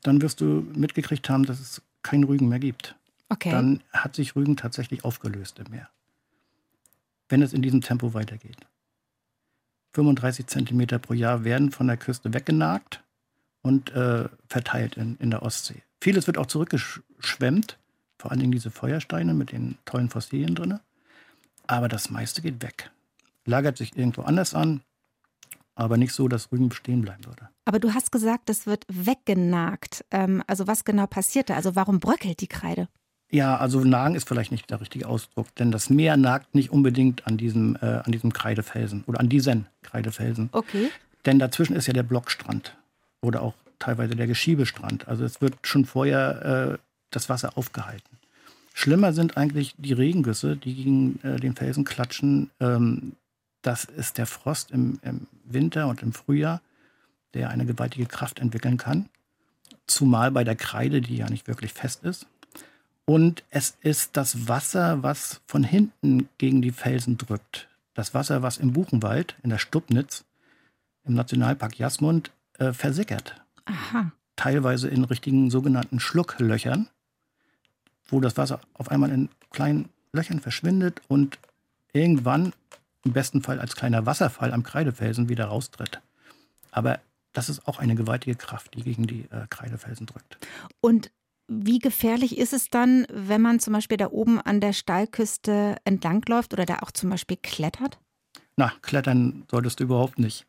dann 0.01 0.21
wirst 0.21 0.39
du 0.39 0.65
mitgekriegt 0.75 1.29
haben, 1.29 1.45
dass 1.45 1.59
es 1.59 1.81
kein 2.03 2.23
Rügen 2.23 2.47
mehr 2.47 2.59
gibt. 2.59 2.95
Okay. 3.29 3.49
Dann 3.49 3.81
hat 3.91 4.15
sich 4.15 4.35
Rügen 4.35 4.55
tatsächlich 4.55 5.03
aufgelöst 5.03 5.59
im 5.59 5.71
Meer. 5.71 5.89
Wenn 7.27 7.41
es 7.41 7.53
in 7.53 7.63
diesem 7.63 7.81
Tempo 7.81 8.13
weitergeht. 8.13 8.57
35 9.93 10.45
Zentimeter 10.45 10.99
pro 10.99 11.13
Jahr 11.13 11.43
werden 11.43 11.71
von 11.71 11.87
der 11.87 11.97
Küste 11.97 12.33
weggenagt 12.33 13.03
und 13.61 13.91
äh, 13.91 14.29
verteilt 14.47 14.97
in, 14.97 15.15
in 15.17 15.31
der 15.31 15.41
Ostsee. 15.41 15.81
Vieles 16.01 16.27
wird 16.27 16.37
auch 16.37 16.45
zurückgeschwemmt 16.45 17.79
vor 18.17 18.31
allen 18.31 18.39
Dingen 18.39 18.51
diese 18.51 18.71
Feuersteine 18.71 19.33
mit 19.33 19.51
den 19.51 19.77
tollen 19.85 20.09
Fossilien 20.09 20.55
drin. 20.55 20.79
Aber 21.67 21.87
das 21.87 22.09
meiste 22.09 22.41
geht 22.41 22.61
weg. 22.61 22.91
Lagert 23.45 23.77
sich 23.77 23.97
irgendwo 23.97 24.21
anders 24.21 24.53
an, 24.53 24.81
aber 25.75 25.97
nicht 25.97 26.13
so, 26.13 26.27
dass 26.27 26.51
Rügen 26.51 26.69
bestehen 26.69 27.01
bleiben 27.01 27.25
würde. 27.25 27.49
Aber 27.65 27.79
du 27.79 27.93
hast 27.93 28.11
gesagt, 28.11 28.49
das 28.49 28.65
wird 28.65 28.85
weggenagt. 28.87 30.05
Ähm, 30.11 30.43
also 30.47 30.67
was 30.67 30.85
genau 30.85 31.07
passiert 31.07 31.49
da? 31.49 31.55
Also 31.55 31.75
warum 31.75 31.99
bröckelt 31.99 32.41
die 32.41 32.47
Kreide? 32.47 32.87
Ja, 33.29 33.57
also 33.57 33.83
nagen 33.83 34.15
ist 34.15 34.27
vielleicht 34.27 34.51
nicht 34.51 34.69
der 34.69 34.79
richtige 34.79 35.07
Ausdruck, 35.07 35.53
denn 35.55 35.71
das 35.71 35.89
Meer 35.89 36.15
nagt 36.15 36.53
nicht 36.55 36.71
unbedingt 36.71 37.25
an 37.27 37.37
diesem, 37.37 37.75
äh, 37.81 38.01
an 38.03 38.11
diesem 38.11 38.31
Kreidefelsen 38.31 39.03
oder 39.07 39.19
an 39.19 39.29
diesen 39.29 39.65
Kreidefelsen. 39.81 40.49
Okay. 40.51 40.89
Denn 41.25 41.39
dazwischen 41.39 41.75
ist 41.75 41.87
ja 41.87 41.93
der 41.93 42.03
Blockstrand 42.03 42.77
oder 43.21 43.41
auch 43.41 43.55
teilweise 43.79 44.15
der 44.15 44.27
Geschiebestrand. 44.27 45.07
Also 45.07 45.25
es 45.25 45.41
wird 45.41 45.55
schon 45.63 45.85
vorher 45.85 46.77
äh, 46.77 46.77
das 47.15 47.29
Wasser 47.29 47.57
aufgehalten. 47.57 48.17
Schlimmer 48.73 49.13
sind 49.13 49.37
eigentlich 49.37 49.73
die 49.77 49.93
Regengüsse, 49.93 50.57
die 50.57 50.75
gegen 50.75 51.19
äh, 51.23 51.39
den 51.39 51.55
Felsen 51.55 51.85
klatschen. 51.85 52.51
Ähm, 52.59 53.13
das 53.61 53.85
ist 53.85 54.17
der 54.17 54.25
Frost 54.25 54.71
im, 54.71 54.99
im, 55.01 55.27
Winter 55.45 55.87
und 55.87 56.03
im 56.03 56.11
Frühjahr, 56.11 56.61
der 57.33 57.49
eine 57.49 57.65
gewaltige 57.65 58.05
Kraft 58.05 58.39
entwickeln 58.39 58.77
kann. 58.77 59.07
Zumal 59.87 60.31
bei 60.31 60.43
der 60.43 60.55
Kreide, 60.55 60.99
die 60.99 61.15
ja 61.15 61.29
nicht 61.29 61.47
wirklich 61.47 61.71
fest 61.71 62.03
ist. 62.03 62.27
Und 63.05 63.43
es 63.49 63.77
ist 63.81 64.17
das 64.17 64.47
Wasser, 64.47 65.03
was 65.03 65.41
von 65.45 65.63
hinten 65.63 66.27
gegen 66.37 66.61
die 66.61 66.71
Felsen 66.71 67.17
drückt. 67.17 67.69
Das 67.93 68.13
Wasser, 68.13 68.41
was 68.41 68.57
im 68.57 68.73
Buchenwald, 68.73 69.35
in 69.41 69.51
der 69.51 69.59
Stubnitz, 69.59 70.25
im 71.05 71.13
Nationalpark 71.13 71.79
Jasmund, 71.79 72.31
äh, 72.57 72.73
versickert. 72.73 73.41
Aha. 73.65 74.11
Teilweise 74.35 74.89
in 74.89 75.05
richtigen 75.05 75.49
sogenannten 75.49 75.99
Schlucklöchern 75.99 76.89
wo 78.07 78.19
das 78.19 78.37
Wasser 78.37 78.59
auf 78.73 78.89
einmal 78.89 79.11
in 79.11 79.29
kleinen 79.51 79.89
Löchern 80.13 80.39
verschwindet 80.39 81.01
und 81.07 81.39
irgendwann 81.93 82.53
im 83.03 83.13
besten 83.13 83.41
Fall 83.41 83.59
als 83.59 83.75
kleiner 83.75 84.05
Wasserfall 84.05 84.51
am 84.51 84.63
Kreidefelsen 84.63 85.29
wieder 85.29 85.45
raustritt. 85.45 86.01
Aber 86.71 86.99
das 87.33 87.49
ist 87.49 87.67
auch 87.67 87.79
eine 87.79 87.95
gewaltige 87.95 88.35
Kraft, 88.35 88.73
die 88.75 88.83
gegen 88.83 89.07
die 89.07 89.25
äh, 89.31 89.45
Kreidefelsen 89.49 90.07
drückt. 90.07 90.37
Und 90.81 91.11
wie 91.47 91.79
gefährlich 91.79 92.37
ist 92.37 92.53
es 92.53 92.69
dann, 92.69 93.05
wenn 93.11 93.41
man 93.41 93.59
zum 93.59 93.73
Beispiel 93.73 93.97
da 93.97 94.07
oben 94.07 94.41
an 94.41 94.61
der 94.61 94.73
Steilküste 94.73 95.75
entlangläuft 95.83 96.53
oder 96.53 96.65
da 96.65 96.79
auch 96.79 96.91
zum 96.91 97.11
Beispiel 97.11 97.37
klettert? 97.37 97.99
Na, 98.55 98.71
klettern 98.81 99.43
solltest 99.51 99.79
du 99.79 99.83
überhaupt 99.83 100.17
nicht. 100.17 100.47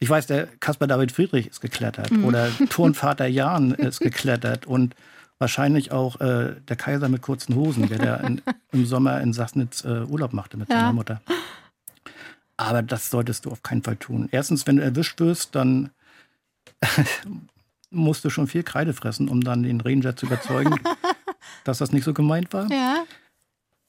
Ich 0.00 0.10
weiß, 0.10 0.26
der 0.26 0.46
Caspar 0.60 0.88
David 0.88 1.12
Friedrich 1.12 1.46
ist 1.46 1.60
geklettert 1.60 2.10
mhm. 2.10 2.24
oder 2.24 2.50
Turnvater 2.68 3.26
Jan 3.26 3.72
ist 3.72 4.00
geklettert 4.00 4.66
und 4.66 4.94
wahrscheinlich 5.44 5.92
auch 5.92 6.18
äh, 6.22 6.54
der 6.68 6.76
Kaiser 6.76 7.10
mit 7.10 7.20
kurzen 7.20 7.54
Hosen, 7.54 7.86
der, 7.86 7.98
der 7.98 8.20
in, 8.24 8.40
im 8.72 8.86
Sommer 8.86 9.20
in 9.20 9.34
Sassnitz 9.34 9.84
äh, 9.84 10.04
Urlaub 10.04 10.32
machte 10.32 10.56
mit 10.56 10.70
ja. 10.70 10.76
seiner 10.76 10.94
Mutter. 10.94 11.20
Aber 12.56 12.80
das 12.80 13.10
solltest 13.10 13.44
du 13.44 13.50
auf 13.50 13.62
keinen 13.62 13.82
Fall 13.82 13.96
tun. 13.96 14.30
Erstens, 14.32 14.66
wenn 14.66 14.76
du 14.76 14.82
erwischt 14.82 15.20
wirst, 15.20 15.54
dann 15.54 15.90
musst 17.90 18.24
du 18.24 18.30
schon 18.30 18.46
viel 18.46 18.62
Kreide 18.62 18.94
fressen, 18.94 19.28
um 19.28 19.42
dann 19.42 19.64
den 19.64 19.82
Ranger 19.82 20.16
zu 20.16 20.24
überzeugen, 20.24 20.80
dass 21.64 21.76
das 21.76 21.92
nicht 21.92 22.04
so 22.04 22.14
gemeint 22.14 22.54
war. 22.54 22.70
Ja. 22.70 23.04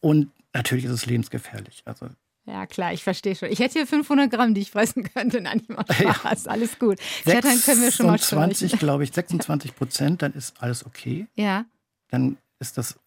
Und 0.01 0.31
natürlich 0.53 0.83
ist 0.83 0.91
es 0.91 1.05
lebensgefährlich. 1.05 1.83
Also 1.85 2.09
ja, 2.45 2.67
klar, 2.67 2.93
ich 2.93 3.03
verstehe 3.03 3.35
schon. 3.35 3.49
Ich 3.49 3.59
hätte 3.59 3.73
hier 3.79 3.87
500 3.87 4.29
Gramm, 4.29 4.53
die 4.53 4.61
ich 4.61 4.71
fressen 4.71 5.03
könnte. 5.03 5.41
Nein, 5.41 5.61
ich 5.61 5.69
mache 5.69 5.93
Spaß. 5.93 6.45
Ja. 6.45 6.51
Alles 6.51 6.77
gut. 6.77 6.99
Klettern 7.23 7.59
können 7.61 7.81
wir 7.81 7.91
schon 7.91 8.05
mal 8.05 8.19
20, 8.19 8.77
glaube 8.77 9.03
ich, 9.03 9.11
26 9.11 9.75
Prozent, 9.75 10.21
dann 10.21 10.33
ist 10.33 10.61
alles 10.61 10.85
okay. 10.85 11.27
Ja. 11.35 11.65
Dann 12.09 12.37
ist, 12.59 12.77
das, 12.77 12.99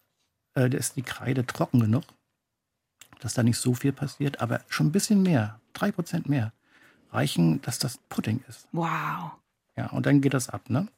äh, 0.56 0.68
ist 0.74 0.96
die 0.96 1.02
Kreide 1.02 1.46
trocken 1.46 1.80
genug, 1.80 2.02
dass 3.20 3.34
da 3.34 3.42
nicht 3.42 3.58
so 3.58 3.74
viel 3.74 3.92
passiert, 3.92 4.40
aber 4.40 4.60
schon 4.68 4.88
ein 4.88 4.92
bisschen 4.92 5.22
mehr, 5.22 5.60
3 5.74 5.92
Prozent 5.92 6.28
mehr, 6.28 6.52
reichen, 7.12 7.62
dass 7.62 7.78
das 7.78 7.98
Pudding 8.08 8.42
ist. 8.48 8.66
Wow. 8.72 9.32
Ja, 9.76 9.90
und 9.90 10.06
dann 10.06 10.20
geht 10.20 10.34
das 10.34 10.48
ab. 10.48 10.68
Ne? 10.68 10.88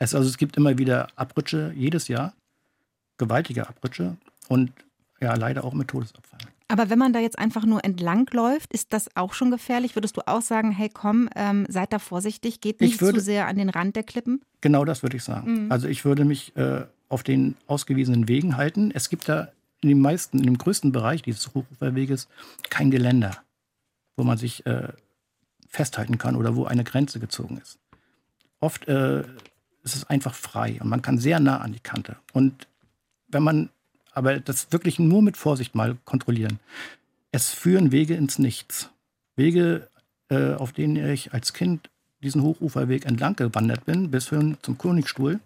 Es, 0.00 0.14
also 0.14 0.28
es 0.28 0.36
gibt 0.36 0.56
immer 0.56 0.78
wieder 0.78 1.08
Abrutsche 1.14 1.72
jedes 1.76 2.08
Jahr, 2.08 2.34
gewaltige 3.18 3.68
Abrutsche 3.68 4.16
und 4.48 4.72
ja, 5.20 5.34
leider 5.36 5.64
auch 5.64 5.72
mit 5.72 5.88
Todesabfall. 5.88 6.40
Aber 6.74 6.90
wenn 6.90 6.98
man 6.98 7.12
da 7.12 7.20
jetzt 7.20 7.38
einfach 7.38 7.64
nur 7.64 7.84
entlang 7.84 8.28
läuft, 8.32 8.72
ist 8.72 8.92
das 8.92 9.08
auch 9.14 9.32
schon 9.32 9.52
gefährlich? 9.52 9.94
Würdest 9.94 10.16
du 10.16 10.26
auch 10.26 10.42
sagen, 10.42 10.72
hey 10.72 10.90
komm, 10.92 11.28
ähm, 11.36 11.66
seid 11.68 11.92
da 11.92 12.00
vorsichtig, 12.00 12.60
geht 12.60 12.80
nicht 12.80 13.00
würde, 13.00 13.20
zu 13.20 13.24
sehr 13.24 13.46
an 13.46 13.54
den 13.54 13.68
Rand 13.70 13.94
der 13.94 14.02
Klippen? 14.02 14.42
Genau 14.60 14.84
das 14.84 15.04
würde 15.04 15.16
ich 15.16 15.22
sagen. 15.22 15.66
Mhm. 15.66 15.70
Also 15.72 15.86
ich 15.86 16.04
würde 16.04 16.24
mich 16.24 16.56
äh, 16.56 16.84
auf 17.08 17.22
den 17.22 17.54
ausgewiesenen 17.68 18.26
Wegen 18.26 18.56
halten. 18.56 18.90
Es 18.92 19.08
gibt 19.08 19.28
da 19.28 19.52
in 19.82 19.88
den 19.88 20.00
meisten, 20.00 20.38
in 20.38 20.46
dem 20.46 20.58
größten 20.58 20.90
Bereich 20.90 21.22
dieses 21.22 21.54
Hochuferweges 21.54 22.26
kein 22.70 22.90
Geländer, 22.90 23.36
wo 24.16 24.24
man 24.24 24.36
sich 24.36 24.66
äh, 24.66 24.88
festhalten 25.68 26.18
kann 26.18 26.34
oder 26.34 26.56
wo 26.56 26.64
eine 26.64 26.82
Grenze 26.82 27.20
gezogen 27.20 27.58
ist. 27.62 27.78
Oft 28.58 28.88
äh, 28.88 29.20
ist 29.84 29.94
es 29.94 30.10
einfach 30.10 30.34
frei 30.34 30.78
und 30.80 30.88
man 30.88 31.02
kann 31.02 31.18
sehr 31.18 31.38
nah 31.38 31.58
an 31.58 31.72
die 31.72 31.78
Kante. 31.78 32.16
Und 32.32 32.66
wenn 33.28 33.44
man 33.44 33.70
aber 34.14 34.40
das 34.40 34.72
wirklich 34.72 34.98
nur 34.98 35.22
mit 35.22 35.36
Vorsicht 35.36 35.74
mal 35.74 35.96
kontrollieren. 36.04 36.58
Es 37.32 37.50
führen 37.50 37.92
Wege 37.92 38.14
ins 38.14 38.38
Nichts. 38.38 38.90
Wege, 39.36 39.88
äh, 40.28 40.54
auf 40.54 40.72
denen 40.72 40.96
ich 40.96 41.32
als 41.32 41.52
Kind 41.52 41.90
diesen 42.22 42.42
Hochuferweg 42.42 43.04
entlang 43.04 43.36
gewandert 43.36 43.84
bin, 43.84 44.10
bis 44.10 44.28
hin 44.28 44.56
zum 44.62 44.78
Königstuhl, 44.78 45.40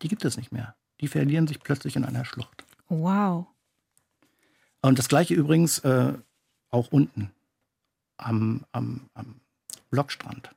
die 0.00 0.08
gibt 0.08 0.24
es 0.24 0.36
nicht 0.36 0.52
mehr. 0.52 0.74
Die 1.00 1.08
verlieren 1.08 1.46
sich 1.46 1.60
plötzlich 1.60 1.96
in 1.96 2.04
einer 2.04 2.24
Schlucht. 2.24 2.64
Wow. 2.88 3.46
Und 4.80 4.98
das 4.98 5.08
gleiche 5.08 5.34
übrigens 5.34 5.80
äh, 5.80 6.14
auch 6.70 6.92
unten 6.92 7.30
am, 8.16 8.64
am, 8.72 9.08
am 9.14 9.40
Blockstrand, 9.90 10.50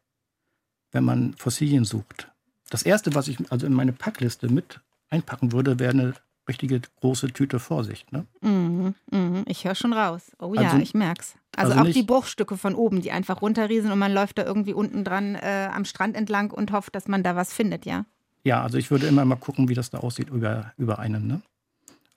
wenn 0.92 1.04
man 1.04 1.34
Fossilien 1.34 1.86
sucht. 1.86 2.32
Das 2.70 2.84
erste, 2.84 3.16
was 3.16 3.28
ich 3.28 3.52
also 3.52 3.66
in 3.66 3.74
meine 3.74 3.94
Packliste 3.94 4.48
mit 4.48 4.80
einpacken 5.10 5.52
würde, 5.52 5.80
wäre 5.80 5.92
eine 5.92 6.14
richtige 6.48 6.82
große 7.00 7.32
Tüte 7.34 7.60
Vorsicht. 7.60 8.12
Ne? 8.12 8.26
Mhm, 8.42 8.96
mh, 9.12 9.44
ich 9.48 9.66
höre 9.66 9.76
schon 9.76 9.94
raus. 9.94 10.32
Oh 10.40 10.54
ja, 10.54 10.62
also, 10.64 10.78
ich 10.78 10.94
merk's. 10.94 11.36
Also, 11.56 11.74
also 11.74 11.90
auch 11.90 11.94
die 11.94 12.04
Bruchstücke 12.04 12.58
von 12.58 12.76
oben, 12.76 13.02
die 13.02 13.12
einfach 13.12 13.42
runterriesen 13.42 13.92
und 13.92 14.00
man 14.00 14.14
läuft 14.14 14.38
da 14.38 14.46
irgendwie 14.46 14.74
unten 14.74 15.04
dran 15.04 15.36
äh, 15.36 15.70
am 15.72 15.86
Strand 15.86 16.16
entlang 16.16 16.52
und 16.52 16.72
hofft, 16.72 16.96
dass 16.96 17.08
man 17.08 17.24
da 17.24 17.36
was 17.36 17.54
findet, 17.54 17.86
ja? 17.86 18.06
Ja, 18.44 18.64
also 18.64 18.78
ich 18.78 18.90
würde 18.90 19.08
immer 19.08 19.24
mal 19.26 19.36
gucken, 19.36 19.70
wie 19.70 19.76
das 19.76 19.92
da 19.92 20.00
aussieht 20.00 20.30
über, 20.30 20.74
über 20.78 21.00
einem. 21.00 21.28
Ne? 21.28 21.42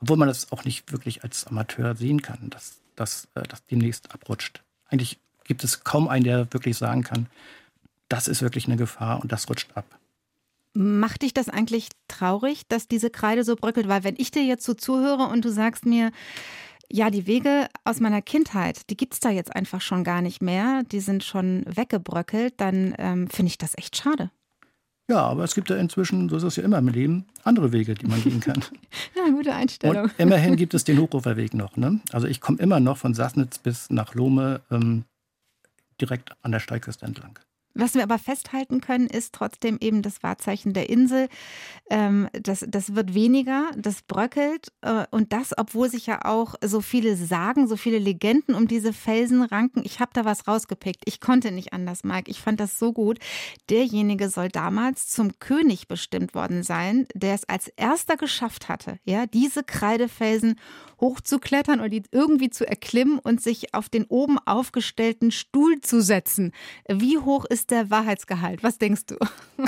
Obwohl 0.01 0.17
man 0.17 0.29
das 0.29 0.53
auch 0.53 0.65
nicht 0.65 0.91
wirklich 0.91 1.23
als 1.23 1.47
Amateur 1.47 1.97
sehen 1.97 2.23
kann, 2.23 2.51
dass 2.51 2.81
das 2.97 3.29
äh, 3.35 3.43
demnächst 3.71 4.15
abrutscht. 4.15 4.63
Eigentlich 4.89 5.19
gibt 5.45 5.65
es 5.65 5.85
kaum 5.85 6.09
einen, 6.09 6.25
der 6.25 6.53
wirklich 6.53 6.79
sagen 6.79 7.03
kann, 7.03 7.27
das 8.09 8.29
ist 8.29 8.43
wirklich 8.43 8.67
eine 8.67 8.77
Gefahr 8.77 9.21
und 9.21 9.33
das 9.33 9.49
rutscht 9.49 9.77
ab. 9.77 9.85
Macht 10.75 11.23
dich 11.23 11.33
das 11.33 11.49
eigentlich 11.49 11.89
traurig, 12.09 12.67
dass 12.69 12.89
diese 12.89 13.11
Kreide 13.11 13.45
so 13.45 13.57
bröckelt? 13.57 13.89
Weil 13.89 14.05
wenn 14.05 14.17
ich 14.19 14.31
dir 14.31 14.45
jetzt 14.45 14.65
so 14.65 14.75
zuhöre 14.75 15.29
und 15.29 15.45
du 15.45 15.51
sagst 15.51 15.87
mir, 15.87 16.11
ja, 16.91 17.11
die 17.11 17.27
Wege 17.27 17.69
aus 17.85 18.01
meiner 18.01 18.23
Kindheit, 18.23 18.91
die 18.91 18.97
gibt 18.97 19.15
es 19.15 19.21
da 19.21 19.31
jetzt 19.31 19.55
einfach 19.55 19.81
schon 19.81 20.05
gar 20.05 20.21
nicht 20.21 20.43
mehr, 20.43 20.83
die 20.91 21.01
sind 21.01 21.25
schon 21.25 21.65
weggebröckelt, 21.67 22.55
dann 22.59 22.95
ähm, 22.99 23.29
finde 23.29 23.51
ich 23.51 23.59
das 23.59 23.77
echt 23.79 23.97
schade. 23.97 24.31
Ja, 25.09 25.21
aber 25.21 25.45
es 25.45 25.55
gibt 25.55 25.69
ja 25.69 25.77
inzwischen, 25.77 26.29
so 26.31 26.37
ist 26.37 26.45
es 26.45 26.57
ja 26.57 26.63
immer 26.63 26.79
im 26.79 26.89
Leben, 26.89 27.27
andere 27.43 27.73
Wege, 27.73 27.95
die 27.95 28.07
man 28.07 28.23
gehen 28.23 28.41
kann. 28.41 28.65
ja, 29.17 29.31
gute 29.31 29.55
Einstellung. 29.55 30.05
Und 30.05 30.15
immerhin 30.17 30.57
gibt 30.57 30.73
es 30.73 30.85
den 30.85 30.99
Hochruferweg 30.99 31.53
noch. 31.53 31.77
Ne? 31.77 32.01
Also 32.11 32.27
ich 32.27 32.41
komme 32.41 32.59
immer 32.59 32.81
noch 32.81 32.97
von 32.97 33.13
Sassnitz 33.13 33.59
bis 33.59 33.91
nach 33.91 34.15
Lohme 34.15 34.63
ähm, 34.71 35.05
direkt 36.01 36.33
an 36.43 36.53
der 36.53 36.61
Steilküste 36.61 37.05
entlang. 37.05 37.39
Was 37.75 37.95
wir 37.95 38.05
aber 38.05 38.19
festhalten 38.19 38.81
können, 38.81 39.09
ist 39.09 39.35
trotzdem 39.35 39.79
eben 39.81 40.03
das 40.03 40.23
Wahrzeichen 40.23 40.73
der 40.75 40.89
Insel. 40.89 41.29
Ähm, 41.91 42.29
das, 42.33 42.65
das 42.69 42.95
wird 42.95 43.15
weniger, 43.15 43.71
das 43.77 44.03
bröckelt. 44.03 44.69
Äh, 44.83 45.07
und 45.11 45.33
das, 45.33 45.59
obwohl 45.59 45.91
sich 45.91 46.07
ja 46.07 46.25
auch 46.25 46.55
so 46.65 46.81
viele 46.81 47.17
Sagen, 47.17 47.67
so 47.67 47.77
viele 47.77 47.99
Legenden 47.99 48.55
um 48.55 48.69
diese 48.69 48.93
Felsen 48.93 49.43
ranken. 49.43 49.83
Ich 49.85 49.99
habe 49.99 50.13
da 50.15 50.25
was 50.25 50.47
rausgepickt. 50.47 51.03
Ich 51.05 51.21
konnte 51.21 51.51
nicht 51.51 51.73
anders, 51.73 52.05
Mike. 52.05 52.31
Ich 52.31 52.41
fand 52.41 52.61
das 52.61 52.79
so 52.79 52.93
gut. 52.93 53.19
Derjenige 53.71 54.29
soll 54.29 54.51
damals 54.51 55.09
zum 55.09 55.41
König 55.41 55.89
bestimmt 55.89 56.35
worden 56.35 56.63
sein, 56.63 57.07
der 57.15 57.35
es 57.35 57.49
als 57.49 57.69
erster 57.69 58.17
geschafft 58.17 58.69
hatte, 58.69 58.99
ja, 59.05 59.27
diese 59.27 59.65
Kreidefelsen 59.65 60.61
hochzuklettern 61.01 61.81
und 61.81 61.91
die 61.91 62.03
irgendwie 62.13 62.51
zu 62.51 62.67
erklimmen 62.67 63.19
und 63.19 63.43
sich 63.43 63.75
auf 63.75 63.89
den 63.89 64.05
oben 64.05 64.39
aufgestellten 64.39 65.33
Stuhl 65.33 65.81
zu 65.81 66.01
setzen. 66.01 66.53
Wie 66.89 67.19
hoch 67.19 67.45
ist 67.45 67.64
der 67.71 67.91
Wahrheitsgehalt? 67.91 68.63
Was 68.63 68.79
denkst 68.79 69.07
du? 69.07 69.17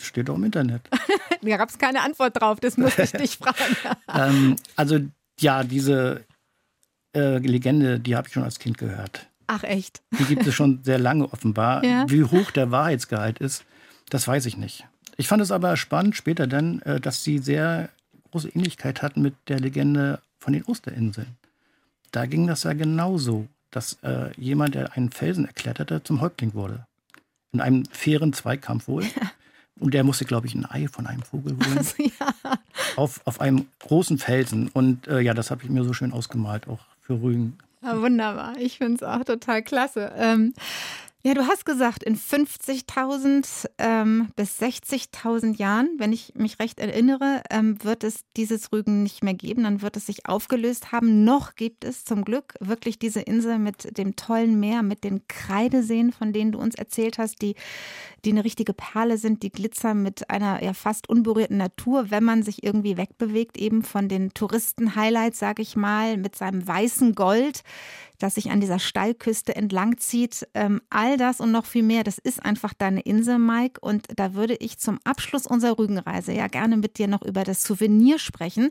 Steht 0.00 0.28
doch 0.28 0.34
im 0.34 0.44
Internet. 0.44 0.82
da 1.42 1.56
gab 1.56 1.68
es 1.68 1.78
keine 1.78 2.02
Antwort 2.02 2.40
drauf, 2.40 2.60
das 2.60 2.76
muss 2.76 2.98
ich 2.98 3.12
dich 3.12 3.36
fragen. 3.36 3.76
ähm, 4.14 4.56
also 4.76 4.98
ja, 5.38 5.62
diese 5.64 6.24
äh, 7.14 7.38
Legende, 7.38 8.00
die 8.00 8.16
habe 8.16 8.28
ich 8.28 8.34
schon 8.34 8.42
als 8.42 8.58
Kind 8.58 8.78
gehört. 8.78 9.28
Ach 9.46 9.62
echt? 9.64 10.02
Die 10.18 10.24
gibt 10.24 10.46
es 10.46 10.54
schon 10.54 10.82
sehr 10.82 10.98
lange 10.98 11.32
offenbar. 11.32 11.84
Ja. 11.84 12.08
Wie 12.08 12.24
hoch 12.24 12.50
der 12.50 12.70
Wahrheitsgehalt 12.70 13.38
ist, 13.38 13.64
das 14.08 14.26
weiß 14.26 14.46
ich 14.46 14.56
nicht. 14.56 14.86
Ich 15.16 15.28
fand 15.28 15.42
es 15.42 15.52
aber 15.52 15.76
spannend 15.76 16.16
später 16.16 16.46
dann, 16.46 16.80
äh, 16.82 17.00
dass 17.00 17.22
sie 17.22 17.38
sehr 17.38 17.90
große 18.30 18.48
Ähnlichkeit 18.48 19.02
hat 19.02 19.16
mit 19.16 19.34
der 19.48 19.60
Legende 19.60 20.20
von 20.38 20.52
den 20.52 20.64
Osterinseln. 20.64 21.36
Da 22.10 22.26
ging 22.26 22.46
das 22.46 22.64
ja 22.64 22.72
genauso, 22.72 23.46
dass 23.72 23.94
äh, 24.02 24.30
jemand, 24.36 24.76
der 24.76 24.92
einen 24.92 25.10
Felsen 25.10 25.46
erkletterte, 25.46 26.04
zum 26.04 26.20
Häuptling 26.20 26.54
wurde. 26.54 26.86
In 27.52 27.60
einem 27.60 27.84
fairen 27.86 28.32
Zweikampf 28.32 28.86
wohl. 28.86 29.04
Und 29.80 29.94
der 29.94 30.04
musste, 30.04 30.24
glaube 30.24 30.46
ich, 30.46 30.54
ein 30.54 30.64
Ei 30.66 30.86
von 30.86 31.06
einem 31.06 31.22
Vogel 31.22 31.56
holen. 31.56 31.78
Also, 31.78 32.02
ja. 32.04 32.58
auf, 32.96 33.20
auf 33.24 33.40
einem 33.40 33.66
großen 33.80 34.18
Felsen. 34.18 34.68
Und 34.68 35.08
äh, 35.08 35.20
ja, 35.20 35.34
das 35.34 35.50
habe 35.50 35.64
ich 35.64 35.70
mir 35.70 35.82
so 35.82 35.92
schön 35.92 36.12
ausgemalt, 36.12 36.68
auch 36.68 36.80
für 37.00 37.20
Rügen. 37.20 37.58
Ja, 37.82 38.00
wunderbar. 38.00 38.54
Ich 38.58 38.78
finde 38.78 38.94
es 38.96 39.02
auch 39.02 39.24
total 39.24 39.62
klasse. 39.62 40.12
Ähm, 40.16 40.54
ja, 41.24 41.34
du 41.34 41.46
hast 41.46 41.64
gesagt, 41.64 42.02
in 42.02 42.16
50.000 42.16 43.70
ähm, 43.78 44.30
bis 44.34 44.60
60.000 44.60 45.56
Jahren, 45.56 45.90
wenn 45.98 46.12
ich 46.12 46.34
mich 46.34 46.58
recht 46.58 46.80
erinnere, 46.80 47.42
ähm, 47.48 47.82
wird 47.84 48.02
es 48.02 48.24
dieses 48.36 48.72
Rügen 48.72 49.04
nicht 49.04 49.22
mehr 49.22 49.34
geben. 49.34 49.62
Dann 49.62 49.82
wird 49.82 49.96
es 49.96 50.06
sich 50.06 50.26
aufgelöst 50.26 50.90
haben. 50.90 51.22
Noch 51.22 51.54
gibt 51.54 51.84
es 51.84 52.04
zum 52.04 52.24
Glück 52.24 52.54
wirklich 52.58 52.98
diese 52.98 53.20
Insel 53.20 53.60
mit 53.60 53.96
dem 53.98 54.16
tollen 54.16 54.58
Meer, 54.58 54.82
mit 54.82 55.04
den 55.04 55.26
Kreideseen, 55.28 56.10
von 56.10 56.32
denen 56.32 56.50
du 56.50 56.58
uns 56.58 56.74
erzählt 56.74 57.18
hast, 57.18 57.40
die 57.40 57.54
die 58.24 58.30
eine 58.30 58.44
richtige 58.44 58.72
Perle 58.72 59.18
sind, 59.18 59.42
die 59.42 59.50
glitzern 59.50 60.02
mit 60.02 60.30
einer 60.30 60.62
ja 60.62 60.74
fast 60.74 61.08
unberührten 61.08 61.56
Natur, 61.56 62.10
wenn 62.10 62.24
man 62.24 62.42
sich 62.42 62.62
irgendwie 62.62 62.96
wegbewegt, 62.96 63.58
eben 63.58 63.82
von 63.82 64.08
den 64.08 64.32
Touristen-Highlights, 64.32 65.38
sage 65.38 65.62
ich 65.62 65.76
mal, 65.76 66.16
mit 66.16 66.36
seinem 66.36 66.66
weißen 66.66 67.14
Gold, 67.14 67.62
das 68.22 68.36
sich 68.36 68.50
an 68.50 68.60
dieser 68.60 68.78
Steilküste 68.78 69.56
entlangzieht. 69.56 70.46
Ähm, 70.54 70.80
all 70.90 71.16
das 71.16 71.40
und 71.40 71.50
noch 71.50 71.66
viel 71.66 71.82
mehr, 71.82 72.04
das 72.04 72.18
ist 72.18 72.44
einfach 72.44 72.72
deine 72.74 73.00
Insel, 73.00 73.38
Mike. 73.38 73.80
Und 73.80 74.06
da 74.16 74.34
würde 74.34 74.54
ich 74.54 74.78
zum 74.78 74.98
Abschluss 75.04 75.46
unserer 75.46 75.78
Rügenreise 75.78 76.32
ja 76.32 76.46
gerne 76.46 76.76
mit 76.76 76.98
dir 76.98 77.08
noch 77.08 77.22
über 77.22 77.42
das 77.42 77.64
Souvenir 77.64 78.18
sprechen. 78.18 78.70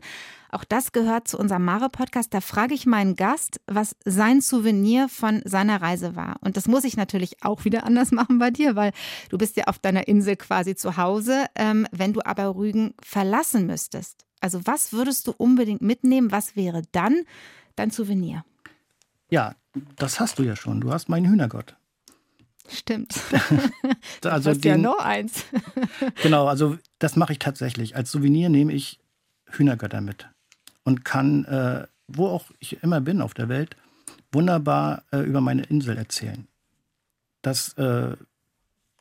Auch 0.54 0.64
das 0.64 0.92
gehört 0.92 1.28
zu 1.28 1.38
unserem 1.38 1.64
Mare-Podcast. 1.64 2.32
Da 2.34 2.42
frage 2.42 2.74
ich 2.74 2.84
meinen 2.84 3.16
Gast, 3.16 3.58
was 3.66 3.96
sein 4.04 4.42
Souvenir 4.42 5.08
von 5.08 5.40
seiner 5.46 5.80
Reise 5.80 6.14
war. 6.14 6.36
Und 6.42 6.58
das 6.58 6.68
muss 6.68 6.84
ich 6.84 6.98
natürlich 6.98 7.42
auch 7.42 7.64
wieder 7.64 7.84
anders 7.84 8.10
machen 8.12 8.38
bei 8.38 8.50
dir, 8.50 8.76
weil 8.76 8.92
du 9.30 9.38
bist 9.42 9.56
ja 9.56 9.64
auf 9.64 9.80
deiner 9.80 10.06
Insel 10.06 10.36
quasi 10.36 10.76
zu 10.76 10.96
Hause. 10.96 11.46
Ähm, 11.56 11.88
wenn 11.90 12.12
du 12.12 12.20
aber 12.24 12.54
Rügen 12.54 12.94
verlassen 13.02 13.66
müsstest, 13.66 14.24
also 14.40 14.64
was 14.68 14.92
würdest 14.92 15.26
du 15.26 15.32
unbedingt 15.36 15.82
mitnehmen? 15.82 16.30
Was 16.30 16.54
wäre 16.54 16.82
dann 16.92 17.22
dein 17.74 17.90
Souvenir? 17.90 18.44
Ja, 19.30 19.56
das 19.96 20.20
hast 20.20 20.38
du 20.38 20.44
ja 20.44 20.54
schon. 20.54 20.80
Du 20.80 20.92
hast 20.92 21.08
meinen 21.08 21.28
Hühnergott. 21.28 21.74
Stimmt. 22.68 23.18
also 24.22 24.50
hast 24.50 24.62
den, 24.62 24.70
ja 24.70 24.76
noch 24.76 25.00
eins. 25.00 25.44
genau, 26.22 26.46
also 26.46 26.78
das 27.00 27.16
mache 27.16 27.32
ich 27.32 27.40
tatsächlich. 27.40 27.96
Als 27.96 28.12
Souvenir 28.12 28.48
nehme 28.48 28.72
ich 28.72 29.00
Hühnergötter 29.46 30.02
mit 30.02 30.28
und 30.84 31.04
kann, 31.04 31.44
äh, 31.46 31.88
wo 32.06 32.28
auch 32.28 32.44
ich 32.60 32.80
immer 32.84 33.00
bin 33.00 33.20
auf 33.20 33.34
der 33.34 33.48
Welt, 33.48 33.74
wunderbar 34.30 35.02
äh, 35.10 35.18
über 35.18 35.40
meine 35.40 35.64
Insel 35.64 35.96
erzählen. 35.96 36.46
Das 37.42 37.72
äh, 37.72 38.14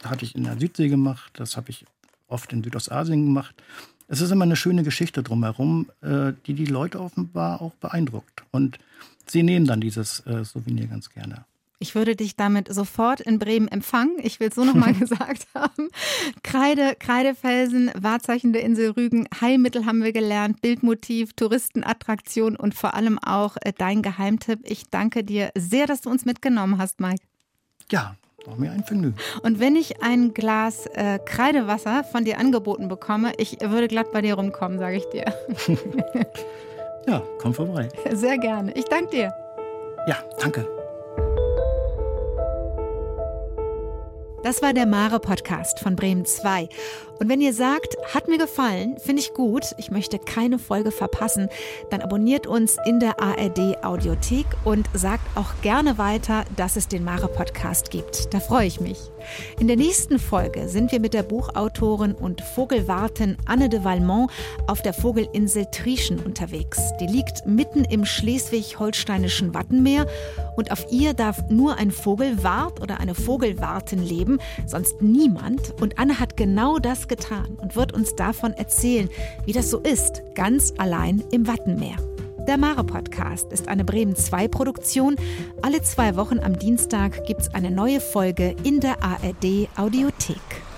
hatte 0.06 0.26
ich 0.26 0.36
in 0.36 0.44
der 0.44 0.60
Südsee 0.60 0.90
gemacht, 0.90 1.32
das 1.36 1.58
habe 1.58 1.70
ich 1.70 1.86
oft 2.28 2.52
in 2.54 2.64
Südostasien 2.64 3.26
gemacht. 3.26 3.56
Es 4.08 4.22
ist 4.22 4.32
immer 4.32 4.44
eine 4.44 4.56
schöne 4.56 4.84
Geschichte 4.84 5.24
drumherum, 5.24 5.90
äh, 6.02 6.34
die 6.46 6.54
die 6.54 6.66
Leute 6.66 7.00
offenbar 7.00 7.62
auch 7.62 7.74
beeindruckt. 7.76 8.44
Und 8.52 8.78
Sie 9.28 9.44
nehmen 9.44 9.66
dann 9.66 9.80
dieses 9.80 10.26
äh, 10.26 10.44
Souvenir 10.44 10.88
ganz 10.88 11.10
gerne. 11.10 11.46
Ich 11.80 11.96
würde 11.96 12.16
dich 12.16 12.36
damit 12.36 12.72
sofort 12.72 13.22
in 13.22 13.40
Bremen 13.40 13.68
empfangen. 13.68 14.18
Ich 14.22 14.40
will 14.40 14.50
es 14.50 14.56
so 14.56 14.64
nochmal 14.64 14.94
gesagt 15.00 15.48
haben. 15.56 15.88
Kreide, 16.44 16.96
Kreidefelsen, 17.00 17.90
Wahrzeichen 17.98 18.54
der 18.54 18.64
Insel 18.64 18.92
Rügen, 18.92 19.28
Heilmittel 19.40 19.86
haben 19.86 20.04
wir 20.04 20.12
gelernt, 20.12 20.62
Bildmotiv, 20.62 21.34
Touristenattraktion 21.34 22.56
und 22.56 22.76
vor 22.76 22.94
allem 22.94 23.18
auch 23.18 23.58
äh, 23.62 23.74
dein 23.76 24.02
Geheimtipp. 24.02 24.60
Ich 24.64 24.90
danke 24.92 25.24
dir 25.24 25.52
sehr, 25.58 25.88
dass 25.88 26.02
du 26.02 26.10
uns 26.10 26.26
mitgenommen 26.26 26.78
hast, 26.78 27.00
Mike. 27.00 27.24
Ja, 27.90 28.16
war 28.46 28.56
mir 28.56 28.72
ein 28.72 28.84
Vergnügen. 28.84 29.16
Und 29.44 29.60
wenn 29.60 29.76
ich 29.76 30.02
ein 30.02 30.34
Glas 30.34 30.86
äh, 30.88 31.20
Kreidewasser 31.20 32.04
von 32.04 32.26
dir 32.26 32.40
angeboten 32.40 32.88
bekomme, 32.88 33.34
ich 33.38 33.60
würde 33.62 33.88
glatt 33.88 34.12
bei 34.12 34.22
dir 34.22 34.36
rumkommen, 34.36 34.80
sage 34.80 34.98
ich 34.98 35.06
dir. 35.10 35.26
Ja, 37.08 37.24
komm 37.40 37.52
vorbei. 37.52 37.90
Sehr 38.12 38.38
gerne. 38.38 38.74
Ich 38.74 38.86
danke 38.86 39.10
dir. 39.10 39.34
Ja, 40.08 40.18
danke. 40.40 40.68
Das 44.44 44.64
war 44.64 44.74
der 44.74 44.88
Mare 44.88 45.20
Podcast 45.20 45.80
von 45.80 45.96
Bremen 45.96 46.26
2. 46.26 46.68
Und 47.20 47.30
wenn 47.30 47.42
ihr 47.42 47.54
sagt, 47.54 47.96
hat 48.12 48.28
mir 48.28 48.40
gefallen, 48.40 48.98
finde 48.98 49.22
ich 49.22 49.36
gut, 49.36 49.76
ich 49.78 49.92
möchte 49.92 50.18
keine 50.18 50.58
Folge 50.58 50.90
verpassen, 50.90 51.48
dann 51.92 52.02
abonniert 52.02 52.48
uns 52.48 52.78
in 52.88 53.00
der 53.00 53.22
ARD 53.22 53.84
Audiothek 53.84 54.48
und 54.64 54.90
sagt 54.94 55.22
auch 55.38 55.62
gerne 55.62 56.00
weiter, 56.00 56.46
dass 56.56 56.76
es 56.76 56.88
den 56.88 57.04
Mare 57.04 57.28
Podcast 57.28 57.92
gibt. 57.92 58.34
Da 58.34 58.40
freue 58.40 58.66
ich 58.66 58.82
mich. 58.82 58.98
In 59.60 59.68
der 59.68 59.78
nächsten 59.78 60.20
Folge 60.20 60.68
sind 60.68 60.92
wir 60.92 61.00
mit 61.00 61.14
der 61.14 61.24
Buchautorin 61.24 62.14
und 62.14 62.42
Vogelwartin 62.42 63.38
Anne 63.46 63.70
de 63.70 63.84
Valmont 63.84 64.32
auf 64.68 64.82
der 64.82 64.94
Vogelinsel 64.94 65.66
Trieschen 65.72 66.20
unterwegs. 66.20 66.80
Die 67.00 67.08
liegt 67.08 67.46
mitten 67.46 67.86
im 67.86 68.06
schleswig-holsteinischen 68.06 69.54
Wattenmeer 69.54 70.08
und 70.56 70.72
auf 70.72 70.86
ihr 70.92 71.14
darf 71.14 71.50
nur 71.50 71.78
ein 71.78 71.92
Vogelwart 71.92 72.82
oder 72.82 73.00
eine 73.00 73.16
Vogelwartin 73.16 74.04
leben, 74.04 74.40
sonst 74.66 75.02
niemand. 75.02 75.74
Und 75.82 76.00
Anne 76.00 76.20
hat 76.20 76.38
genau 76.38 76.80
das 76.80 77.08
getan 77.08 77.58
und 77.62 77.76
wird 77.76 77.94
uns 77.94 78.16
davon 78.16 78.54
erzählen, 78.54 79.10
wie 79.46 79.54
das 79.54 79.70
so 79.70 79.80
ist, 79.80 80.22
ganz 80.36 80.74
allein 80.78 81.24
im 81.32 81.48
Wattenmeer. 81.48 81.98
Der 82.48 82.58
Mare 82.58 82.84
Podcast 82.84 83.54
ist 83.54 83.68
eine 83.68 83.86
Bremen 83.86 84.16
2 84.16 84.48
Produktion. 84.48 85.16
Alle 85.62 85.84
zwei 85.84 86.16
Wochen 86.16 86.40
am 86.40 86.58
Dienstag 86.58 87.24
gibt 87.26 87.42
es 87.42 87.54
eine 87.54 87.70
neue 87.70 88.02
Folge 88.02 88.56
in 88.64 88.80
der 88.80 89.04
ARD 89.04 89.70
Audiothek. 89.78 90.71